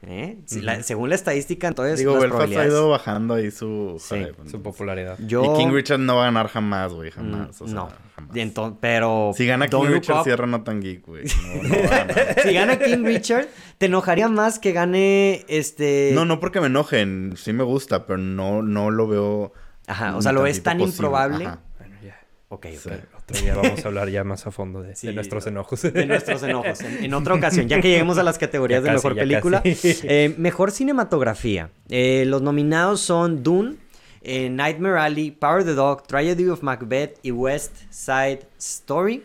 ¿Eh? 0.05 0.37
Si 0.45 0.59
la- 0.61 0.83
según 0.83 1.09
la 1.09 1.15
estadística, 1.15 1.67
entonces. 1.67 1.97
Digo, 1.97 2.17
las 2.25 2.33
ha 2.57 2.65
ido 2.65 2.89
bajando 2.89 3.35
ahí 3.35 3.51
su... 3.51 3.95
Sí, 3.99 4.57
popularidad. 4.57 5.17
Yo. 5.25 5.43
Y 5.55 5.57
King 5.57 5.71
Richard 5.71 5.99
no 5.99 6.17
va 6.17 6.23
a 6.23 6.25
ganar 6.25 6.49
jamás, 6.49 6.91
güey, 6.93 7.09
Mm, 7.11 7.13
jamás. 7.13 7.61
o 7.61 7.65
sea, 7.67 7.75
no. 7.75 7.89
jamás. 8.15 8.73
Pero. 8.81 9.31
Si 9.35 9.45
gana 9.45 9.67
King 9.67 9.85
Richard, 9.87 10.17
Up- 10.19 10.23
cierra 10.25 10.45
No 10.45 10.63
Tan 10.63 10.81
Geek, 10.81 11.05
güey. 11.05 11.23
No, 11.25 11.63
no 11.63 11.75
va 11.89 11.95
a 11.95 12.05
ganar. 12.05 12.35
Si 12.43 12.53
gana 12.53 12.79
King 12.79 13.03
Richard, 13.05 13.47
¿te 13.77 13.85
enojaría 13.85 14.27
más 14.27 14.59
que 14.59 14.71
gane 14.73 15.45
este. 15.47 16.11
No, 16.13 16.25
no 16.25 16.39
porque 16.41 16.59
me 16.59 16.67
enojen. 16.67 17.35
Sí 17.37 17.53
me 17.53 17.63
gusta, 17.63 18.05
pero 18.05 18.17
no, 18.17 18.61
no 18.61 18.91
lo 18.91 19.07
veo... 19.07 19.53
Ajá, 19.87 20.15
o 20.17 20.21
sea, 20.21 20.31
lo 20.31 20.41
ves 20.43 20.61
tan 20.63 20.77
posible. 20.79 20.95
improbable. 20.95 21.45
Ajá. 21.45 21.59
Bueno, 21.77 21.95
ya. 22.03 22.19
Ok, 22.49 22.65
ok. 22.73 22.79
Sí. 22.81 22.89
Otro 23.23 23.41
día 23.41 23.55
vamos 23.55 23.85
a 23.85 23.87
hablar 23.87 24.09
ya 24.09 24.25
más 24.25 24.45
a 24.47 24.51
fondo 24.51 24.81
de, 24.81 24.95
nuestros 25.13 25.45
no. 25.45 25.51
enojos. 25.51 25.81
De 25.93 26.05
nuestros 26.05 26.43
enojos. 26.43 26.81
En, 26.81 27.05
en 27.05 27.13
otra 27.13 27.33
ocasión, 27.35 27.69
ya 27.69 27.79
que 27.79 27.89
lleguemos 27.89 28.17
a 28.17 28.23
las 28.23 28.37
categorías 28.39 28.83
Ya 28.83 28.91
de 28.91 28.95
casi, 28.95 29.07
mejor 29.07 29.19
película. 29.19 29.63
Eh, 30.03 30.35
mejor 30.37 30.71
cinematografía. 30.71 31.69
Eh, 31.89 32.25
los 32.27 32.41
nominados 32.41 32.99
son 32.99 33.41
Dune, 33.41 33.77
eh, 34.21 34.49
Nightmare 34.49 34.99
Alley, 34.99 35.31
Power 35.31 35.59
of 35.59 35.65
the 35.65 35.73
Dog, 35.73 36.05
Tragedy 36.05 36.47
of 36.49 36.63
Macbeth 36.63 37.17
y 37.23 37.31
West 37.31 37.77
Side 37.89 38.41
Story. 38.57 39.23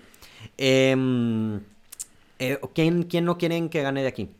Em, 0.56 1.60
¿quién, 2.74 3.02
¿Quién 3.02 3.24
no 3.24 3.36
quieren 3.36 3.68
que 3.68 3.82
gane 3.82 4.02
de 4.02 4.08
aquí? 4.08 4.30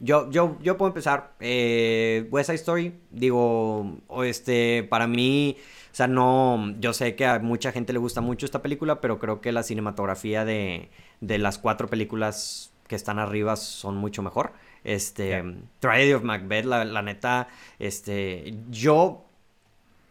Yo, 0.00 0.30
yo, 0.30 0.56
yo 0.62 0.78
puedo 0.78 0.88
empezar. 0.88 1.32
West 1.38 2.46
Side 2.46 2.56
Story, 2.56 2.94
digo, 3.10 3.98
este, 4.24 4.86
para 4.88 5.06
mí, 5.06 5.56
sea, 5.96 6.08
no, 6.08 6.74
yo 6.78 6.92
sé 6.92 7.16
que 7.16 7.24
a 7.24 7.38
mucha 7.38 7.72
gente 7.72 7.94
le 7.94 7.98
gusta 7.98 8.20
mucho 8.20 8.44
esta 8.44 8.60
película, 8.60 9.00
pero 9.00 9.18
creo 9.18 9.40
que 9.40 9.50
la 9.50 9.62
cinematografía 9.62 10.44
de, 10.44 10.90
de 11.22 11.38
las 11.38 11.56
cuatro 11.56 11.88
películas 11.88 12.70
que 12.86 12.96
están 12.96 13.18
arriba 13.18 13.56
son 13.56 13.96
mucho 13.96 14.22
mejor. 14.22 14.52
Este, 14.84 15.28
Yeah. 15.28 15.54
Tragedy 15.80 16.12
of 16.12 16.22
Macbeth, 16.22 16.66
la, 16.66 16.84
la 16.84 17.00
neta, 17.00 17.48
este, 17.78 18.54
yo 18.70 19.24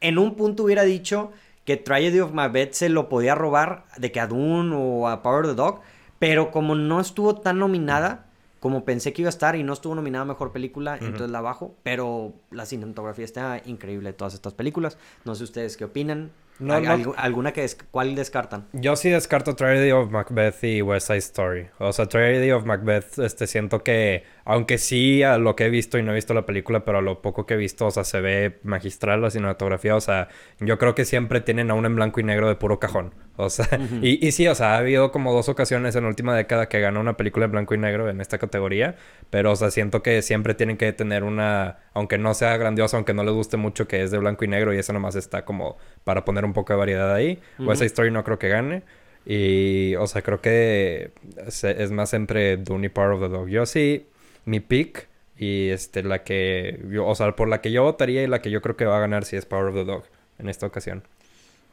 en 0.02 0.18
un 0.18 0.36
punto 0.36 0.64
hubiera 0.64 0.82
dicho 0.82 1.32
que 1.66 1.78
Tragedy 1.78 2.20
of 2.20 2.34
Macbeth 2.34 2.74
se 2.74 2.90
lo 2.90 3.08
podía 3.08 3.36
robar 3.36 3.86
de 3.98 4.12
que 4.12 4.20
a 4.20 4.26
Dune 4.26 4.76
o 4.76 5.08
a 5.08 5.22
Power 5.22 5.46
of 5.46 5.52
the 5.52 5.56
Dog, 5.56 5.82
pero 6.18 6.50
como 6.50 6.74
no 6.74 7.00
estuvo 7.00 7.36
tan 7.36 7.60
nominada 7.60 8.26
como 8.66 8.84
pensé 8.84 9.14
que 9.14 9.22
iba 9.22 9.30
a 9.30 9.30
estar 9.30 9.56
y 9.56 9.62
no 9.62 9.74
estuvo 9.74 9.94
nominada 9.94 10.24
a 10.24 10.26
Mejor 10.26 10.52
Película, 10.52 10.98
entonces 11.00 11.30
la 11.30 11.40
bajo, 11.40 11.76
pero 11.84 12.34
la 12.50 12.66
cinematografía 12.66 13.24
está 13.24 13.62
increíble 13.64 14.10
de 14.10 14.14
todas 14.14 14.34
estas 14.34 14.56
películas. 14.56 14.98
No 15.24 15.36
sé 15.36 15.44
ustedes 15.44 15.78
qué 15.78 15.86
opinan. 15.86 16.32
No, 16.58 16.74
¿Al- 16.74 16.84
no. 16.84 16.90
algu- 16.98 17.14
¿Alguna 17.16 17.54
que 17.54 17.62
des- 17.62 17.78
cuál 17.92 18.16
descartan? 18.16 18.66
Yo 18.74 18.96
sí 18.96 19.12
descarto 19.12 19.56
Tragedy 19.56 19.92
of 19.92 20.10
Macbeth 20.10 20.64
y 20.64 20.82
West 20.82 21.06
Side 21.08 21.20
Story. 21.20 21.68
O 21.78 21.94
sea, 21.94 22.08
Tragedy 22.08 22.50
of 22.54 22.66
Macbeth, 22.66 23.20
este, 23.20 23.46
siento 23.46 23.84
que, 23.84 24.24
aunque 24.46 24.80
sí 24.80 25.22
a 25.22 25.38
lo 25.38 25.56
que 25.56 25.66
he 25.66 25.70
visto 25.70 26.00
y 26.00 26.02
no 26.04 26.12
he 26.14 26.16
visto 26.16 26.34
la 26.34 26.48
película, 26.48 26.84
pero 26.86 26.98
a 26.98 27.02
lo 27.02 27.22
poco 27.22 27.46
que 27.46 27.54
he 27.54 27.58
visto, 27.58 27.86
o 27.86 27.92
sea, 27.92 28.04
se 28.04 28.20
ve 28.20 28.58
magistral 28.64 29.22
la 29.22 29.30
cinematografía. 29.30 29.96
O 29.96 30.02
sea, 30.02 30.30
yo 30.60 30.80
creo 30.80 30.96
que 30.96 31.06
siempre 31.06 31.40
tienen 31.40 31.70
a 31.70 31.76
uno 31.76 31.86
en 31.88 31.96
blanco 31.98 32.20
y 32.20 32.24
negro 32.24 32.48
de 32.48 32.56
puro 32.56 32.80
cajón. 32.80 33.14
O 33.38 33.50
sea, 33.50 33.68
y, 34.02 34.26
y 34.26 34.32
sí, 34.32 34.48
o 34.48 34.56
sea, 34.56 34.76
ha 34.76 34.78
habido 34.78 35.12
como 35.12 35.34
dos 35.34 35.50
ocasiones 35.50 35.96
en 35.96 36.04
la 36.04 36.10
última 36.10 36.36
década 36.36 36.70
que 36.70 36.80
ganó 36.80 37.02
una 37.02 37.18
película 37.18 37.46
en 37.46 37.52
blanco 37.52 37.74
y 37.74 37.78
negro 37.78 38.10
en 38.10 38.22
esta 38.22 38.38
categoría. 38.38 38.96
Pero, 39.30 39.52
o 39.52 39.56
sea, 39.56 39.72
siento 39.72 40.02
que 40.02 40.22
siempre 40.22 40.54
tienen 40.54 40.78
que 40.78 40.92
tener 40.94 41.24
una, 41.24 41.80
aunque 41.94 42.18
no 42.18 42.34
sea 42.34 42.56
grandiosa, 42.58 42.98
aunque 42.98 43.14
no 43.14 43.24
les 43.24 43.34
guste 43.34 43.58
mucho, 43.58 43.88
que 43.88 44.04
es 44.04 44.12
de 44.12 44.18
blanco 44.18 44.46
y 44.46 44.48
negro 44.48 44.74
y 44.74 44.78
eso 44.78 44.94
nomás 44.94 45.16
está 45.16 45.46
como 45.46 45.78
para 46.04 46.24
poner 46.26 46.46
un 46.46 46.54
poco 46.54 46.74
de 46.74 46.80
variedad 46.80 47.14
ahí. 47.14 47.40
West 47.60 47.80
Side 47.80 47.88
Story 47.88 48.12
no 48.12 48.24
creo 48.24 48.40
que 48.40 48.50
gane. 48.50 48.84
Y, 49.26 49.96
o 49.96 50.08
sea, 50.08 50.22
creo 50.22 50.40
que 50.40 51.12
es, 51.46 51.64
es 51.64 51.92
más 51.92 52.14
entre 52.14 52.58
Dune 52.58 52.88
y 52.88 52.90
Power 52.90 53.12
of 53.12 53.22
the 53.22 53.30
Dog. 53.30 53.48
Yo 53.50 53.66
sí, 53.66 54.08
mi 54.46 54.60
pick 54.60 55.08
y 55.38 55.70
este, 55.70 56.04
la 56.04 56.24
que, 56.24 56.80
yo, 56.90 57.06
o 57.06 57.16
sea, 57.16 57.36
por 57.36 57.50
la 57.50 57.62
que 57.62 57.72
yo 57.72 57.84
votaría 57.84 58.24
y 58.24 58.28
la 58.28 58.42
que 58.42 58.52
yo 58.52 58.62
creo 58.62 58.78
que 58.78 58.86
va 58.86 58.98
a 58.98 59.00
ganar 59.02 59.26
sí 59.26 59.36
es 59.36 59.46
Power 59.46 59.66
of 59.66 59.76
the 59.76 59.84
Dog 59.84 60.04
en 60.40 60.50
esta 60.50 60.66
ocasión. 60.66 61.04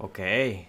Ok, 0.05 0.19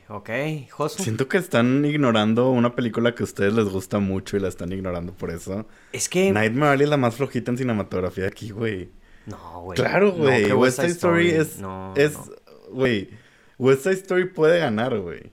ok. 0.09 0.29
Josu. 0.69 1.01
Siento 1.01 1.27
que 1.27 1.37
están 1.37 1.83
ignorando 1.85 2.51
una 2.51 2.75
película 2.75 3.15
que 3.15 3.23
a 3.23 3.25
ustedes 3.25 3.51
les 3.53 3.65
gusta 3.67 3.97
mucho 3.97 4.37
y 4.37 4.39
la 4.39 4.47
están 4.47 4.71
ignorando 4.71 5.11
por 5.11 5.31
eso. 5.31 5.65
Es 5.91 6.07
que... 6.07 6.31
Nightmare 6.31 6.73
Alley 6.73 6.83
es 6.83 6.89
la 6.91 6.97
más 6.97 7.15
flojita 7.15 7.49
en 7.49 7.57
cinematografía 7.57 8.27
aquí, 8.27 8.51
güey. 8.51 8.91
No, 9.25 9.61
güey. 9.63 9.75
Claro, 9.75 10.11
güey. 10.11 10.51
West 10.51 10.79
Side 10.79 10.91
Story 10.91 11.31
es... 11.31 11.57
No, 11.57 11.95
es, 11.95 12.13
no. 12.13 12.25
güey. 12.73 13.09
West 13.57 13.81
Side 13.81 13.95
Story 13.95 14.25
puede 14.25 14.59
ganar, 14.59 14.99
güey. 14.99 15.31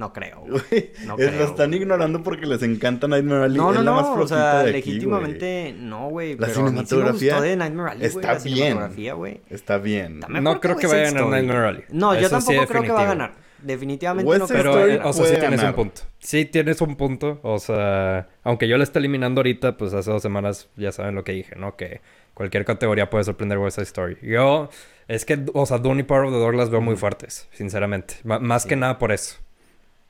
No 0.00 0.12
creo. 0.14 0.40
güey. 0.48 0.92
No 1.06 1.16
creo, 1.16 1.30
la 1.30 1.44
están 1.44 1.70
güey. 1.70 1.82
ignorando 1.82 2.22
porque 2.22 2.46
les 2.46 2.62
encanta 2.62 3.06
Nightmare 3.06 3.44
Alley. 3.44 3.56
No, 3.58 3.70
no, 3.72 3.78
es 3.80 3.84
la 3.84 3.92
más 3.92 4.02
no, 4.06 4.12
o 4.12 4.14
flojita 4.16 4.36
sea, 4.52 4.62
de 4.62 4.70
aquí, 4.78 4.90
legítimamente 4.90 5.74
no, 5.78 6.08
güey. 6.08 6.36
La 6.38 6.46
pero 6.46 6.46
a 6.46 6.48
mí 6.48 6.54
sí 6.54 6.60
me 6.62 6.68
cinematografía 6.86 7.32
gustó 7.34 7.42
de 7.48 7.56
Nightmare 7.56 7.90
Alley, 7.90 8.08
güey, 8.10 8.24
está 8.24 8.32
la 8.32 8.38
bien. 8.40 8.54
cinematografía, 8.56 9.12
güey. 9.14 9.32
güey. 9.34 9.42
Está 9.50 9.78
bien. 9.78 10.14
Está 10.20 10.40
No 10.40 10.60
creo 10.60 10.76
que 10.76 10.86
vaya 10.86 11.02
a 11.08 11.12
ganar. 11.12 11.28
Nightmare 11.28 11.66
Alley. 11.68 11.84
No, 11.90 12.14
yo 12.14 12.24
sí, 12.24 12.30
tampoco 12.30 12.66
creo 12.66 12.82
que 12.82 12.92
va 12.92 13.02
a 13.02 13.06
ganar. 13.06 13.32
Definitivamente 13.62 14.26
West 14.30 14.40
no 14.40 14.48
creo. 14.48 14.62
Pero, 14.72 14.86
eh, 14.86 15.00
o 15.04 15.12
sea, 15.12 15.26
sí 15.26 15.32
tienes 15.38 15.60
ganar. 15.60 15.66
un 15.68 15.76
punto. 15.76 16.00
Sí 16.18 16.44
tienes 16.46 16.80
un 16.80 16.96
punto. 16.96 17.40
O 17.42 17.58
sea, 17.58 18.28
aunque 18.42 18.66
yo 18.66 18.78
la 18.78 18.84
esté 18.84 18.98
eliminando 19.00 19.40
ahorita, 19.40 19.76
pues 19.76 19.92
hace 19.92 20.10
dos 20.10 20.22
semanas 20.22 20.70
ya 20.76 20.92
saben 20.92 21.14
lo 21.14 21.24
que 21.24 21.32
dije, 21.32 21.56
¿no? 21.56 21.76
Que 21.76 22.00
cualquier 22.32 22.64
categoría 22.64 23.10
puede 23.10 23.24
sorprender 23.24 23.58
West 23.58 23.74
Side 23.76 23.84
Story. 23.84 24.16
Yo, 24.22 24.70
es 25.08 25.26
que, 25.26 25.44
o 25.52 25.66
sea, 25.66 25.76
Dune 25.76 26.00
y 26.00 26.02
Power 26.04 26.24
of 26.24 26.32
the 26.32 26.38
Dog 26.38 26.54
las 26.54 26.70
veo 26.70 26.80
muy 26.80 26.96
fuertes, 26.96 27.48
sinceramente. 27.52 28.14
Ma- 28.24 28.38
más 28.38 28.64
que 28.64 28.76
nada 28.76 28.98
por 28.98 29.12
eso. 29.12 29.36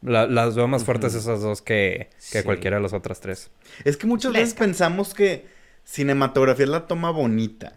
La- 0.03 0.27
las 0.27 0.55
veo 0.57 0.67
más 0.69 0.85
fuertes 0.85 1.15
esas 1.15 1.43
dos 1.43 1.61
que, 1.63 2.09
que 2.33 2.39
Sí. 2.39 2.43
cualquiera 2.45 2.77
de 2.79 2.83
las 2.83 2.93
otras 2.93 3.21
tres. 3.21 3.51
Es 3.85 3.97
que 3.97 4.07
muchas 4.07 4.33
veces 4.33 4.55
pensamos 4.55 5.13
que 5.15 5.47
cinematografía 5.85 6.65
es 6.65 6.71
la 6.71 6.87
toma 6.87 7.11
bonita. 7.11 7.75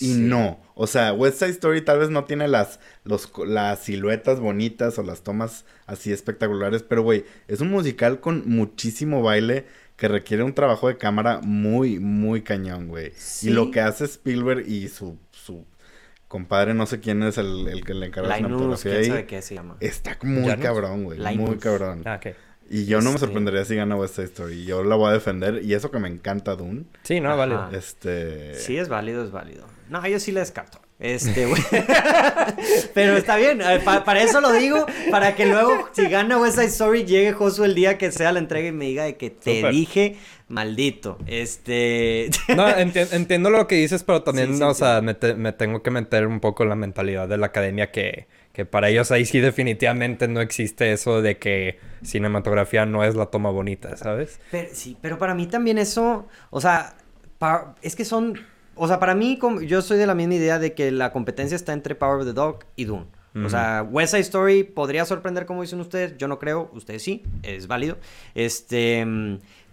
Y 0.00 0.12
Sí. 0.14 0.20
no. 0.20 0.60
O 0.74 0.86
sea, 0.86 1.14
West 1.14 1.38
Side 1.38 1.50
Story 1.52 1.80
tal 1.82 1.98
vez 1.98 2.10
no 2.10 2.24
tiene 2.24 2.46
las, 2.46 2.78
los, 3.04 3.32
las 3.46 3.78
siluetas 3.80 4.38
bonitas 4.38 4.98
o 4.98 5.02
las 5.02 5.22
tomas 5.22 5.64
así 5.86 6.12
espectaculares. 6.12 6.82
Pero, 6.82 7.02
güey, 7.02 7.24
es 7.48 7.60
un 7.62 7.70
musical 7.70 8.20
con 8.20 8.42
muchísimo 8.46 9.22
baile 9.22 9.64
que 9.96 10.06
requiere 10.08 10.42
un 10.42 10.52
trabajo 10.54 10.88
de 10.88 10.98
cámara 10.98 11.40
muy, 11.42 11.98
muy 11.98 12.42
cañón, 12.42 12.88
güey. 12.88 13.12
Sí. 13.16 13.48
Y 13.48 13.52
lo 13.52 13.70
que 13.70 13.80
hace 13.80 14.04
Spielberg 14.04 14.68
y 14.68 14.88
su 14.88 15.16
compadre, 16.28 16.74
no 16.74 16.86
sé 16.86 17.00
quién 17.00 17.22
es 17.22 17.38
el, 17.38 17.66
el 17.68 17.84
que 17.84 17.94
le 17.94 18.06
encarga 18.06 18.28
la 18.28 18.36
cinematografía 18.36 18.92
quién 18.92 19.04
sabe 19.06 19.18
ahí. 19.20 19.26
qué 19.26 19.42
se 19.42 19.54
llama. 19.54 19.76
Está 19.80 20.16
muy 20.22 20.56
cabrón, 20.56 21.04
güey. 21.04 21.36
Muy 21.36 21.56
cabrón. 21.58 22.02
Ah. 22.04 22.20
Y 22.70 22.84
yo 22.84 22.98
no 22.98 23.04
me 23.04 23.14
Este- 23.14 23.20
sorprendería 23.26 23.64
si 23.64 23.74
gana 23.76 23.96
West 23.96 24.16
Side 24.16 24.26
Story. 24.26 24.64
Yo 24.66 24.84
la 24.84 24.94
voy 24.94 25.08
a 25.08 25.12
defender. 25.12 25.62
Y 25.64 25.72
eso 25.72 25.90
que 25.90 25.98
me 25.98 26.08
encanta 26.08 26.54
Dune. 26.54 26.84
Sí, 27.02 27.18
no, 27.18 27.28
Ajá. 27.30 27.36
vale. 27.46 27.76
Este. 27.78 28.54
Sí, 28.56 28.76
es 28.76 28.88
válido, 28.90 29.24
es 29.24 29.30
válido. 29.30 29.66
No, 29.88 30.06
yo 30.06 30.20
sí 30.20 30.32
la 30.32 30.40
descarto. 30.40 30.78
Este, 30.98 31.46
güey. 31.46 31.62
Pero 32.94 33.16
está 33.16 33.36
bien, 33.36 33.60
eh, 33.62 33.80
pa- 33.84 34.02
para 34.04 34.22
eso 34.22 34.40
lo 34.40 34.52
digo, 34.52 34.84
para 35.10 35.34
que 35.36 35.46
luego, 35.46 35.88
si 35.92 36.08
gana 36.08 36.38
West 36.38 36.56
Side 36.56 36.66
Story, 36.68 37.04
llegue 37.04 37.32
Josu 37.32 37.64
el 37.64 37.74
día 37.74 37.98
que 37.98 38.10
sea 38.10 38.32
la 38.32 38.38
entrega 38.40 38.68
y 38.68 38.72
me 38.72 38.86
diga 38.86 39.04
de 39.04 39.16
que 39.16 39.30
te 39.30 39.68
dije, 39.70 40.16
maldito. 40.48 41.18
Este. 41.26 42.30
No, 42.56 42.66
enti- 42.68 43.08
entiendo 43.12 43.50
lo 43.50 43.66
que 43.68 43.76
dices, 43.76 44.02
pero 44.02 44.22
también, 44.22 44.48
Sí, 44.52 44.56
sí, 44.58 44.62
o 44.64 44.74
sí. 44.74 44.80
sea, 44.80 45.00
me, 45.00 45.14
te- 45.14 45.34
me 45.34 45.52
tengo 45.52 45.82
que 45.82 45.90
meter 45.90 46.26
un 46.26 46.40
poco 46.40 46.62
en 46.64 46.70
la 46.70 46.74
mentalidad 46.76 47.28
de 47.28 47.36
la 47.38 47.46
academia 47.46 47.92
que, 47.92 48.26
que 48.52 48.64
para 48.64 48.88
ellos 48.88 49.12
ahí 49.12 49.24
sí 49.24 49.38
definitivamente 49.38 50.26
no 50.26 50.40
existe 50.40 50.92
eso 50.92 51.22
de 51.22 51.38
que 51.38 51.78
cinematografía 52.02 52.86
no 52.86 53.04
es 53.04 53.14
la 53.14 53.26
toma 53.26 53.50
bonita, 53.50 53.96
¿sabes? 53.96 54.40
Pero, 54.50 54.68
sí, 54.72 54.96
pero 55.00 55.18
para 55.18 55.34
mí 55.34 55.46
también 55.46 55.78
eso, 55.78 56.26
o 56.50 56.60
sea, 56.60 56.96
es 57.82 57.94
que 57.94 58.04
son, 58.04 58.40
o 58.78 58.88
sea, 58.88 58.98
para 58.98 59.14
mí 59.14 59.38
yo 59.66 59.82
soy 59.82 59.98
de 59.98 60.06
la 60.06 60.14
misma 60.14 60.34
idea 60.34 60.58
de 60.58 60.74
que 60.74 60.90
la 60.90 61.12
competencia 61.12 61.56
está 61.56 61.72
entre 61.72 61.94
Power 61.94 62.20
of 62.20 62.26
the 62.26 62.32
Dog 62.32 62.60
y 62.76 62.84
Dune. 62.84 63.06
O 63.44 63.48
sea, 63.48 63.86
West 63.88 64.12
Side 64.12 64.22
Story 64.22 64.64
podría 64.64 65.04
sorprender 65.04 65.46
como 65.46 65.62
dicen 65.62 65.78
ustedes, 65.78 66.16
yo 66.18 66.26
no 66.26 66.40
creo, 66.40 66.70
ustedes 66.72 67.02
sí, 67.02 67.22
es 67.44 67.68
válido. 67.68 67.96
Este, 68.34 69.06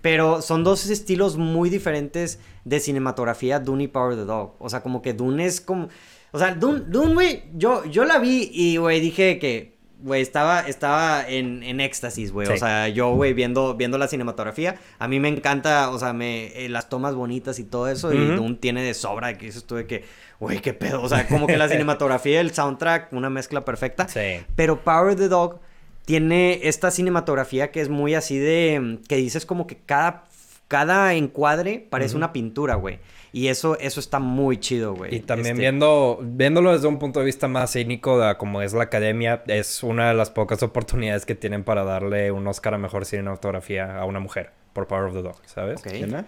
pero 0.01 0.43
son 0.43 0.63
dos 0.63 0.87
estilos 0.87 1.37
muy 1.37 1.71
diferentes 1.71 2.39
de 2.63 2.79
cinematografía, 2.79 3.59
Dune 3.59 3.85
y 3.85 3.87
Power 3.87 4.13
of 4.13 4.19
the 4.19 4.25
Dog. 4.25 4.53
O 4.59 4.69
sea, 4.69 4.83
como 4.83 5.01
que 5.01 5.13
Dune 5.13 5.45
es 5.45 5.61
como, 5.61 5.89
o 6.31 6.37
sea, 6.37 6.53
Dune, 6.53 6.81
Dune, 6.87 7.13
güey, 7.15 7.43
yo, 7.55 7.85
yo 7.85 8.05
la 8.05 8.19
vi 8.19 8.51
y, 8.53 8.77
güey, 8.77 8.99
dije 8.99 9.39
que, 9.39 9.74
güey, 10.05 10.21
estaba, 10.21 10.59
estaba 10.61 11.27
en, 11.27 11.63
en 11.63 11.79
éxtasis, 11.79 12.31
güey. 12.31 12.47
O 12.47 12.57
sea, 12.57 12.87
yo, 12.89 13.15
güey, 13.15 13.33
viendo, 13.33 13.73
viendo 13.73 13.97
la 13.97 14.07
cinematografía, 14.07 14.75
a 14.99 15.07
mí 15.07 15.19
me 15.19 15.29
encanta, 15.29 15.89
o 15.89 15.97
sea, 15.97 16.13
me, 16.13 16.65
eh, 16.65 16.69
las 16.69 16.89
tomas 16.89 17.15
bonitas 17.15 17.57
y 17.57 17.63
todo 17.63 17.89
eso, 17.89 18.13
y. 18.13 18.35
Dune 18.35 18.55
tiene 18.55 18.83
de 18.83 18.93
sobra, 18.93 19.35
que 19.35 19.47
dices 19.47 19.63
tú 19.63 19.75
de 19.75 19.87
que, 19.87 20.05
güey, 20.39 20.61
qué 20.61 20.75
pedo, 20.75 21.01
o 21.01 21.09
sea, 21.09 21.27
como 21.27 21.47
que 21.47 21.57
la 21.57 21.67
cinematografía 21.69 22.39
el 22.39 22.53
soundtrack, 22.53 23.13
una 23.13 23.31
mezcla 23.31 23.65
perfecta. 23.65 24.07
Sí. 24.07 24.45
Pero 24.55 24.83
Power 24.83 25.13
of 25.13 25.17
the 25.17 25.27
Dog 25.27 25.59
tiene 26.05 26.59
esta 26.61 26.91
cinematografía 26.91 27.71
que 27.71 27.81
es 27.81 27.89
muy 27.89 28.13
así 28.13 28.37
de, 28.37 28.99
que 29.09 29.15
dices 29.15 29.47
como 29.47 29.65
que 29.65 29.77
cada, 29.87 30.25
cada 30.67 31.15
encuadre 31.15 31.83
parece 31.89 32.15
una 32.15 32.31
pintura, 32.31 32.75
güey. 32.75 32.99
Y 33.35 33.49
eso, 33.49 33.77
eso 33.79 33.99
está 33.99 34.19
muy 34.19 34.61
chido, 34.61 34.95
güey. 34.95 35.13
Y 35.13 35.19
también 35.19 35.55
Este, 35.57 35.59
viendo, 35.59 36.19
viéndolo 36.23 36.71
desde 36.71 36.87
un 36.87 36.99
punto 36.99 37.19
de 37.19 37.25
vista 37.25 37.49
más 37.49 37.73
cínico 37.73 38.17
de 38.17 38.37
como 38.37 38.61
es 38.61 38.71
la 38.71 38.83
academia, 38.83 39.43
es 39.47 39.83
una 39.83 40.07
de 40.07 40.13
las 40.13 40.29
pocas 40.29 40.63
oportunidades 40.63 41.25
que 41.25 41.35
tienen 41.35 41.65
para 41.65 41.83
darle 41.83 42.31
un 42.31 42.47
Oscar 42.47 42.75
a 42.75 42.77
mejor 42.77 43.03
cinematografía 43.03 43.99
a 43.99 44.05
una 44.05 44.21
mujer 44.21 44.51
por 44.71 44.87
Power 44.87 45.07
of 45.07 45.15
the 45.15 45.21
Dog, 45.21 45.35
¿sabes? 45.47 45.81
Ok. 45.81 45.87
¿Quién 45.91 46.15
es? 46.15 46.25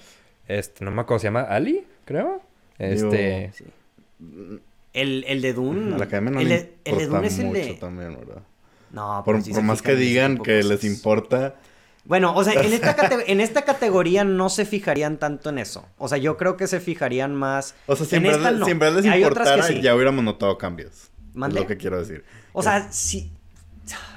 Este, 0.49 0.83
no 0.83 0.91
me 0.91 0.99
acuerdo, 0.99 1.19
se 1.19 1.27
llama 1.27 1.43
Ali, 1.43 1.85
creo. 2.03 2.41
Este, 2.77 3.53
Sí. 3.53 3.63
El, 4.91 5.23
el 5.29 5.41
de 5.41 5.53
Dune. 5.53 5.95
A 5.95 5.99
la 5.99 6.03
academia 6.03 6.31
no 6.31 6.39
el, 6.41 6.49
le 6.49 6.55
de, 6.57 6.73
el 6.83 6.97
de 6.97 7.03
importa 7.05 7.15
Dune 7.19 7.27
es 7.27 7.39
el 7.39 7.45
mucho 7.45 7.59
de. 7.59 7.73
también, 7.75 8.17
¿verdad? 8.17 8.41
No, 8.91 9.21
Por, 9.23 9.41
sí 9.41 9.53
por 9.53 9.63
más 9.63 9.81
que 9.81 9.95
digan 9.95 10.39
que 10.39 10.61
les 10.61 10.83
importa. 10.83 11.55
Bueno, 12.07 12.33
o 12.33 12.43
sea, 12.43 12.53
en 12.53 12.71
esta, 12.71 12.95
en 13.27 13.41
esta 13.41 13.63
categoría 13.63 14.23
no 14.23 14.49
se 14.49 14.65
fijarían 14.65 15.17
tanto 15.17 15.49
en 15.49 15.59
eso. 15.59 15.85
O 15.97 16.07
sea, 16.07 16.17
yo 16.17 16.37
creo 16.37 16.55
que 16.55 16.67
se 16.67 16.79
fijarían 16.79 17.35
más. 17.35 17.75
O 17.85 17.95
sea, 17.95 18.05
si 18.05 18.15
en 18.15 18.25
esta 18.25 18.37
verdad, 18.37 18.59
no. 18.59 18.65
si 18.65 18.71
en 18.71 18.79
verdad 18.79 19.01
les 19.01 19.11
Hay 19.11 19.23
otras 19.23 19.47
que 19.47 19.53
importara, 19.53 19.75
sí. 19.75 19.81
ya 19.81 19.93
hubiéramos 19.93 20.23
notado 20.23 20.57
cambios. 20.57 21.11
Es 21.35 21.53
lo 21.53 21.67
que 21.67 21.77
quiero 21.77 21.99
decir. 21.99 22.23
O 22.53 22.63
sea, 22.63 22.91
sí. 22.91 23.31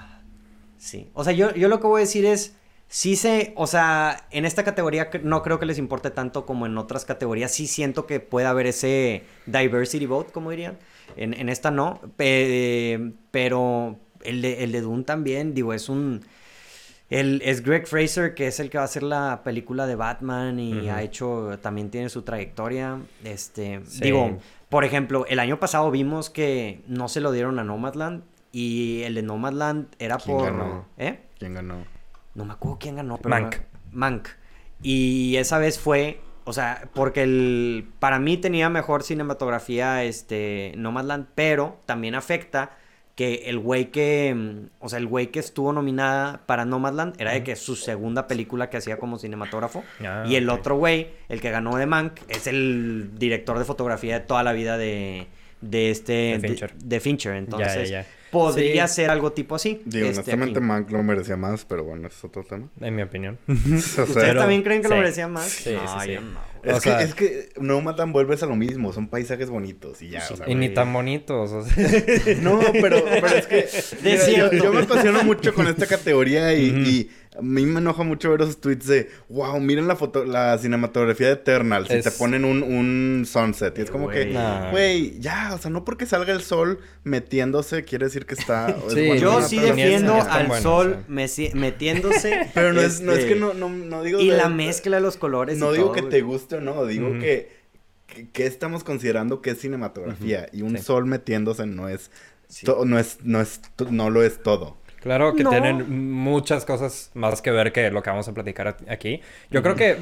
Sí. 0.79 1.11
O 1.13 1.23
sea, 1.23 1.33
yo, 1.35 1.55
yo 1.55 1.69
lo 1.69 1.79
que 1.79 1.87
voy 1.87 2.01
a 2.01 2.05
decir 2.05 2.25
es. 2.25 2.55
Sí 2.89 3.15
sé, 3.15 3.53
o 3.55 3.69
sea, 3.69 4.27
en 4.33 4.45
esta 4.45 4.65
categoría 4.65 5.11
no 5.23 5.45
creo 5.45 5.61
que 5.61 5.67
les 5.67 5.79
importe 5.79 6.11
tanto 6.11 6.45
como 6.45 6.67
en 6.67 6.77
otras 6.77 7.05
categorías. 7.05 7.53
Sí 7.53 7.69
siento 7.69 8.05
que 8.05 8.19
puede 8.19 8.49
haber 8.49 8.67
ese 8.67 9.23
diversity 9.47 10.07
vote, 10.07 10.33
como 10.33 10.51
dirían. 10.51 10.77
En, 11.17 11.33
en 11.35 11.49
esta 11.49 11.71
no, 11.71 12.01
pero 12.17 13.97
el 14.25 14.43
de, 14.43 14.65
el 14.65 14.73
de 14.73 14.81
Dune 14.81 15.05
también, 15.05 15.55
digo, 15.55 15.73
es 15.73 15.89
un... 15.89 16.25
El, 17.11 17.43
es 17.45 17.63
Greg 17.65 17.89
Fraser, 17.89 18.35
que 18.35 18.47
es 18.47 18.61
el 18.61 18.71
que 18.71 18.79
va 18.79 18.83
a 18.83 18.85
hacer 18.85 19.03
la 19.03 19.43
película 19.43 19.87
de 19.87 19.97
Batman 19.97 20.61
y 20.61 20.89
ha 20.89 21.03
hecho, 21.03 21.59
también 21.61 21.91
tiene 21.91 22.09
su 22.09 22.23
trayectoria. 22.23 23.01
Este, 23.25 23.81
digo, 24.01 24.39
por 24.69 24.85
ejemplo, 24.85 25.27
el 25.29 25.41
año 25.41 25.59
pasado 25.59 25.91
vimos 25.91 26.31
que 26.31 26.83
no 26.87 27.09
se 27.09 27.21
lo 27.21 27.33
dieron 27.33 27.59
a 27.59 27.65
Nomadland 27.65 28.23
y 28.53 29.03
el 29.03 29.17
de 29.17 29.23
Nomadland 29.23 29.89
era 29.99 30.19
¿Quién 30.19 30.37
por... 30.37 30.47
ganó? 30.47 30.87
¿Eh? 30.99 31.19
¿Quién 31.37 31.55
ganó? 31.55 31.85
No 32.37 32.45
me 32.45 32.53
acuerdo 32.53 32.79
quién 32.79 32.95
ganó, 32.95 33.19
pero... 33.19 33.31
Mank. 33.31 33.57
Mank. 33.91 34.29
Y 34.81 35.35
esa 35.37 35.59
vez 35.59 35.81
fue, 35.81 36.21
o 36.45 36.53
sea, 36.53 36.89
porque 36.95 37.25
el... 37.25 37.89
Para 37.99 38.21
mí 38.21 38.37
tenía 38.37 38.69
mejor 38.69 39.03
cinematografía, 39.03 40.05
este, 40.05 40.75
Nomadland, 40.77 41.27
pero 41.35 41.81
también 41.87 42.15
afecta 42.15 42.71
que 43.21 43.43
el 43.51 43.59
güey 43.59 43.91
que, 43.91 44.35
mm, 44.35 44.69
o 44.81 44.89
sea, 44.89 44.99
el 44.99 45.07
güey 45.07 45.27
que 45.27 45.41
estuvo 45.41 45.75
nominada 45.75 46.41
para 46.47 46.65
Nomadland 46.65 47.21
era 47.21 47.33
de 47.33 47.45
que 47.45 47.55
su 47.55 47.77
segunda 47.77 48.27
película 48.27 48.71
que 48.71 48.79
hacía 48.79 48.97
como 48.97 49.19
cinematógrafo. 49.19 49.85
Ah, 50.03 50.25
y 50.27 50.37
el 50.37 50.49
otro 50.49 50.77
güey, 50.77 51.09
el 51.29 51.39
que 51.43 51.51
ganó 51.51 51.77
de 51.77 51.85
Mank, 51.85 52.15
es 52.29 52.47
el 52.47 53.11
director 53.19 53.59
de 53.59 53.67
fotografía 53.67 54.21
de 54.21 54.25
toda 54.25 54.43
la 54.43 54.55
vida 54.55 54.79
de, 54.79 55.27
de 55.61 55.91
este... 55.91 56.39
De 56.41 56.49
Fincher. 56.49 56.73
De, 56.79 56.87
de 56.87 57.01
Fincher. 57.01 57.35
Entonces, 57.35 57.91
ya. 57.91 58.07
podría 58.31 58.89
Sí. 58.89 58.95
ser 58.95 59.11
algo 59.11 59.33
tipo 59.33 59.55
así. 59.55 59.83
Digo, 59.85 60.07
este, 60.07 60.21
honestamente, 60.23 60.59
aquí. 60.59 60.67
Mank 60.67 60.91
lo 60.91 61.03
merecía 61.03 61.37
más, 61.37 61.67
pero 61.67 61.85
bueno, 61.85 62.09
es 62.09 62.25
otro 62.25 62.43
tema. 62.43 62.69
En 62.81 62.97
mi 62.97 63.03
opinión. 63.03 63.37
¿Ustedes 63.49 64.09
Pero- 64.15 64.41
también 64.41 64.63
creen 64.63 64.81
que 64.81 64.89
lo 64.89 64.97
merecía 64.97 65.29
más? 65.29 65.45
Sí, 65.47 65.75
no, 65.75 66.01
sí, 66.01 66.07
sí. 66.07 66.13
yo 66.15 66.21
no. 66.23 66.50
Es, 66.63 66.73
O 66.73 66.81
que, 66.81 66.81
sea- 66.91 67.03
es 67.03 67.15
que 67.15 67.49
no 67.61 67.81
matan, 67.81 68.13
vuelves 68.13 68.43
a 68.43 68.47
lo 68.47 68.55
mismo, 68.57 68.93
son 68.93 69.09
paisajes 69.09 69.49
bonitos 69.51 70.03
y 70.03 70.11
ya, 70.11 70.27
o 70.31 70.37
sea, 70.37 70.49
y 70.49 70.55
ni 70.55 70.69
tan 70.69 70.93
bonitos. 70.93 71.51
o 71.53 71.65
sea. 71.65 71.89
No, 72.43 72.61
pero, 72.73 73.03
pero 73.05 73.27
es 73.29 73.47
que 73.47 73.67
mira, 74.03 74.51
yo, 74.53 74.73
me 74.73 74.81
apasiono 74.83 75.23
mucho 75.25 75.55
con 75.55 75.67
esta 75.69 75.87
categoría 75.87 76.53
y 76.55 77.11
a 77.41 77.43
mí 77.43 77.67
me 77.67 77.81
enoja 77.81 78.03
mucho 78.05 78.31
ver 78.31 78.43
esos 78.43 78.61
tweets 78.61 78.87
de 78.87 79.09
wow, 79.29 79.59
miren 79.61 79.89
la 79.89 79.97
foto, 79.97 80.25
la 80.25 80.57
cinematografía 80.59 81.27
de 81.29 81.33
Eternal, 81.33 81.87
si 81.89 81.95
Es- 81.95 82.05
te 82.05 82.11
ponen 82.13 82.45
un, 82.45 82.63
un 82.63 83.25
sunset. 83.27 83.77
Y 83.79 83.83
es 83.83 83.91
como 83.91 84.05
Güey. 84.05 84.29
que, 84.29 84.33
Nah. 84.35 84.71
güey, 84.71 85.19
ya, 85.21 85.53
o 85.55 85.59
sea, 85.59 85.71
no 85.71 85.85
porque 85.85 86.07
salga 86.07 86.33
el 86.33 86.43
sol 86.43 86.79
metiéndose 87.05 87.85
quiere 87.85 88.07
decir 88.07 88.27
que 88.27 88.35
está. 88.35 88.69
es 88.87 88.93
Sí, 88.95 89.19
Yo 89.19 89.43
sí 89.43 89.59
defiendo 89.59 90.15
al 90.15 90.61
sol 90.63 91.05
sí. 91.27 91.51
metiéndose. 91.55 92.51
Pero 92.55 92.73
no 92.73 92.81
es, 92.81 93.01
no 93.01 93.13
es 93.13 93.19
este, 93.21 93.35
que 93.35 93.41
no, 93.41 93.55
no, 93.55 93.69
no 93.69 94.03
digo. 94.03 94.21
Y 94.21 94.29
de- 94.31 94.37
la 94.37 94.49
mezcla 94.49 94.97
de 94.97 95.03
los 95.03 95.17
colores. 95.17 95.59
No 95.59 95.71
y 95.73 95.79
digo 95.79 95.87
todo, 95.87 95.95
que 95.95 96.01
güey. 96.03 96.11
te 96.11 96.21
guste 96.23 96.57
o 96.57 96.61
no, 96.61 96.85
digo 96.87 97.09
Ujú. 97.09 97.19
que, 97.21 97.49
que, 98.07 98.29
que 98.31 98.47
estamos 98.47 98.85
considerando 98.85 99.41
que 99.41 99.51
es 99.51 99.61
cinematografía. 99.61 100.49
Y 100.53 100.63
un 100.63 100.77
Sí. 100.77 100.83
sol 100.83 101.07
metiéndose 101.07 101.67
no 101.67 101.89
es, 101.89 102.11
Sí. 102.49 102.67
no 102.85 102.99
es, 102.99 103.19
no 103.23 103.41
es, 103.41 103.61
no 103.91 104.11
lo 104.11 104.23
es 104.25 104.43
todo. 104.43 104.77
Claro 105.03 105.35
que 105.35 105.45
No. 105.45 105.51
tienen 105.51 106.13
muchas 106.13 106.65
cosas 106.67 107.11
más 107.15 107.41
que 107.41 107.51
ver 107.51 107.73
que 107.73 107.91
lo 107.91 108.03
que 108.03 108.11
vamos 108.11 108.29
a 108.29 108.35
platicar 108.35 108.77
aquí. 108.89 109.21
Yo 109.51 109.63
creo 109.63 109.75
que 109.75 109.97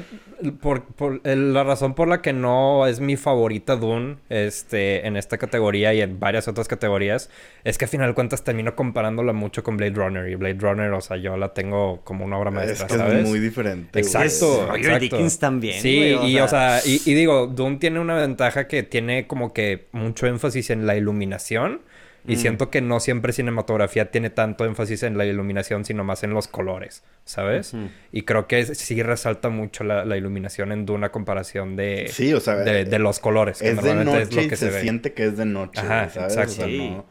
por, 0.61 0.83
por- 0.83 1.21
el- 1.23 1.53
la 1.53 1.63
razón 1.63 1.93
por 1.95 2.07
la 2.07 2.21
que 2.21 2.33
no 2.33 2.85
es 2.85 2.99
mi 2.99 3.15
favorita 3.15 3.75
Dune 3.77 4.17
este, 4.29 5.07
en 5.07 5.15
esta 5.15 5.37
categoría 5.37 5.93
y 5.93 6.01
en 6.01 6.19
varias 6.19 6.47
otras 6.47 6.67
categorías 6.67 7.29
es 7.63 7.77
que 7.77 7.85
a 7.85 7.87
final 7.87 8.09
de 8.09 8.13
cuentas 8.13 8.43
termino 8.43 8.75
comparándola 8.75 9.31
mucho 9.33 9.63
con 9.63 9.77
Blade 9.77 9.93
Runner. 9.95 10.27
Y 10.29 10.35
Blade 10.35 10.57
Runner, 10.59 10.91
o 10.91 11.01
sea, 11.01 11.17
yo 11.17 11.37
la 11.37 11.53
tengo 11.53 12.01
como 12.03 12.25
una 12.25 12.37
obra 12.37 12.51
maestra, 12.51 12.87
es 12.87 12.91
que 12.91 12.97
¿sabes? 12.97 13.23
es 13.23 13.27
muy 13.29 13.39
diferente. 13.39 14.01
güey. 14.01 14.03
Exacto, 14.03 14.65
Roger 14.67 14.79
exacto. 14.85 14.99
Dickens 14.99 15.39
también, 15.39 15.81
Sí, 15.81 16.13
güey, 16.15 16.31
y 16.33 16.39
o 16.39 16.47
sea, 16.47 16.79
y, 16.85 17.01
y 17.05 17.13
digo, 17.13 17.47
Dune 17.47 17.77
tiene 17.77 17.99
una 17.99 18.15
ventaja 18.15 18.67
que 18.67 18.83
tiene 18.83 19.27
como 19.27 19.53
que 19.53 19.87
mucho 19.93 20.27
énfasis 20.27 20.69
en 20.71 20.85
la 20.85 20.95
iluminación. 20.97 21.81
Y 22.27 22.35
Mm. 22.35 22.39
siento 22.39 22.69
que 22.69 22.81
no 22.81 22.99
siempre 22.99 23.33
cinematografía 23.33 24.11
tiene 24.11 24.29
tanto 24.29 24.65
énfasis 24.65 25.03
en 25.03 25.17
la 25.17 25.25
iluminación, 25.25 25.85
sino 25.85 26.03
más 26.03 26.23
en 26.23 26.31
los 26.31 26.47
colores, 26.47 27.03
¿sabes? 27.25 27.73
Y 28.11 28.23
creo 28.23 28.47
que 28.47 28.59
es- 28.59 28.77
sí 28.77 29.01
resalta 29.03 29.49
mucho 29.49 29.83
la, 29.83 30.05
la 30.05 30.17
iluminación 30.17 30.71
en 30.71 30.85
Dune 30.85 31.05
a 31.05 31.11
comparación 31.11 31.75
de, 31.75 32.07
Sí, 32.11 32.33
o 32.33 32.39
sea, 32.39 32.55
de, 32.55 32.85
de 32.85 32.99
los 32.99 33.19
colores, 33.19 33.59
que 33.59 33.69
Es 33.69 33.75
de 33.77 33.81
normalmente 33.81 34.11
noche 34.11 34.23
es 34.23 34.35
lo 34.35 34.41
y 34.43 34.47
que 34.49 34.55
se, 34.57 34.67
se, 34.69 34.75
ve. 34.75 34.81
siente 34.81 35.13
que 35.13 35.25
es 35.25 35.37
de 35.37 35.45
noche, 35.45 35.81
Ajá, 35.81 36.03
exacto. 36.05 36.27
O 36.27 36.29
sea, 36.47 36.47
Sí. 36.47 36.89
no- 36.91 37.05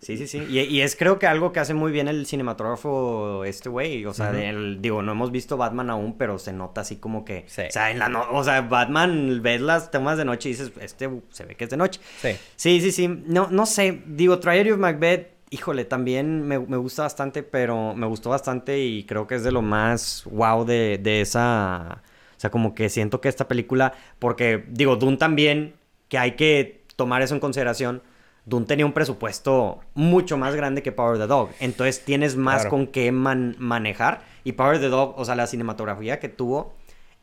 Sí, 0.00 0.16
sí, 0.16 0.26
sí. 0.28 0.38
Y, 0.48 0.60
y 0.60 0.80
es 0.82 0.94
creo 0.96 1.18
que 1.18 1.26
algo 1.26 1.52
que 1.52 1.60
hace 1.60 1.74
muy 1.74 1.90
bien 1.90 2.06
el 2.08 2.24
cinematógrafo 2.26 3.44
este 3.44 3.68
güey. 3.68 4.04
O 4.06 4.14
sea, 4.14 4.30
del- 4.32 4.80
digo, 4.80 5.02
no 5.02 5.12
hemos 5.12 5.32
visto 5.32 5.56
Batman 5.56 5.90
aún, 5.90 6.16
pero 6.16 6.38
se 6.38 6.52
nota 6.52 6.82
así 6.82 6.96
como 6.96 7.24
que... 7.24 7.44
Sí. 7.48 7.62
O 7.68 7.70
sea, 7.72 7.90
en 7.90 7.98
la 7.98 8.08
no- 8.08 8.26
o 8.30 8.44
sea, 8.44 8.60
Batman 8.60 9.40
ves 9.42 9.60
las 9.60 9.90
tomas 9.90 10.16
de 10.18 10.24
noche 10.24 10.48
y 10.50 10.52
dices, 10.52 10.72
este 10.80 11.10
se 11.30 11.44
ve 11.44 11.54
que 11.56 11.64
es 11.64 11.70
de 11.70 11.76
noche. 11.76 12.00
Sí. 12.20 12.30
Sí, 12.56 12.80
sí, 12.80 12.92
sí. 12.92 13.08
No, 13.08 13.48
no 13.50 13.66
sé. 13.66 14.02
Digo, 14.06 14.38
Tragedy 14.38 14.70
of 14.70 14.78
Macbeth, 14.78 15.28
híjole, 15.50 15.84
también 15.84 16.42
me, 16.46 16.58
me 16.58 16.76
gusta 16.76 17.02
bastante, 17.02 17.42
pero 17.42 17.94
me 17.94 18.06
gustó 18.06 18.30
bastante 18.30 18.78
y 18.78 19.04
creo 19.04 19.26
que 19.26 19.34
es 19.34 19.42
de 19.42 19.50
lo 19.50 19.62
más 19.62 20.22
wow 20.30 20.64
de, 20.64 20.98
de 21.02 21.20
esa. 21.22 22.02
O 22.36 22.40
sea, 22.40 22.50
como 22.50 22.74
que 22.74 22.88
siento 22.88 23.20
que 23.20 23.28
esta 23.28 23.48
película. 23.48 23.94
Porque, 24.20 24.64
digo, 24.68 24.94
Dune 24.96 25.16
también, 25.16 25.74
que 26.08 26.18
hay 26.18 26.32
que 26.36 26.82
tomar 26.94 27.22
eso 27.22 27.34
en 27.34 27.40
consideración. 27.40 28.02
Dune 28.48 28.66
tenía 28.66 28.86
un 28.86 28.92
presupuesto 28.92 29.80
mucho 29.94 30.36
más 30.38 30.54
grande 30.54 30.82
que 30.82 30.92
Power 30.92 31.18
the 31.18 31.26
Dog. 31.26 31.50
Entonces 31.60 32.04
tienes 32.04 32.36
más 32.36 32.62
Claro. 32.62 32.70
con 32.70 32.86
qué 32.86 33.12
man- 33.12 33.56
manejar. 33.58 34.22
Y 34.44 34.52
Power 34.52 34.80
the 34.80 34.88
Dog, 34.88 35.14
o 35.18 35.24
sea, 35.24 35.34
la 35.34 35.46
cinematografía 35.46 36.18
que 36.20 36.28
tuvo 36.28 36.74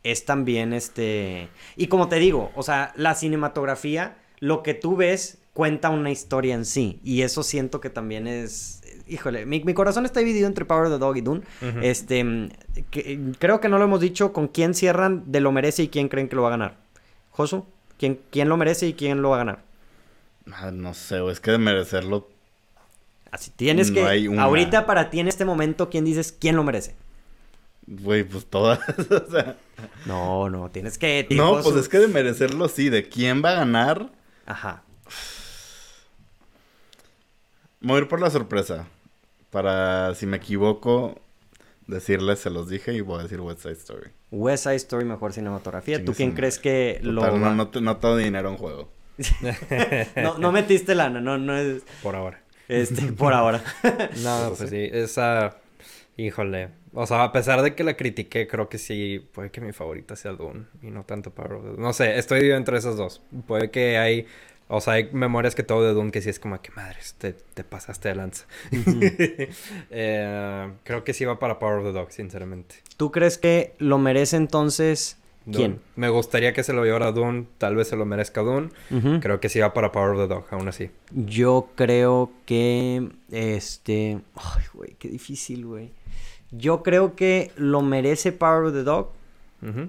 es 0.04 0.26
también 0.26 0.72
este... 0.74 1.50
Y 1.76 1.88
como 1.88 2.08
te 2.10 2.18
digo, 2.18 2.52
o 2.56 2.62
sea, 2.64 2.94
la 2.96 3.16
cinematografía, 3.16 4.18
lo 4.40 4.62
que 4.64 4.74
tú 4.76 4.96
ves 4.96 5.40
cuenta 5.54 5.90
una 5.90 6.12
historia 6.12 6.54
en 6.54 6.66
sí. 6.66 7.00
Y 7.04 7.22
eso 7.24 7.42
siento 7.42 7.80
que 7.82 7.90
también 7.90 8.28
es... 8.28 8.82
Híjole, 9.08 9.46
mi, 9.46 9.64
mi 9.64 9.74
corazón 9.74 10.06
está 10.06 10.20
dividido 10.20 10.48
entre 10.48 10.66
Power 10.66 10.86
of 10.88 10.94
the 10.94 10.98
Dog 11.00 11.18
y 11.18 11.22
Dune. 11.22 11.42
Este, 11.82 12.50
que- 12.92 13.20
creo 13.40 13.60
que 13.60 13.70
no 13.70 13.78
lo 13.78 13.86
hemos 13.86 14.00
dicho 14.00 14.34
con 14.34 14.48
quién 14.48 14.74
cierran 14.74 15.24
de 15.26 15.40
lo 15.40 15.52
merece 15.52 15.84
y 15.84 15.88
quién 15.88 16.08
creen 16.10 16.28
que 16.30 16.36
lo 16.36 16.42
va 16.44 16.50
a 16.50 16.52
ganar. 16.52 16.78
Josu, 17.32 17.66
¿quién, 17.98 18.20
quién 18.32 18.50
lo 18.50 18.58
merece 18.58 18.88
y 18.88 18.94
quién 18.94 19.22
lo 19.22 19.30
va 19.30 19.36
a 19.36 19.40
ganar? 19.40 19.65
Ah, 20.54 20.72
no 20.72 20.94
sé, 20.94 21.20
güey, 21.22 21.34
es 21.34 21.40
que 21.40 21.52
de 21.52 21.58
merecerlo. 21.58 22.30
Así 23.32 23.52
tienes 23.52 23.90
No 23.90 23.96
que... 23.96 24.06
hay 24.06 24.28
una. 24.28 24.44
Ahorita 24.44 24.86
para 24.86 25.10
ti 25.10 25.20
en 25.20 25.28
este 25.28 25.46
momento, 25.46 25.90
¿quién 25.90 26.06
dices 26.06 26.36
quién 26.40 26.56
lo 26.56 26.64
merece? 26.64 26.96
Güey, 27.88 28.24
pues 28.24 28.46
todas. 28.46 28.80
o 29.12 29.32
sea, 29.32 29.58
No, 30.06 30.50
no, 30.50 30.72
tienes 30.72 30.98
que... 30.98 31.28
no, 31.32 31.56
Josu. 31.56 31.64
pues 31.72 31.76
es 31.84 31.90
que 31.90 32.00
de 32.00 32.08
merecerlo 32.08 32.68
sí. 32.68 32.90
De 32.90 33.08
quién 33.10 33.44
va 33.44 33.52
a 33.52 33.56
ganar, 33.56 34.10
Ajá. 34.46 34.84
me 37.82 37.90
voy 37.92 37.98
a 38.00 38.04
ir 38.04 38.08
por 38.08 38.22
la 38.22 38.30
sorpresa. 38.30 38.88
Para, 39.52 40.16
si 40.16 40.26
me 40.26 40.38
equivoco, 40.38 41.22
decirles, 41.88 42.40
se 42.40 42.50
los 42.50 42.68
dije 42.68 42.94
y 42.94 43.02
voy 43.02 43.20
a 43.20 43.24
decir 43.24 43.40
West 43.40 43.62
Side 43.62 43.74
Story. 43.74 44.10
West 44.32 44.64
Side 44.64 44.76
Story, 44.76 45.06
mejor 45.06 45.32
cinematografía. 45.34 46.04
¿Tú 46.04 46.14
quién 46.14 46.32
crees 46.34 46.60
que 46.60 47.00
lo 47.04 47.22
Total, 47.22 47.36
va- 47.44 47.50
no, 47.50 47.56
no, 47.56 47.68
te- 47.70 47.82
no 47.82 47.98
todo 47.98 48.18
dinero 48.18 48.50
en 48.50 48.58
juego. 48.58 48.90
no, 50.16 50.38
no 50.38 50.52
metiste 50.52 50.96
lana, 50.96 51.22
no, 51.22 51.38
no 51.38 51.58
es... 51.58 51.84
Por 52.04 52.16
ahora. 52.16 52.42
Este, 52.68 53.02
por 53.14 53.34
ahora. 53.34 53.64
No, 54.24 54.54
pues 54.58 54.70
sí, 54.70 54.90
esa... 54.92 55.58
Híjole. 56.18 56.70
O 56.94 57.06
sea, 57.06 57.24
a 57.24 57.32
pesar 57.34 57.62
de 57.62 57.76
que 57.76 57.84
la 57.84 57.98
critiqué, 57.98 58.48
creo 58.48 58.70
que 58.70 58.78
sí, 58.78 59.28
puede 59.34 59.52
que 59.52 59.60
mi 59.60 59.74
favorita 59.74 60.16
sea 60.16 60.32
Dune 60.32 60.66
y 60.82 60.88
no 60.88 61.04
tanto 61.04 61.32
Power 61.32 61.54
of 61.54 61.64
the 61.64 61.70
Dog. 61.72 61.80
No 61.80 61.92
sé, 61.92 62.18
estoy 62.18 62.52
entre 62.52 62.78
esas 62.78 62.96
dos. 62.96 63.22
Puede 63.48 63.70
que 63.70 63.98
hay... 63.98 64.26
O 64.68 64.82
sea, 64.82 64.94
hay 64.94 65.10
memorias 65.12 65.54
que 65.54 65.62
todo 65.62 65.86
de 65.86 65.94
Dune 65.94 66.12
que 66.12 66.24
sí 66.24 66.30
es 66.30 66.40
como 66.40 66.60
que 66.60 66.72
madres, 66.72 67.14
te, 67.20 67.34
te 67.34 67.64
pasaste 67.64 68.10
de 68.10 68.16
lanza. 68.16 68.46
Eh, 69.92 70.72
creo 70.84 71.04
que 71.04 71.14
sí 71.14 71.24
va 71.24 71.38
para 71.38 71.60
Power 71.60 71.80
of 71.80 71.84
the 71.84 71.92
Dog, 71.92 72.12
sinceramente. 72.12 72.78
¿Tú 72.98 73.12
crees 73.12 73.38
que 73.38 73.76
lo 73.78 74.00
merece 74.00 74.38
entonces. 74.38 75.20
Quién? 75.52 75.80
Me 75.96 76.10
gustaría 76.10 76.54
que 76.54 76.64
se 76.64 76.74
lo 76.74 76.84
llevara 76.84 77.12
Dune, 77.12 77.46
tal 77.58 77.76
vez 77.76 77.88
se 77.88 77.96
lo 77.96 78.06
merezca 78.06 78.42
Dune. 78.42 78.70
Creo 79.22 79.40
que 79.40 79.50
sí 79.50 79.60
va 79.60 79.74
para 79.74 79.92
Power 79.92 80.12
of 80.12 80.18
the 80.18 80.28
Dog, 80.28 80.46
aún 80.52 80.68
así. 80.68 80.90
Yo 81.12 81.70
creo 81.76 82.32
que 82.46 83.10
este, 83.32 84.20
ay, 84.36 84.64
güey, 84.74 84.96
qué 85.00 85.08
difícil, 85.08 85.66
güey. 85.66 85.92
Yo 86.52 86.84
creo 86.84 87.16
que 87.16 87.52
lo 87.58 87.82
merece 87.82 88.32
Power 88.32 88.66
of 88.66 88.74
the 88.74 88.84
Dog, 88.84 89.10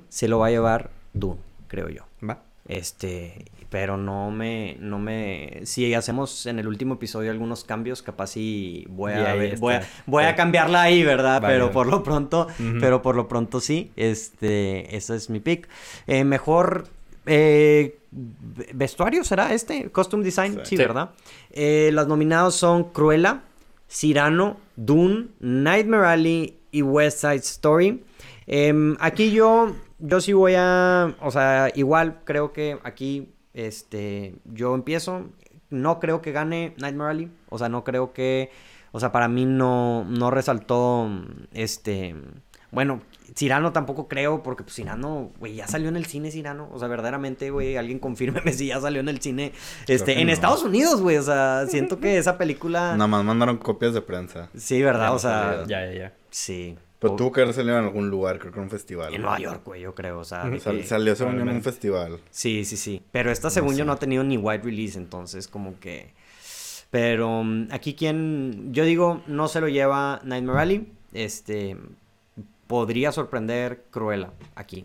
se 0.08 0.28
lo 0.28 0.38
va 0.38 0.46
a 0.46 0.50
llevar 0.50 0.90
Dune, 1.12 1.40
creo 1.68 1.88
yo. 1.88 2.02
Va. 2.26 2.42
Este, 2.68 3.44
pero 3.70 3.96
no 3.96 4.30
me, 4.30 4.76
no 4.80 4.98
me, 4.98 5.60
si 5.64 5.92
hacemos 5.94 6.46
en 6.46 6.58
el 6.58 6.68
último 6.68 6.94
episodio 6.94 7.30
algunos 7.30 7.64
cambios, 7.64 8.02
capaz 8.02 8.28
sí 8.28 8.86
voy 8.88 9.12
a, 9.12 9.34
ver- 9.34 9.58
voy 9.58 9.74
a, 9.74 9.78
está. 9.78 10.02
voy 10.06 10.24
a 10.24 10.30
Sí. 10.30 10.36
cambiarla 10.36 10.82
ahí, 10.82 11.02
¿verdad? 11.02 11.40
Vale, 11.42 11.54
pero 11.54 11.70
por 11.72 11.86
lo 11.86 12.02
pronto, 12.02 12.46
pero 12.80 13.02
por 13.02 13.16
lo 13.16 13.28
pronto 13.28 13.60
sí, 13.60 13.90
este, 13.96 14.96
ese 14.96 15.16
es 15.16 15.30
mi 15.30 15.40
pick. 15.40 15.68
Eh, 16.06 16.24
mejor 16.24 16.88
eh, 17.26 17.98
ve- 18.12 18.68
vestuario 18.74 19.24
será 19.24 19.52
este, 19.52 19.90
costume 19.90 20.24
design, 20.24 20.52
sí, 20.54 20.60
Sí. 20.62 20.68
Sí. 20.70 20.76
¿verdad? 20.76 21.10
Eh, 21.50 21.90
las 21.92 22.06
nominados 22.06 22.54
son 22.54 22.84
Cruella, 22.92 23.42
Cyrano, 23.90 24.58
Dune, 24.76 25.28
Nightmare 25.40 26.06
Alley 26.06 26.58
y 26.70 26.82
West 26.82 27.20
Side 27.20 27.36
Story. 27.36 28.02
Em, 28.46 28.96
aquí 29.00 29.32
yo, 29.32 29.74
yo 29.98 30.20
sí 30.20 30.32
voy 30.32 30.54
a, 30.56 31.14
o 31.20 31.30
sea, 31.30 31.70
igual 31.74 32.20
creo 32.24 32.52
que 32.52 32.78
aquí, 32.84 33.32
este, 33.56 34.36
yo 34.44 34.74
empiezo. 34.74 35.24
No 35.70 35.98
creo 35.98 36.22
que 36.22 36.30
gane 36.30 36.74
Nightmare 36.78 37.10
Alley. 37.10 37.30
O 37.48 37.58
sea, 37.58 37.68
no 37.68 37.82
creo 37.82 38.12
que, 38.12 38.50
o 38.92 39.00
sea, 39.00 39.10
para 39.10 39.26
mí 39.26 39.44
no, 39.46 40.04
no 40.04 40.30
resaltó, 40.30 41.08
este, 41.52 42.14
bueno, 42.70 43.00
Cirano 43.34 43.72
tampoco 43.72 44.06
creo, 44.06 44.42
porque 44.42 44.62
pues 44.62 44.76
Cirano, 44.76 45.32
güey, 45.40 45.56
ya 45.56 45.66
salió 45.66 45.88
en 45.88 45.96
el 45.96 46.04
cine 46.06 46.30
Cirano. 46.30 46.68
O 46.72 46.78
sea, 46.78 46.86
verdaderamente, 46.88 47.50
güey, 47.50 47.76
alguien 47.76 47.98
confírmeme 47.98 48.52
si 48.52 48.66
ya 48.68 48.80
salió 48.80 49.00
en 49.00 49.08
el 49.08 49.20
cine. 49.20 49.52
Este, 49.88 50.20
en 50.20 50.26
no. 50.28 50.32
Estados 50.32 50.62
Unidos, 50.62 51.00
güey. 51.02 51.16
O 51.16 51.22
sea, 51.22 51.66
siento 51.68 51.98
que 51.98 52.18
esa 52.18 52.38
película. 52.38 52.92
Nada 52.92 53.08
más 53.08 53.24
mandaron 53.24 53.56
copias 53.56 53.92
de 53.94 54.02
prensa. 54.02 54.50
Sí, 54.56 54.82
¿verdad? 54.82 55.14
O 55.14 55.18
sea, 55.18 55.64
Ya, 55.66 55.84
ya, 55.86 55.92
ya. 55.92 56.14
sí. 56.30 56.76
Pero 56.98 57.12
O- 57.12 57.16
tuvo 57.16 57.32
que 57.32 57.42
haber 57.42 57.52
salido 57.54 57.78
en 57.78 57.84
algún 57.84 58.08
lugar, 58.10 58.38
creo 58.38 58.52
que 58.52 58.58
en 58.58 58.64
un 58.64 58.70
festival. 58.70 59.14
En 59.14 59.20
Nueva 59.22 59.38
York, 59.38 59.62
güey, 59.64 59.82
yo 59.82 59.94
creo. 59.94 60.18
O 60.20 60.24
sea, 60.24 60.44
de 60.48 60.58
Sal- 60.60 60.78
que- 60.78 60.82
salió 60.86 61.14
según 61.14 61.36
yo 61.36 61.42
en 61.42 61.48
un 61.50 61.62
festival. 61.62 62.20
Sí, 62.30 62.64
sí, 62.64 62.76
sí. 62.76 63.02
Pero 63.12 63.30
esta, 63.30 63.50
según 63.50 63.72
yo, 63.72 63.78
sé. 63.78 63.84
no 63.84 63.92
ha 63.92 63.98
tenido 63.98 64.24
ni 64.24 64.38
wide 64.38 64.62
release, 64.62 64.98
entonces, 64.98 65.46
como 65.48 65.78
que. 65.78 66.14
Pero 66.90 67.42
mm, 67.44 67.68
aquí 67.70 67.94
quien. 67.94 68.72
Yo 68.72 68.84
digo, 68.84 69.22
no 69.26 69.48
se 69.48 69.60
lo 69.60 69.68
lleva 69.68 70.20
Nightmare 70.24 70.58
Alley. 70.60 70.92
Este. 71.12 71.76
Podría 72.66 73.12
sorprender 73.12 73.84
Cruella 73.90 74.30
aquí. 74.54 74.84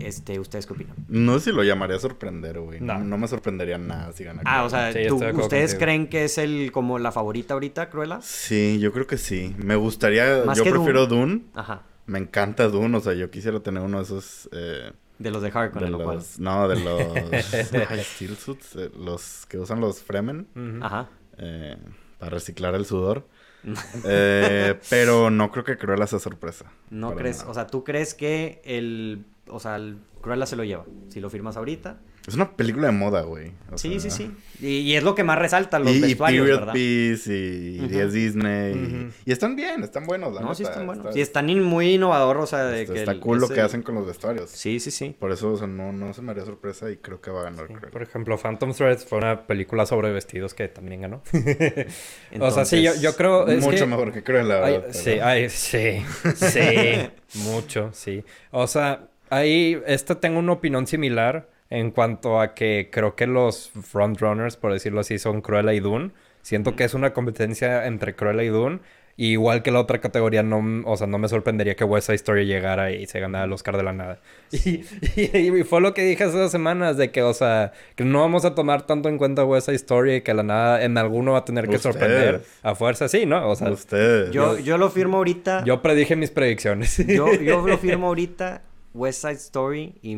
Este, 0.00 0.38
¿ustedes 0.38 0.66
qué 0.66 0.72
opinan? 0.74 0.94
No 1.08 1.38
sé 1.38 1.50
si 1.50 1.56
lo 1.56 1.62
llamaría 1.64 1.98
sorprender, 1.98 2.58
güey. 2.60 2.80
No. 2.80 2.98
No. 2.98 3.18
me 3.18 3.28
sorprendería 3.28 3.78
nada 3.78 4.12
si 4.12 4.24
gana. 4.24 4.42
Ah, 4.44 4.64
o 4.64 4.70
sea, 4.70 4.92
Sí, 4.92 4.98
¿tú- 5.08 5.14
estoy 5.14 5.18
de 5.20 5.26
acuerdo 5.26 5.42
¿ustedes 5.46 5.70
contigo. 5.72 5.80
creen 5.84 6.06
que 6.08 6.24
es 6.24 6.38
el 6.38 6.70
como 6.72 6.98
la 6.98 7.12
favorita 7.12 7.54
ahorita, 7.54 7.90
Cruella? 7.90 8.20
Sí, 8.22 8.78
yo 8.80 8.92
creo 8.92 9.06
que 9.06 9.18
sí. 9.18 9.54
Me 9.58 9.76
gustaría. 9.76 10.42
Más 10.44 10.58
yo 10.58 10.64
que 10.64 10.70
prefiero 10.70 11.06
Dune. 11.06 11.42
Ajá. 11.54 11.82
Me 12.06 12.18
encanta 12.18 12.68
Dune. 12.68 12.96
O 12.96 13.00
sea, 13.00 13.14
yo 13.14 13.30
quisiera 13.30 13.60
tener 13.60 13.82
uno 13.82 13.98
de 13.98 14.04
esos. 14.04 14.48
eh, 14.52 14.92
De 15.18 15.30
los 15.30 15.42
de 15.42 15.48
Harkonnen, 15.48 15.84
de 15.86 15.90
lo 15.98 16.04
cual. 16.04 16.16
los, 16.18 16.38
no, 16.38 16.68
de 16.68 16.76
los. 16.84 17.54
ay, 17.90 18.00
steel 18.04 18.36
suits. 18.36 18.76
eh, 18.76 18.90
los 18.98 19.46
que 19.46 19.58
usan 19.58 19.80
los 19.80 20.02
Fremen. 20.02 20.46
Ajá. 20.82 21.08
eh, 21.38 21.76
para 22.18 22.30
reciclar 22.30 22.74
el 22.74 22.86
sudor. 22.86 23.26
Eh, 24.04 24.78
pero 24.90 25.28
no 25.30 25.50
creo 25.50 25.64
que 25.64 25.76
Cruella 25.76 26.06
sea 26.06 26.18
sorpresa. 26.20 26.66
¿No 26.90 27.14
crees? 27.16 27.38
nada. 27.38 27.50
O 27.50 27.54
sea, 27.54 27.66
¿tú 27.66 27.82
crees 27.82 28.14
que 28.14 28.60
el. 28.64 29.24
O 29.48 29.60
sea, 29.60 29.76
el 29.76 29.98
Cruella 30.20 30.46
se 30.46 30.56
lo 30.56 30.64
lleva? 30.64 30.84
Si 31.08 31.20
lo 31.20 31.30
firmas 31.30 31.56
ahorita. 31.56 31.98
Es 32.26 32.34
una 32.34 32.50
película 32.56 32.88
de 32.88 32.92
moda, 32.92 33.20
güey. 33.22 33.52
O 33.70 33.78
sí, 33.78 34.00
sí, 34.00 34.10
sea, 34.10 34.10
sí. 34.10 34.32
Y, 34.60 34.78
y 34.78 34.96
es 34.96 35.04
lo 35.04 35.14
que 35.14 35.22
más 35.22 35.38
resalta 35.38 35.78
los 35.78 35.92
y, 35.92 35.98
y 35.98 36.00
vestuarios, 36.00 36.42
Period 36.42 36.58
¿verdad? 36.58 36.72
Piece 36.72 37.32
y, 37.32 37.76
y 37.76 37.84
Ujú. 37.84 38.00
es 38.00 38.12
Disney. 38.12 38.74
y- 38.74 39.12
y, 39.30 39.32
están 39.32 39.54
bien, 39.54 39.84
están 39.84 40.06
buenos, 40.06 40.34
la 40.34 40.40
No, 40.40 40.52
sí 40.52 40.64
están 40.64 40.86
buenos. 40.86 41.04
está- 41.04 41.12
Sí, 41.12 41.20
están 41.20 41.48
in- 41.50 41.62
muy 41.62 41.94
innovador, 41.94 42.38
o 42.38 42.46
sea, 42.46 42.64
de 42.64 42.80
está, 42.82 42.94
que... 42.94 42.98
está 42.98 43.12
el- 43.12 43.20
cool 43.20 43.38
lo 43.38 43.48
que 43.48 43.60
hacen 43.60 43.82
con 43.82 43.94
los 43.94 44.04
vestuarios. 44.08 44.50
Sí, 44.50 44.80
sí, 44.80 44.90
sí. 44.90 45.14
Por 45.16 45.30
eso, 45.30 45.52
o 45.52 45.56
sea, 45.56 45.68
no, 45.68 45.92
no 45.92 46.12
se 46.14 46.22
me 46.22 46.32
haría 46.32 46.44
sorpresa 46.44 46.90
y 46.90 46.96
creo 46.96 47.20
que 47.20 47.30
va 47.30 47.42
a 47.42 47.44
ganar 47.44 47.68
Sí, 47.68 47.74
Cruella. 47.74 47.92
Por 47.92 48.02
ejemplo, 48.02 48.36
Phantom 48.36 48.72
Threads 48.72 49.04
fue 49.04 49.18
una 49.18 49.46
película 49.46 49.86
sobre 49.86 50.10
vestidos 50.10 50.52
que 50.52 50.66
también 50.66 51.02
ganó. 51.02 51.22
o 52.40 52.50
sea, 52.50 52.64
sí, 52.64 52.82
yo, 52.82 52.92
yo 53.00 53.14
creo... 53.14 53.46
es 53.46 53.62
Mucho 53.62 53.84
que- 53.84 53.86
mejor 53.86 54.12
que 54.12 54.24
Cruella, 54.24 54.64
Ay, 54.64 54.72
¿verdad? 54.78 54.88
sí, 54.92 55.02
Pero- 55.04 55.24
ay, 55.26 55.48
sí, 55.48 56.02
sí, 56.34 57.08
mucho, 57.44 57.90
sí. 57.92 58.24
O 58.50 58.66
sea, 58.66 59.06
ahí, 59.30 59.80
esta 59.86 60.20
tengo 60.20 60.38
una 60.38 60.52
opinión 60.52 60.86
similar 60.86 61.48
en 61.70 61.90
cuanto 61.90 62.40
a 62.40 62.54
que 62.54 62.88
creo 62.92 63.16
que 63.16 63.26
los 63.26 63.70
frontrunners, 63.82 64.56
por 64.56 64.72
decirlo 64.72 65.00
así, 65.00 65.18
son 65.18 65.40
Cruella 65.40 65.72
y 65.74 65.80
Dune. 65.80 66.10
Siento 66.42 66.76
que 66.76 66.84
es 66.84 66.94
una 66.94 67.12
competencia 67.12 67.86
entre 67.86 68.14
Cruella 68.14 68.42
y 68.44 68.48
Dune. 68.48 68.78
Y 69.18 69.28
igual 69.32 69.62
que 69.62 69.70
la 69.70 69.80
otra 69.80 69.98
categoría, 69.98 70.42
no, 70.42 70.62
o 70.84 70.94
sea, 70.98 71.06
no 71.06 71.16
me 71.16 71.26
sorprendería 71.26 71.74
que 71.74 71.84
West 71.84 72.04
Side 72.08 72.16
Story 72.16 72.44
llegara 72.44 72.90
y 72.92 73.06
se 73.06 73.18
ganara 73.18 73.46
el 73.46 73.52
Oscar 73.54 73.78
de 73.78 73.82
la 73.82 73.94
nada. 73.94 74.18
Y, 74.52 74.84
y- 75.16 75.58
y 75.58 75.64
fue 75.64 75.80
lo 75.80 75.94
que 75.94 76.02
dije 76.04 76.22
hace 76.24 76.36
dos 76.36 76.52
semanas, 76.52 76.98
de 76.98 77.10
que, 77.10 77.22
o 77.22 77.32
sea, 77.32 77.72
que 77.94 78.04
no 78.04 78.20
vamos 78.20 78.44
a 78.44 78.54
tomar 78.54 78.82
tanto 78.86 79.08
en 79.08 79.16
cuenta 79.16 79.42
West 79.46 79.66
Side 79.66 79.76
Story 79.76 80.14
y 80.16 80.20
que 80.20 80.34
la 80.34 80.42
nada 80.42 80.84
en 80.84 80.98
alguno 80.98 81.32
va 81.32 81.38
a 81.38 81.44
tener 81.46 81.66
que 81.66 81.76
Ustedes. 81.76 81.94
sorprender 81.94 82.42
a 82.62 82.74
fuerza. 82.74 83.08
Sí, 83.08 83.24
¿no? 83.24 83.48
O 83.48 83.56
sea, 83.56 83.70
Ustedes. 83.70 84.30
Yo, 84.32 84.58
yo 84.58 84.76
lo 84.76 84.90
firmo 84.90 85.16
ahorita. 85.16 85.64
yo 85.64 85.80
predije 85.80 86.14
mis 86.14 86.30
predicciones. 86.30 86.98
Yo, 86.98 87.32
yo 87.32 87.66
lo 87.66 87.78
firmo 87.78 88.08
ahorita, 88.08 88.60
West 88.96 89.20
Side 89.22 89.34
Story, 89.34 89.94
y 90.02 90.16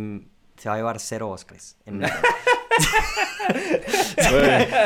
se 0.57 0.69
va 0.69 0.75
a 0.77 0.79
llevar 0.79 1.01
cero 1.01 1.29
Oscars. 1.31 1.77
En- 1.87 2.01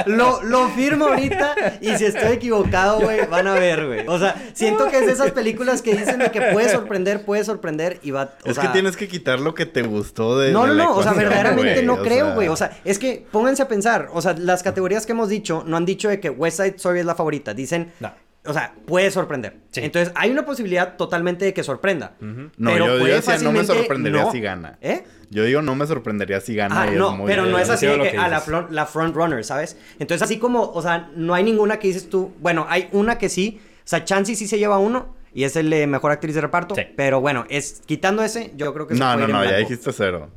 lo, 0.06 0.42
lo 0.42 0.68
firmo 0.70 1.06
ahorita, 1.06 1.78
y 1.80 1.96
si 1.96 2.04
estoy 2.04 2.32
equivocado, 2.32 3.00
güey, 3.00 3.26
van 3.26 3.46
a 3.46 3.54
ver, 3.54 3.86
güey. 3.86 4.06
O 4.06 4.18
sea, 4.18 4.34
siento 4.54 4.88
que 4.88 4.98
es 4.98 5.06
de 5.06 5.12
esas 5.12 5.32
películas 5.32 5.82
que 5.82 5.94
dicen 5.94 6.18
de 6.18 6.30
que 6.30 6.40
puede 6.52 6.68
sorprender, 6.68 7.24
puede 7.24 7.44
sorprender, 7.44 7.98
y 8.02 8.10
va... 8.10 8.34
o 8.44 8.48
es 8.48 8.54
sea, 8.54 8.64
que 8.64 8.68
tienes 8.70 8.96
que 8.96 9.08
quitar 9.08 9.40
lo 9.40 9.54
que 9.54 9.66
te 9.66 9.82
gustó 9.82 10.38
de. 10.38 10.52
No, 10.52 10.66
no, 10.66 10.74
no, 10.74 10.96
o 10.96 11.02
sea, 11.02 11.12
verdaderamente 11.12 11.82
no 11.82 11.94
o 11.94 12.02
creo, 12.02 12.26
sea, 12.26 12.34
güey. 12.34 12.48
O 12.48 12.56
sea, 12.56 12.78
es 12.84 12.98
que 12.98 13.26
pónganse 13.30 13.62
a 13.62 13.68
pensar, 13.68 14.08
o 14.12 14.20
sea, 14.22 14.34
las 14.34 14.62
categorías 14.62 15.06
que 15.06 15.12
hemos 15.12 15.28
dicho 15.28 15.64
no 15.66 15.76
han 15.76 15.84
dicho 15.84 16.08
de 16.08 16.20
que 16.20 16.30
West 16.30 16.58
Side 16.58 16.76
Story 16.76 17.00
es 17.00 17.06
la 17.06 17.14
favorita, 17.14 17.54
dicen, 17.54 17.92
No. 18.00 18.12
O 18.44 18.52
sea, 18.52 18.74
puede 18.86 19.10
sorprender. 19.10 19.58
Sí. 19.70 19.80
Entonces, 19.82 20.12
hay 20.16 20.30
una 20.30 20.44
posibilidad 20.44 20.96
totalmente 20.96 21.44
de 21.44 21.54
que 21.54 21.62
sorprenda. 21.62 22.14
No, 22.20 22.50
pero 22.58 22.86
yo, 22.86 22.92
yo 22.94 23.00
puede 23.00 23.14
decía, 23.14 23.38
no 23.38 23.52
me 23.52 23.64
sorprendería 23.64 24.22
no. 24.24 24.32
si 24.32 24.40
gana. 24.40 24.78
¿Eh? 24.80 25.04
Yo 25.30 25.44
digo, 25.44 25.62
no 25.62 25.74
me 25.74 25.86
sorprendería 25.86 26.40
si 26.40 26.54
gana. 26.56 26.82
Ah, 26.82 26.86
y 26.86 26.90
es 26.90 26.96
no, 26.98 27.16
muy 27.16 27.26
pero 27.26 27.46
no 27.46 27.58
es 27.58 27.70
así 27.70 27.86
de 27.86 27.98
que, 28.00 28.10
que 28.10 28.18
ah, 28.18 28.28
la, 28.28 28.40
front, 28.40 28.70
la 28.70 28.86
front 28.86 29.14
runner, 29.14 29.44
¿sabes? 29.44 29.76
Entonces, 29.98 30.22
así 30.22 30.38
como, 30.38 30.70
o 30.72 30.82
sea, 30.82 31.10
no 31.14 31.34
hay 31.34 31.44
ninguna 31.44 31.78
que 31.78 31.86
dices 31.88 32.10
tú, 32.10 32.32
bueno, 32.40 32.66
hay 32.68 32.88
una 32.92 33.16
que 33.18 33.28
sí, 33.28 33.60
o 33.78 33.82
sea, 33.84 34.04
Chansey 34.04 34.34
sí 34.34 34.46
se 34.48 34.58
lleva 34.58 34.78
uno, 34.78 35.14
y 35.34 35.44
es 35.44 35.56
el 35.56 35.70
de 35.70 35.86
mejor 35.86 36.12
actriz 36.12 36.34
de 36.34 36.40
reparto, 36.42 36.74
Sí. 36.74 36.82
pero 36.96 37.20
bueno, 37.20 37.46
es 37.48 37.80
quitando 37.86 38.22
ese, 38.22 38.52
yo 38.56 38.74
creo 38.74 38.86
que 38.86 38.94
se 38.94 39.00
No, 39.00 39.14
puede 39.14 39.28
no, 39.28 39.40
ir 39.40 39.44
no, 39.46 39.50
ya 39.50 39.56
dijiste 39.56 39.92
cero. 39.92 40.30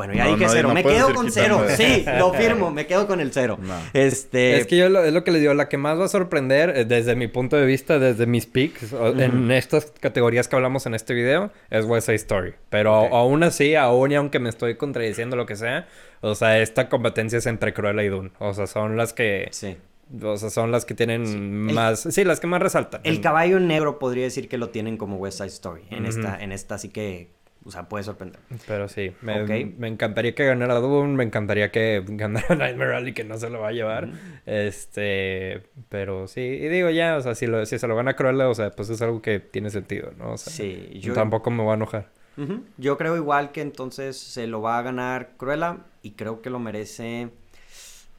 Bueno, 0.00 0.14
ya 0.14 0.24
No, 0.24 0.30
dije 0.32 0.46
no, 0.46 0.50
cero. 0.50 0.68
no 0.68 0.74
me 0.74 0.82
quedo 0.82 1.14
con 1.14 1.30
cero. 1.30 1.66
Sí, 1.76 2.06
lo 2.18 2.32
firmo. 2.32 2.70
Me 2.70 2.86
quedo 2.86 3.06
con 3.06 3.20
el 3.20 3.32
cero. 3.34 3.58
No. 3.60 3.74
Este. 3.92 4.56
Es 4.56 4.66
que 4.66 4.78
yo 4.78 4.88
lo- 4.88 5.04
es 5.04 5.12
lo 5.12 5.24
que 5.24 5.30
le 5.30 5.40
digo, 5.40 5.52
la 5.52 5.68
que 5.68 5.76
más 5.76 6.00
va 6.00 6.06
a 6.06 6.08
sorprender 6.08 6.70
eh, 6.74 6.84
desde 6.86 7.16
mi 7.16 7.28
punto 7.28 7.56
de 7.56 7.66
vista, 7.66 7.98
desde 7.98 8.24
mis 8.26 8.46
picks, 8.46 8.94
en 8.94 9.50
estas 9.50 9.92
categorías 10.00 10.48
que 10.48 10.56
hablamos 10.56 10.86
en 10.86 10.94
este 10.94 11.12
video, 11.12 11.50
es 11.68 11.84
West 11.84 12.06
Side 12.06 12.16
Story. 12.16 12.54
Pero 12.70 12.94
aún 13.14 13.42
así, 13.42 13.74
aún 13.74 14.12
y 14.12 14.14
aunque 14.14 14.38
me 14.38 14.48
estoy 14.48 14.76
contradiciendo 14.76 15.36
lo 15.36 15.44
que 15.44 15.56
sea, 15.56 15.86
o 16.22 16.34
sea, 16.34 16.58
esta 16.60 16.88
competencia 16.88 17.38
es 17.38 17.44
entre 17.46 17.74
Cruella 17.74 18.02
y 18.02 18.08
Dune. 18.08 18.30
O 18.38 18.54
sea, 18.54 18.66
son 18.66 18.96
las 18.96 19.12
que... 19.12 19.48
Sí. 19.50 19.76
O 20.22 20.36
sea, 20.38 20.50
son 20.50 20.72
las 20.72 20.84
que 20.86 20.94
tienen 20.94 21.72
más... 21.72 22.00
Sí, 22.00 22.24
las 22.24 22.40
que 22.40 22.46
más 22.48 22.60
resaltan. 22.60 23.00
El 23.04 23.20
caballo 23.20 23.60
negro 23.60 23.98
podría 23.98 24.24
decir 24.24 24.48
que 24.48 24.58
lo 24.58 24.70
tienen 24.70 24.96
como 24.96 25.16
West 25.18 25.38
Side 25.38 25.48
Story. 25.50 25.82
En 25.90 26.04
esta, 26.06 26.36
en 26.42 26.50
esta 26.52 26.78
sí 26.78 26.88
que. 26.88 27.38
O 27.64 27.70
sea, 27.70 27.88
puede 27.88 28.04
sorprender. 28.04 28.40
Pero 28.66 28.88
sí, 28.88 29.12
me, 29.20 29.86
encantaría 29.86 30.34
que 30.34 30.46
ganara 30.46 30.76
Dune, 30.76 31.14
me 31.14 31.24
encantaría 31.24 31.70
que 31.70 32.02
ganara 32.06 32.54
Nightmare 32.56 32.94
Alley, 32.96 33.12
que 33.12 33.24
no 33.24 33.36
se 33.36 33.50
lo 33.50 33.60
va 33.60 33.68
a 33.68 33.72
llevar. 33.72 34.08
Este, 34.46 35.62
pero 35.88 36.26
sí, 36.26 36.40
y 36.40 36.68
digo 36.68 36.90
ya, 36.90 37.16
o 37.16 37.20
sea, 37.20 37.34
si, 37.34 37.46
lo- 37.46 37.66
si 37.66 37.78
se 37.78 37.86
lo 37.86 37.96
gana 37.96 38.14
Cruella, 38.16 38.48
o 38.48 38.54
sea, 38.54 38.70
pues 38.70 38.88
es 38.90 39.02
algo 39.02 39.20
que 39.20 39.40
tiene 39.40 39.70
sentido, 39.70 40.12
¿no? 40.18 40.32
O 40.32 40.38
sea, 40.38 40.52
Sí, 40.52 40.98
yo- 41.00 41.12
tampoco 41.14 41.50
me 41.50 41.64
va 41.64 41.72
a 41.72 41.76
enojar. 41.76 42.08
Yo 42.78 42.96
creo 42.96 43.16
igual 43.16 43.52
que 43.52 43.60
entonces 43.60 44.16
se 44.16 44.46
lo 44.46 44.62
va 44.62 44.78
a 44.78 44.82
ganar 44.82 45.32
Cruella. 45.36 45.78
Y 46.02 46.12
creo 46.12 46.40
que 46.40 46.48
lo 46.48 46.58
merece. 46.58 47.28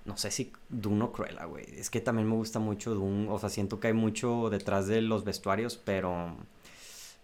No 0.06 0.16
sé 0.16 0.30
si 0.30 0.54
Dune 0.70 1.04
o 1.06 1.12
Cruella, 1.12 1.46
güey. 1.46 1.66
Es 1.76 1.90
que 1.90 2.02
también 2.02 2.28
me 2.30 2.36
gusta 2.36 2.60
mucho 2.60 2.94
Dune. 2.94 3.28
O 3.32 3.40
sea, 3.40 3.50
siento 3.50 3.80
que 3.80 3.88
hay 3.88 3.94
mucho 3.94 4.52
detrás 4.52 4.86
de 4.86 5.02
los 5.02 5.24
vestuarios, 5.24 5.82
pero. 5.84 6.36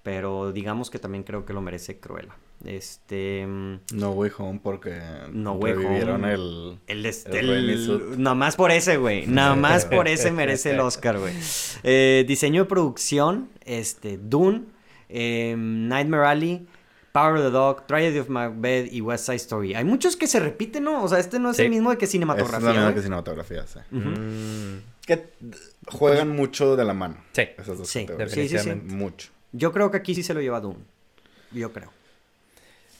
Pero 0.08 0.54
digamos 0.54 0.90
que 0.90 1.00
también 1.00 1.26
creo 1.26 1.46
que 1.46 1.52
lo 1.52 1.60
merece 1.60 2.00
Cruella. 2.00 2.34
Este. 2.64 3.46
mm, 3.46 3.80
No 3.96 4.12
Way 4.12 4.32
Home 4.38 4.62
porque 4.64 4.98
No 5.34 5.52
Way 5.56 5.74
revivieron 5.74 6.24
Home. 6.24 6.34
el... 6.34 6.80
El, 6.88 7.06
este, 7.06 7.40
El 7.42 7.50
el- 7.50 8.24
nada 8.24 8.34
más 8.34 8.56
por 8.56 8.72
ese, 8.72 8.96
güey. 8.96 9.28
Nada 9.28 9.58
más 9.58 9.84
por 9.84 10.08
ese 10.08 10.32
merece 10.32 10.72
el 10.72 10.80
Oscar, 10.80 11.20
güey. 11.20 11.34
Eh, 11.84 12.24
diseño 12.26 12.62
de 12.64 12.70
producción, 12.70 13.50
este, 13.66 14.18
Dune, 14.18 14.62
eh, 15.10 15.56
Nightmare 15.58 16.26
Alley, 16.26 16.66
Power 17.12 17.34
of 17.36 17.44
the 17.44 17.50
Dog, 17.52 17.86
Tragedy 17.86 18.20
of 18.20 18.30
Macbeth 18.30 18.94
y 18.94 19.02
West 19.02 19.26
Side 19.26 19.36
Story. 19.36 19.74
Hay 19.76 19.84
muchos 19.84 20.16
que 20.16 20.26
se 20.28 20.40
repiten, 20.40 20.86
¿no? 20.86 21.04
O 21.04 21.10
sea, 21.10 21.20
este 21.20 21.38
no 21.38 21.50
es 21.52 21.58
Sí. 21.58 21.64
el 21.64 21.70
mismo 21.70 21.90
de 21.92 21.98
que 21.98 22.06
Esa 22.06 22.12
es 22.12 22.12
cinematografía. 22.14 22.60
la 22.60 22.72
misma 22.72 22.84
güey. 22.86 22.96
que 22.96 23.02
cinematografía, 23.02 23.68
sí. 23.68 23.80
Mm, 23.92 24.78
Que 25.06 25.26
juegan 25.88 26.30
mucho 26.30 26.78
de 26.78 26.86
la 26.86 26.94
mano. 26.94 27.18
Sí. 27.34 27.42
Esas 27.58 27.78
dos 27.78 27.90
Sí, 27.90 28.08
sí, 28.30 28.48
sí, 28.48 28.58
sí. 28.58 28.70
Mucho. 28.74 29.32
Yo 29.58 29.72
creo 29.74 29.90
que 29.92 29.98
aquí 29.98 30.14
sí 30.16 30.24
se 30.24 30.34
lo 30.34 30.42
lleva 30.42 30.60
Dune. 30.62 30.80
Yo 31.52 31.72
creo. 31.74 31.92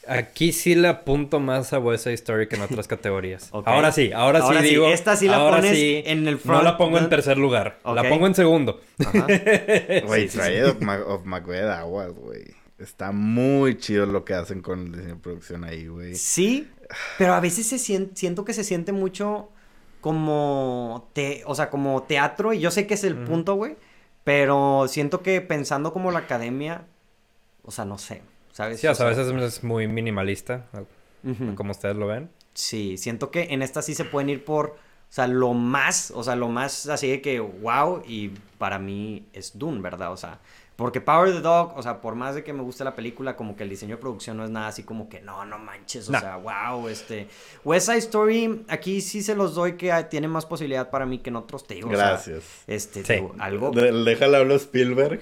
Aquí 0.06 0.52
sí 0.52 0.74
le 0.74 0.88
apunto 0.88 1.38
más 1.38 1.74
a 1.74 1.78
West 1.78 2.04
Side 2.04 2.14
Story 2.14 2.48
que 2.48 2.56
en 2.56 2.62
otras 2.62 2.88
categorías. 2.88 3.50
Ahora 3.52 3.92
sí, 3.92 4.10
ahora, 4.12 4.38
Ahora 4.38 4.60
sí 4.62 4.66
sí, 4.68 4.70
digo. 4.74 4.88
esta 4.88 5.16
sí 5.16 5.28
la 5.28 5.36
ahora 5.36 5.56
pones 5.58 5.76
sí, 5.76 6.02
en 6.06 6.26
el 6.26 6.34
No 6.36 6.40
front, 6.40 6.64
la 6.64 6.78
pongo 6.78 6.96
¿no? 6.98 7.04
en 7.04 7.10
tercer 7.10 7.36
lugar, 7.36 7.78
la 7.84 8.08
pongo 8.08 8.26
en 8.26 8.34
segundo. 8.34 8.80
Ajá. 9.04 9.26
Güey, 10.06 10.22
Sí, 10.22 10.28
sí, 10.30 10.38
Tragedy 10.38 10.62
of, 10.62 10.80
Ma- 10.80 11.04
of 11.06 11.24
Macbeth, 11.26 11.64
aguas, 11.68 12.12
güey. 12.14 12.42
Está 12.78 13.12
muy 13.12 13.76
chido 13.76 14.06
lo 14.06 14.24
que 14.24 14.32
hacen 14.34 14.62
con 14.62 14.78
el 14.86 14.92
diseño 14.92 15.14
de 15.16 15.20
producción 15.20 15.64
ahí, 15.64 15.88
güey. 15.88 16.14
Sí, 16.14 16.68
pero 17.18 17.34
a 17.34 17.40
veces 17.40 17.66
se 17.66 17.76
sien- 17.76 18.12
siento 18.14 18.44
que 18.46 18.54
se 18.54 18.64
siente 18.64 18.92
mucho 18.92 19.50
como 20.00 21.10
te, 21.12 21.42
o 21.44 21.54
sea, 21.54 21.68
como 21.70 22.04
teatro 22.04 22.52
y 22.54 22.60
yo 22.60 22.70
sé 22.70 22.86
que 22.86 22.94
es 22.94 23.04
el 23.04 23.16
punto, 23.16 23.54
güey, 23.56 23.76
Pero 24.28 24.84
siento 24.88 25.22
que 25.22 25.40
pensando 25.40 25.90
como 25.94 26.10
la 26.10 26.18
academia, 26.18 26.84
o 27.64 27.70
sea, 27.70 27.86
no 27.86 27.96
sé, 27.96 28.20
¿sabes? 28.52 28.78
Sí, 28.78 28.86
o 28.86 28.94
sea, 28.94 29.06
a 29.06 29.08
veces 29.08 29.26
es 29.26 29.64
muy 29.64 29.88
minimalista, 29.88 30.66
como 31.54 31.70
ustedes 31.70 31.96
lo 31.96 32.08
ven. 32.08 32.28
Sí, 32.52 32.98
siento 32.98 33.30
que 33.30 33.44
en 33.54 33.62
esta 33.62 33.80
sí 33.80 33.94
se 33.94 34.04
pueden 34.04 34.28
ir 34.28 34.44
por, 34.44 34.66
o 34.72 34.76
sea, 35.08 35.28
lo 35.28 35.54
más, 35.54 36.10
o 36.10 36.22
sea, 36.22 36.36
lo 36.36 36.48
más 36.48 36.88
así 36.88 37.08
de 37.08 37.22
que, 37.22 37.40
wow, 37.40 38.02
y 38.06 38.32
para 38.58 38.78
mí 38.78 39.24
es 39.32 39.58
Dune, 39.58 39.80
¿verdad? 39.80 40.12
O 40.12 40.18
sea, 40.18 40.40
porque 40.78 41.00
Power 41.00 41.32
the 41.32 41.40
Dog, 41.40 41.76
o 41.76 41.82
sea, 41.82 42.00
por 42.00 42.14
más 42.14 42.36
de 42.36 42.44
que 42.44 42.52
me 42.52 42.62
guste 42.62 42.84
la 42.84 42.94
película, 42.94 43.34
como 43.34 43.56
que 43.56 43.64
el 43.64 43.68
diseño 43.68 43.96
de 43.96 44.00
producción 44.00 44.36
no 44.36 44.44
es 44.44 44.50
nada 44.50 44.68
así 44.68 44.84
como 44.84 45.08
que, 45.08 45.20
no, 45.20 45.44
no 45.44 45.58
manches, 45.58 46.08
o 46.08 46.12
No. 46.12 46.20
sea, 46.20 46.36
wow, 46.36 46.86
este... 46.86 47.26
West 47.64 47.86
Side 47.86 47.98
Story, 47.98 48.64
aquí 48.68 49.00
sí 49.00 49.20
se 49.22 49.34
los 49.34 49.56
doy 49.56 49.72
que 49.72 49.92
tiene 50.08 50.28
más 50.28 50.46
posibilidad 50.46 50.88
para 50.88 51.04
mí 51.04 51.18
que 51.18 51.30
en 51.30 51.36
otros, 51.36 51.66
te 51.66 51.74
digo, 51.74 51.88
o 51.90 51.96
sea, 51.96 52.10
Gracias. 52.10 52.44
este, 52.68 53.04
Sí. 53.04 53.14
digo, 53.14 53.34
algo... 53.40 53.72
Déjale 53.72 54.36
hablar 54.36 54.56
Spielberg. 54.58 55.20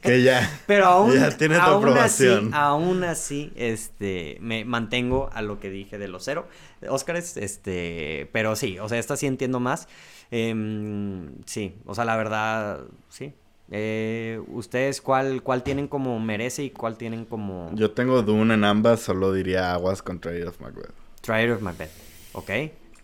que 0.00 0.22
ya. 0.22 0.48
Pero 0.68 0.86
aún, 0.86 1.14
Ya 1.14 1.36
tiene 1.36 1.56
tu 1.56 1.60
aún 1.62 1.88
así, 1.98 2.24
aprobación. 2.28 2.54
aún 2.54 3.02
así, 3.02 3.52
este, 3.56 4.38
me 4.40 4.64
mantengo 4.64 5.30
a 5.32 5.42
lo 5.42 5.58
que 5.58 5.68
dije 5.68 5.98
de 5.98 6.06
los 6.06 6.24
cero 6.24 6.46
Óscares, 6.88 7.36
este, 7.38 8.28
pero 8.32 8.54
sí, 8.54 8.78
o 8.78 8.88
sea, 8.88 8.98
esta 9.00 9.16
sí 9.16 9.26
entiendo 9.26 9.58
más. 9.58 9.88
Em, 10.30 11.32
sí, 11.46 11.74
o 11.86 11.94
sea, 11.96 12.04
la 12.04 12.16
verdad, 12.16 12.80
sí. 13.08 13.32
Eh, 13.70 14.40
¿Ustedes 14.48 15.00
cuál, 15.00 15.42
cuál 15.42 15.62
tienen 15.62 15.88
como 15.88 16.18
merece 16.20 16.64
y 16.64 16.70
cuál 16.70 16.96
tienen 16.98 17.24
como 17.24 17.70
Yo 17.74 17.90
tengo 17.92 18.22
Dune 18.22 18.54
en 18.54 18.64
ambas, 18.64 19.00
solo 19.00 19.32
diría 19.32 19.72
Aguas 19.72 20.02
contra 20.02 20.32
Traitor 20.32 20.48
of 20.50 20.60
Macbeth. 20.60 20.92
Trier 21.22 21.50
of 21.52 21.62
Macbeth? 21.62 21.90
¿Ok? 22.34 22.50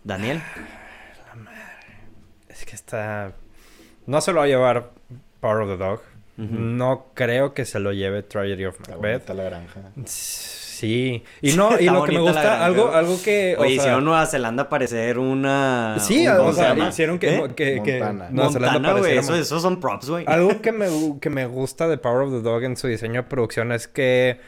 Daniel. 0.03 0.41
Es 2.47 2.65
que 2.65 2.75
está... 2.75 3.33
No 4.05 4.21
se 4.21 4.31
lo 4.33 4.39
va 4.39 4.45
a 4.45 4.47
llevar 4.47 4.91
Power 5.39 5.61
of 5.63 5.69
the 5.69 5.77
Dog. 5.77 6.01
No 6.37 7.07
creo 7.13 7.53
que 7.53 7.65
se 7.65 7.79
lo 7.79 7.91
lleve 7.93 8.23
Tragedy 8.23 8.65
of 8.65 8.79
Está 8.79 8.93
Macbeth. 8.93 9.27
bonita 9.27 9.33
la 9.35 9.43
granja. 9.43 9.81
Sí. 10.81 11.23
Y 11.43 11.53
no, 11.53 11.79
y 11.79 11.85
lo 11.85 12.03
que 12.05 12.13
me 12.13 12.19
gusta, 12.21 12.41
granja. 12.41 12.65
algo, 12.65 12.91
algo 12.91 13.21
que... 13.23 13.55
o 13.55 13.61
Oye, 13.61 13.69
sea, 13.69 13.77
hicieron 13.77 14.03
Nueva 14.03 14.25
Zelanda 14.25 14.67
parecer 14.67 15.19
una... 15.19 15.97
Sí, 15.99 16.25
un- 16.27 16.33
o 16.33 16.37
¿cómo 16.37 16.53
se 16.53 16.59
sea, 16.61 16.89
hicieron 16.89 17.19
que... 17.19 17.35
¿Eh? 17.35 17.43
que, 17.55 17.81
que 17.83 17.99
Montana. 17.99 18.29
Nueva 18.31 18.51
Zelanda 18.51 18.73
Montana, 18.79 18.99
güey, 18.99 19.17
eso, 19.19 19.31
Mon- 19.31 19.41
eso 19.41 19.59
son 19.59 19.79
props, 19.79 20.09
güey. 20.09 20.25
Algo 20.27 20.59
que 20.59 20.71
me, 20.71 20.87
que 21.21 21.29
me 21.29 21.45
gusta 21.45 21.87
de 21.87 21.99
Power 21.99 22.23
of 22.27 22.31
the 22.33 22.41
Dog 22.41 22.63
en 22.63 22.75
su 22.77 22.87
diseño 22.87 23.21
de 23.21 23.27
producción 23.29 23.71
es 23.71 23.87
que 23.87 24.39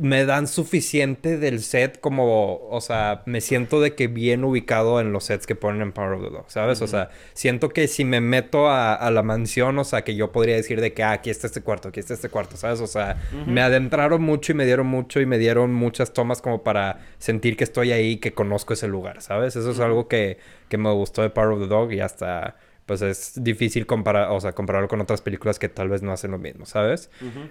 me 0.00 0.24
dan 0.24 0.46
suficiente 0.46 1.36
del 1.36 1.60
set 1.60 2.00
como, 2.00 2.66
o 2.68 2.80
sea, 2.80 3.22
me 3.26 3.42
siento 3.42 3.82
de 3.82 3.94
que 3.94 4.08
bien 4.08 4.44
ubicado 4.44 4.98
en 4.98 5.12
los 5.12 5.24
sets 5.24 5.46
que 5.46 5.54
ponen 5.54 5.82
en 5.82 5.92
Power 5.92 6.14
of 6.14 6.22
the 6.22 6.30
Dog, 6.30 6.50
¿sabes? 6.50 6.80
O 6.80 6.86
sea, 6.86 7.10
siento 7.34 7.68
que 7.68 7.86
si 7.86 8.06
me 8.06 8.22
meto 8.22 8.68
a, 8.68 8.94
a 8.94 9.10
la 9.10 9.22
mansión, 9.22 9.78
o 9.78 9.84
sea, 9.84 10.02
que 10.02 10.14
yo 10.14 10.32
podría 10.32 10.56
decir 10.56 10.80
de 10.80 10.94
que 10.94 11.02
ah, 11.02 11.12
aquí 11.12 11.28
está 11.28 11.48
este 11.48 11.60
cuarto, 11.60 11.88
aquí 11.88 12.00
está 12.00 12.14
este 12.14 12.30
cuarto, 12.30 12.56
¿sabes? 12.56 12.80
O 12.80 12.86
sea, 12.86 13.18
me 13.46 13.60
adentraron 13.60 14.22
mucho 14.22 14.52
y 14.52 14.54
me 14.54 14.64
dieron 14.64 14.86
mucho 14.86 15.20
y 15.20 15.26
me 15.26 15.36
dieron 15.36 15.74
muchas 15.74 16.14
tomas 16.14 16.40
como 16.40 16.62
para 16.62 17.00
sentir 17.18 17.58
que 17.58 17.64
estoy 17.64 17.92
ahí, 17.92 18.16
que 18.16 18.32
conozco 18.32 18.72
ese 18.72 18.88
lugar, 18.88 19.20
¿sabes? 19.20 19.54
Eso 19.54 19.70
es 19.70 19.80
algo 19.80 20.08
que, 20.08 20.38
que 20.70 20.78
me 20.78 20.90
gustó 20.92 21.20
de 21.20 21.28
Power 21.28 21.50
of 21.50 21.60
the 21.60 21.66
Dog 21.66 21.92
y 21.92 22.00
hasta 22.00 22.56
pues 22.90 23.02
es 23.02 23.34
difícil 23.36 23.86
comparar, 23.86 24.30
o 24.32 24.40
sea, 24.40 24.50
compararlo 24.50 24.88
con 24.88 25.00
otras 25.00 25.20
películas 25.22 25.60
que 25.60 25.68
tal 25.68 25.88
vez 25.88 26.02
no 26.02 26.10
hacen 26.10 26.32
lo 26.32 26.38
mismo, 26.38 26.66
¿sabes? 26.66 27.08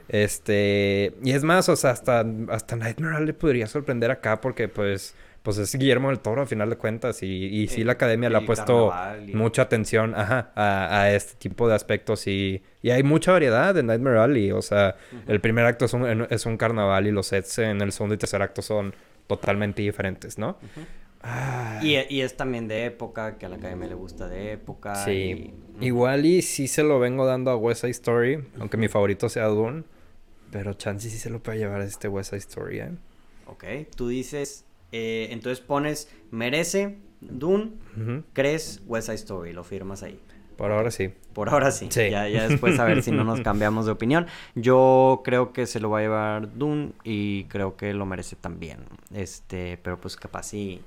Este, 0.10 1.14
y 1.24 1.32
es 1.32 1.44
más, 1.46 1.70
o 1.70 1.78
sea, 1.78 1.92
hasta, 1.92 2.26
hasta 2.50 2.76
Nightmare 2.76 3.16
Alley 3.16 3.28
le 3.28 3.34
podría 3.34 3.66
sorprender 3.66 4.12
acá 4.12 4.42
porque 4.42 4.68
pues, 4.68 5.16
pues 5.42 5.58
es 5.58 5.74
Guillermo 5.76 6.10
del 6.10 6.20
Toro 6.20 6.42
a 6.42 6.46
final 6.46 6.70
de 6.70 6.76
cuentas 6.76 7.24
y, 7.24 7.28
y 7.46 7.70
sí 7.70 7.80
El- 7.82 7.88
la 7.88 7.94
academia 7.94 8.30
le 8.30 8.36
ha 8.36 8.40
puesto 8.46 8.88
y- 9.30 9.34
mucha 9.34 9.62
atención, 9.62 10.14
ajá, 10.14 10.52
a, 10.56 11.04
a 11.04 11.14
este 11.14 11.36
tipo 11.36 11.70
de 11.70 11.76
aspectos 11.76 12.28
y, 12.28 12.62
y 12.82 12.90
hay 12.90 13.04
mucha 13.04 13.32
variedad 13.32 13.78
en 13.78 13.86
Nightmare 13.86 14.20
Alley, 14.20 14.52
o 14.52 14.62
sea, 14.62 14.98
el 15.26 15.40
primer 15.40 15.64
acto 15.66 15.86
es 15.86 15.94
un, 15.94 16.28
es 16.30 16.46
un 16.46 16.58
carnaval 16.58 17.08
y 17.08 17.12
los 17.12 17.28
sets 17.28 17.60
en 17.60 17.80
el 17.80 17.94
segundo 17.94 18.16
y 18.16 18.18
tercer 18.18 18.42
acto 18.42 18.62
son 18.62 18.94
totalmente 19.28 19.82
diferentes, 19.84 20.38
¿no? 20.38 20.58
Y, 21.82 21.98
y 22.10 22.22
es 22.22 22.36
también 22.38 22.68
de 22.68 22.86
época, 22.86 23.38
que 23.38 23.46
a 23.46 23.50
la 23.50 23.58
academia 23.58 23.88
le 23.88 23.96
gusta 23.96 24.28
de 24.28 24.54
época. 24.54 24.96
Sí. 24.96 25.12
y- 25.82 25.86
Igual 25.88 26.26
y 26.26 26.42
sí 26.42 26.68
se 26.68 26.84
lo 26.84 27.00
vengo 27.00 27.26
dando 27.26 27.52
a 27.52 27.56
West 27.56 27.82
Side 27.82 27.92
Story, 27.92 28.44
aunque 28.60 28.76
mi 28.78 28.88
favorito 28.90 29.30
sea 29.30 29.46
Dune. 29.48 29.84
Pero 30.52 30.74
chance 30.74 31.10
sí 31.10 31.18
se 31.18 31.30
lo 31.30 31.42
puede 31.42 31.60
llevar 31.60 31.82
a 31.82 31.86
este 31.86 32.08
West 32.08 32.32
Side 32.32 32.40
Story, 32.40 32.80
¿eh? 32.80 32.92
Ok, 33.46 33.64
tú 33.96 34.08
dices, 34.10 34.66
eh, 34.92 35.28
entonces 35.32 35.62
pones, 35.64 36.10
merece 36.32 36.98
Dune, 37.22 37.72
crees 38.34 38.82
West 38.88 39.06
Side 39.08 39.16
Story, 39.16 39.54
lo 39.54 39.64
firmas 39.64 40.04
ahí. 40.04 40.20
Por 40.58 40.72
ahora 40.74 40.92
sí. 40.92 41.12
Por 41.34 41.50
ahora 41.50 41.72
sí. 41.72 41.88
Sí. 41.90 42.10
Ya, 42.10 42.28
ya 42.28 42.48
después 42.50 42.78
a 42.80 42.84
ver 42.84 43.02
si 43.04 43.12
no 43.12 43.24
nos 43.24 43.40
cambiamos 43.44 43.86
de 43.86 43.92
opinión. 43.94 44.28
Yo 44.56 45.22
creo 45.24 45.54
que 45.54 45.66
se 45.68 45.80
lo 45.80 45.90
va 45.90 46.00
a 46.00 46.02
llevar 46.02 46.58
Dune 46.58 46.92
y 47.06 47.46
creo 47.46 47.78
que 47.78 47.94
lo 47.94 48.06
merece 48.06 48.36
también. 48.36 48.80
Este, 49.14 49.78
pero 49.82 50.02
pues 50.02 50.18
capaz 50.18 50.44
sí. 50.48 50.82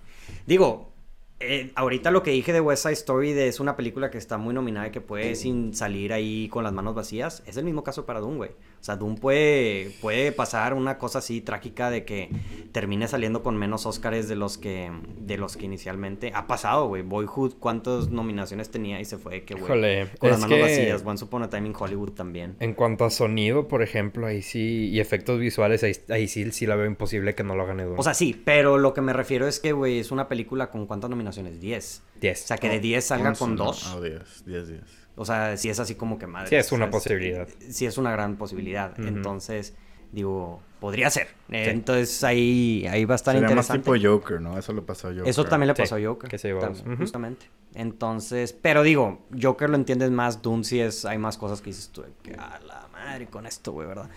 Digo, 0.47 0.93
eh, 1.41 1.73
ahorita 1.75 2.11
lo 2.11 2.23
que 2.23 2.31
dije 2.31 2.53
de 2.53 2.61
West 2.61 2.85
Side 2.85 2.95
Story 2.95 3.33
de 3.33 3.49
es 3.49 3.59
una 3.59 3.77
película 3.77 4.11
que 4.11 4.19
está 4.19 4.39
muy 4.39 4.55
nominada 4.55 4.89
y 4.89 4.91
que 4.91 5.01
puede 5.01 5.35
sin 5.35 5.75
salir 5.75 6.13
ahí 6.13 6.49
con 6.49 6.63
las 6.63 6.73
manos 6.73 6.95
vacías, 6.95 7.43
es 7.47 7.57
el 7.57 7.65
mismo 7.65 7.83
caso 7.83 8.07
para 8.07 8.21
güey. 8.37 8.51
O 8.83 8.85
sea, 8.85 8.97
Dune 8.97 9.15
puede, 9.15 9.93
puede 10.01 10.33
pasar 10.33 10.75
una 10.75 10.99
cosa 10.99 11.21
así 11.21 11.41
trágica 11.41 11.89
de 11.89 12.05
que 12.05 12.29
termine 12.73 13.07
saliendo 13.07 13.45
con 13.45 13.57
menos 13.57 13.87
Oscars 13.87 14.27
de 14.27 14.35
los 14.35 14.59
que, 14.59 14.91
de 15.21 15.37
los 15.39 15.57
que 15.57 15.67
inicialmente. 15.67 16.33
Ha 16.35 16.49
pasado, 16.49 16.89
güey. 16.89 17.03
Boyhood, 17.03 17.55
¿cuántas 17.61 18.09
nominaciones 18.11 18.73
tenía 18.73 19.01
y 19.01 19.05
se 19.05 19.19
fue? 19.19 19.45
Que, 19.45 19.55
güey. 19.55 19.67
Híjole, 19.67 20.09
Con 20.19 20.31
las 20.31 20.41
manos 20.41 20.57
que- 20.57 20.63
vacías. 20.63 21.03
Once 21.07 21.25
Upon 21.25 21.45
a 21.45 21.49
Time 21.49 21.69
in 21.69 21.75
Hollywood 21.79 22.11
también. 22.11 22.57
En 22.59 22.75
cuanto 22.75 23.05
a 23.05 23.11
sonido, 23.11 23.69
por 23.69 23.83
ejemplo, 23.85 24.27
ahí 24.27 24.43
sí, 24.43 24.89
y 24.91 24.99
efectos 24.99 25.39
visuales, 25.39 25.85
ahí, 25.85 25.93
ahí 26.09 26.27
sí, 26.27 26.51
sí 26.51 26.67
la 26.67 26.75
veo 26.75 26.87
imposible 26.87 27.37
que 27.37 27.45
no 27.45 27.55
lo 27.55 27.65
gane 27.65 27.85
Dune. 27.85 28.01
O 28.01 28.03
sea, 28.03 28.15
sí, 28.15 28.35
pero 28.45 28.79
lo 28.79 28.95
que 28.95 29.01
me 29.01 29.13
refiero 29.13 29.47
es 29.47 29.61
que, 29.61 29.71
güey, 29.71 30.01
es 30.01 30.11
una 30.11 30.27
película 30.27 30.71
con 30.73 30.89
cuántas 30.89 31.09
nominaciones? 31.09 31.61
10. 31.61 32.03
10. 32.21 32.43
O 32.43 32.47
sea, 32.49 32.57
que 32.59 32.69
de 32.69 32.81
10 32.81 33.05
salga 33.05 33.33
con 33.35 33.55
¿no? 33.55 33.67
2. 33.67 33.93
Ah, 33.95 34.01
10, 34.01 34.45
10, 34.45 34.69
10. 34.69 34.81
O 35.17 35.25
sea, 35.25 35.57
sí 35.57 35.69
es 35.69 35.79
así 35.79 35.95
como 35.95 36.19
que 36.19 36.27
madre. 36.27 36.49
Sí, 36.49 36.57
es 36.57 36.73
una 36.73 36.91
posibilidad. 36.91 37.47
Sí, 37.71 37.87
es 37.87 37.99
una 37.99 38.13
gran 38.13 38.37
posibilidad. 38.37 38.99
Entonces, 38.99 39.75
digo, 40.11 40.63
podría 40.81 41.11
ser. 41.11 41.29
Eh, 41.51 41.65
Sí. 41.65 41.71
Entonces 41.71 42.25
ahí, 42.25 42.87
ahí 42.91 43.05
va 43.05 43.15
a 43.15 43.17
estar 43.17 43.35
Sería 43.35 43.49
más 43.55 43.67
interesante. 43.67 43.99
tipo 44.01 44.09
Joker, 44.15 44.41
¿no? 44.41 44.59
Eso 44.59 44.73
le 44.73 44.83
pasó 44.83 45.09
a 45.09 45.11
Joker. 45.13 45.29
Eso 45.29 45.45
también 45.45 45.69
le 45.69 45.75
Sí, 45.77 45.83
pasó 45.83 45.97
a 45.97 46.01
Joker. 46.03 46.29
que 46.31 46.39
se 46.39 46.49
llevó 46.49 46.61
tam- 46.63 46.69
dos. 46.73 46.81
Ujú. 46.87 46.97
Justamente. 46.97 47.47
Entonces, 47.75 48.53
pero 48.53 48.83
digo, 48.83 49.21
Joker 49.41 49.69
lo 49.71 49.77
entiendes 49.77 50.11
más, 50.11 50.43
Dune 50.43 50.65
sí 50.65 50.81
es, 50.81 51.05
hay 51.05 51.19
más 51.19 51.39
cosas 51.39 51.61
que 51.63 51.71
dices 51.71 51.89
tú, 51.91 52.03
de 52.03 52.09
que 52.23 52.35
a 52.35 52.61
la 52.67 52.89
madre 52.93 53.27
con 53.27 53.47
esto, 53.47 53.73
güey, 53.73 53.89
¿verdad? 53.89 54.11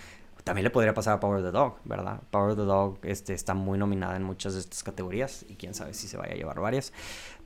También 0.46 0.64
le 0.64 0.70
podría 0.70 0.94
pasar 0.94 1.16
a 1.16 1.20
Power 1.20 1.42
the 1.44 1.50
Dog, 1.52 1.80
¿verdad? 1.86 2.22
Power 2.32 2.56
the 2.56 2.62
Dog 2.62 3.00
este, 3.02 3.34
está 3.34 3.54
muy 3.56 3.78
nominada 3.80 4.16
en 4.16 4.24
muchas 4.24 4.54
de 4.54 4.60
estas 4.62 4.84
categorías 4.84 5.44
y 5.50 5.56
quién 5.56 5.74
sabe 5.74 5.94
si 5.96 6.08
se 6.08 6.18
vaya 6.18 6.34
a 6.34 6.36
llevar 6.38 6.60
varias. 6.62 6.94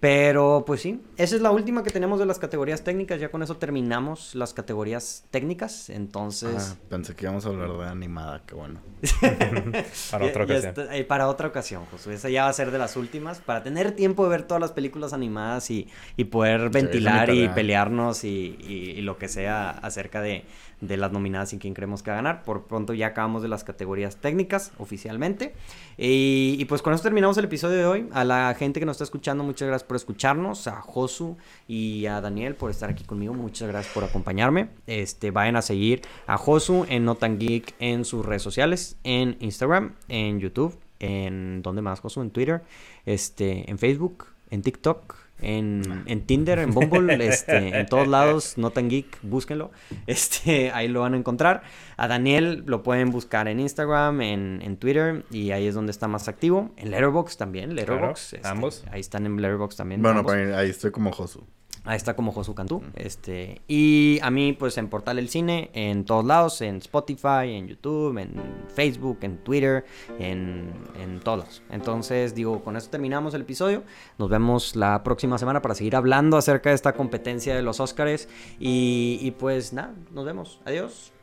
Pero 0.01 0.63
pues 0.65 0.81
sí, 0.81 1.01
esa 1.17 1.35
es 1.35 1.41
la 1.41 1.51
última 1.51 1.81
que 1.83 1.89
tenemos 1.91 2.19
de 2.19 2.25
las 2.25 2.39
categorías 2.39 2.83
técnicas. 2.83 3.19
Ya 3.19 3.31
con 3.31 3.41
eso 3.43 3.57
terminamos 3.57 4.35
las 4.35 4.53
categorías 4.53 5.25
técnicas. 5.31 5.89
Entonces, 5.89 6.73
Ah, 6.73 6.75
pensé 6.89 7.15
que 7.15 7.25
íbamos 7.25 7.45
a 7.45 7.49
hablar 7.49 7.71
de 7.71 7.85
animada, 7.85 8.41
qué 8.45 8.55
bueno. 8.55 8.79
Para 10.11 10.25
otra 10.25 10.43
ocasión. 10.43 10.69
está- 10.69 10.95
eh, 10.95 11.03
para 11.05 11.27
otra 11.27 11.47
ocasión, 11.47 11.85
Josué. 11.91 12.15
Esa 12.15 12.29
ya 12.29 12.43
va 12.43 12.49
a 12.49 12.53
ser 12.53 12.71
de 12.71 12.77
las 12.77 12.95
últimas. 12.97 13.39
Para 13.39 13.63
tener 13.63 13.93
tiempo 13.93 14.23
de 14.23 14.29
ver 14.29 14.43
todas 14.43 14.59
las 14.61 14.71
películas 14.71 15.13
animadas 15.13 15.69
y, 15.71 15.87
y 16.17 16.25
poder 16.25 16.65
es 16.65 16.71
ventilar 16.71 17.29
y 17.29 17.47
pelearnos 17.49 18.23
y, 18.23 18.57
y- 18.59 18.91
y 18.91 19.01
lo 19.01 19.17
que 19.17 19.27
sea 19.27 19.69
acerca 19.69 20.21
de, 20.21 20.43
de 20.81 20.97
las 20.97 21.11
nominadas 21.11 21.53
y 21.53 21.57
quién 21.57 21.73
creemos 21.73 22.03
que 22.03 22.11
va 22.11 22.17
a 22.17 22.21
ganar. 22.21 22.43
Por 22.43 22.63
pronto 22.63 22.93
ya 22.93 23.07
acabamos 23.07 23.41
de 23.41 23.47
las 23.47 23.63
categorías 23.63 24.17
técnicas 24.17 24.71
oficialmente. 24.77 25.53
Y, 25.97 26.63
pues 26.65 26.81
con 26.81 26.93
eso 26.93 27.03
terminamos 27.03 27.37
el 27.37 27.45
episodio 27.45 27.77
de 27.77 27.85
hoy. 27.85 28.09
A 28.13 28.23
la 28.23 28.53
gente 28.57 28.79
que 28.79 28.85
nos 28.85 28.95
está 28.95 29.03
escuchando, 29.03 29.43
muchas 29.43 29.67
gracias 29.67 29.87
por 29.87 29.97
escucharnos. 29.97 30.67
A 30.67 30.81
Josu 30.81 31.37
y 31.67 32.05
a 32.05 32.21
Daniel 32.21 32.55
por 32.55 32.71
estar 32.71 32.89
aquí 32.89 33.03
conmigo. 33.03 33.33
Muchas 33.33 33.67
gracias 33.67 33.93
por 33.93 34.03
acompañarme. 34.03 34.69
Este, 34.87 35.31
vayan 35.31 35.55
a 35.55 35.61
seguir 35.61 36.01
a 36.27 36.37
Josu 36.37 36.85
en 36.89 37.05
Notan 37.05 37.39
Geek 37.39 37.75
en 37.79 38.05
sus 38.05 38.25
redes 38.25 38.41
sociales, 38.41 38.97
en 39.03 39.37
Instagram, 39.39 39.95
en 40.07 40.39
YouTube, 40.39 40.77
en 40.99 41.61
¿dónde 41.61 41.81
más, 41.81 41.99
Josu? 41.99 42.21
En 42.21 42.31
Twitter, 42.31 42.61
este, 43.05 43.69
en 43.69 43.77
Facebook, 43.77 44.27
en 44.49 44.61
TikTok. 44.61 45.18
En, 45.41 46.03
en 46.05 46.21
Tinder, 46.25 46.59
en 46.59 46.71
Bumble, 46.73 47.13
este, 47.27 47.79
en 47.79 47.85
todos 47.85 48.07
lados, 48.07 48.57
Notan 48.57 48.89
Geek, 48.89 49.19
búsquenlo. 49.21 49.71
Este, 50.07 50.71
ahí 50.71 50.87
lo 50.87 51.01
van 51.01 51.13
a 51.13 51.17
encontrar. 51.17 51.61
A 51.97 52.07
Daniel 52.07 52.63
lo 52.65 52.83
pueden 52.83 53.11
buscar 53.11 53.47
en 53.47 53.59
Instagram, 53.59 54.21
en, 54.21 54.61
en 54.63 54.77
Twitter, 54.77 55.23
y 55.31 55.51
ahí 55.51 55.67
es 55.67 55.75
donde 55.75 55.91
está 55.91 56.07
más 56.07 56.27
activo. 56.27 56.71
En 56.77 56.91
Letterboxd 56.91 57.37
también, 57.37 57.75
Letterboxd. 57.75 58.35
este, 58.35 58.47
ambos. 58.47 58.83
Ahí 58.91 58.99
están 59.01 59.25
en 59.25 59.35
Letterboxd 59.41 59.77
también. 59.77 60.01
Bueno, 60.01 60.19
ambos. 60.19 60.33
para- 60.33 60.57
ahí 60.59 60.69
estoy 60.69 60.91
como 60.91 61.11
Josu. 61.11 61.45
Ahí 61.85 61.97
está 61.97 62.15
como 62.15 62.31
Josu 62.31 62.53
Cantú. 62.53 62.83
Este, 62.95 63.61
y 63.67 64.19
a 64.21 64.29
mí, 64.29 64.53
pues 64.53 64.77
en 64.77 64.89
Portal 64.89 65.19
El 65.19 65.29
Cine, 65.29 65.69
en 65.73 66.05
todos 66.05 66.25
lados, 66.25 66.61
en 66.61 66.77
Spotify, 66.77 67.51
en 67.53 67.67
YouTube, 67.67 68.17
en 68.17 68.33
Facebook, 68.73 69.19
en 69.21 69.37
Twitter, 69.37 69.85
en, 70.19 70.71
en 70.99 71.19
todos. 71.19 71.61
Entonces, 71.69 72.35
digo, 72.35 72.63
con 72.63 72.77
eso 72.77 72.89
terminamos 72.89 73.33
el 73.33 73.41
episodio. 73.41 73.83
Nos 74.17 74.29
vemos 74.29 74.75
la 74.75 75.03
próxima 75.03 75.37
semana 75.37 75.61
para 75.61 75.75
seguir 75.75 75.95
hablando 75.95 76.37
acerca 76.37 76.69
de 76.69 76.75
esta 76.75 76.93
competencia 76.93 77.55
de 77.55 77.61
los 77.61 77.79
Óscares. 77.79 78.29
Y, 78.59 79.19
y 79.21 79.31
pues 79.31 79.73
nada, 79.73 79.93
nos 80.11 80.25
vemos. 80.25 80.61
Adiós. 80.65 81.13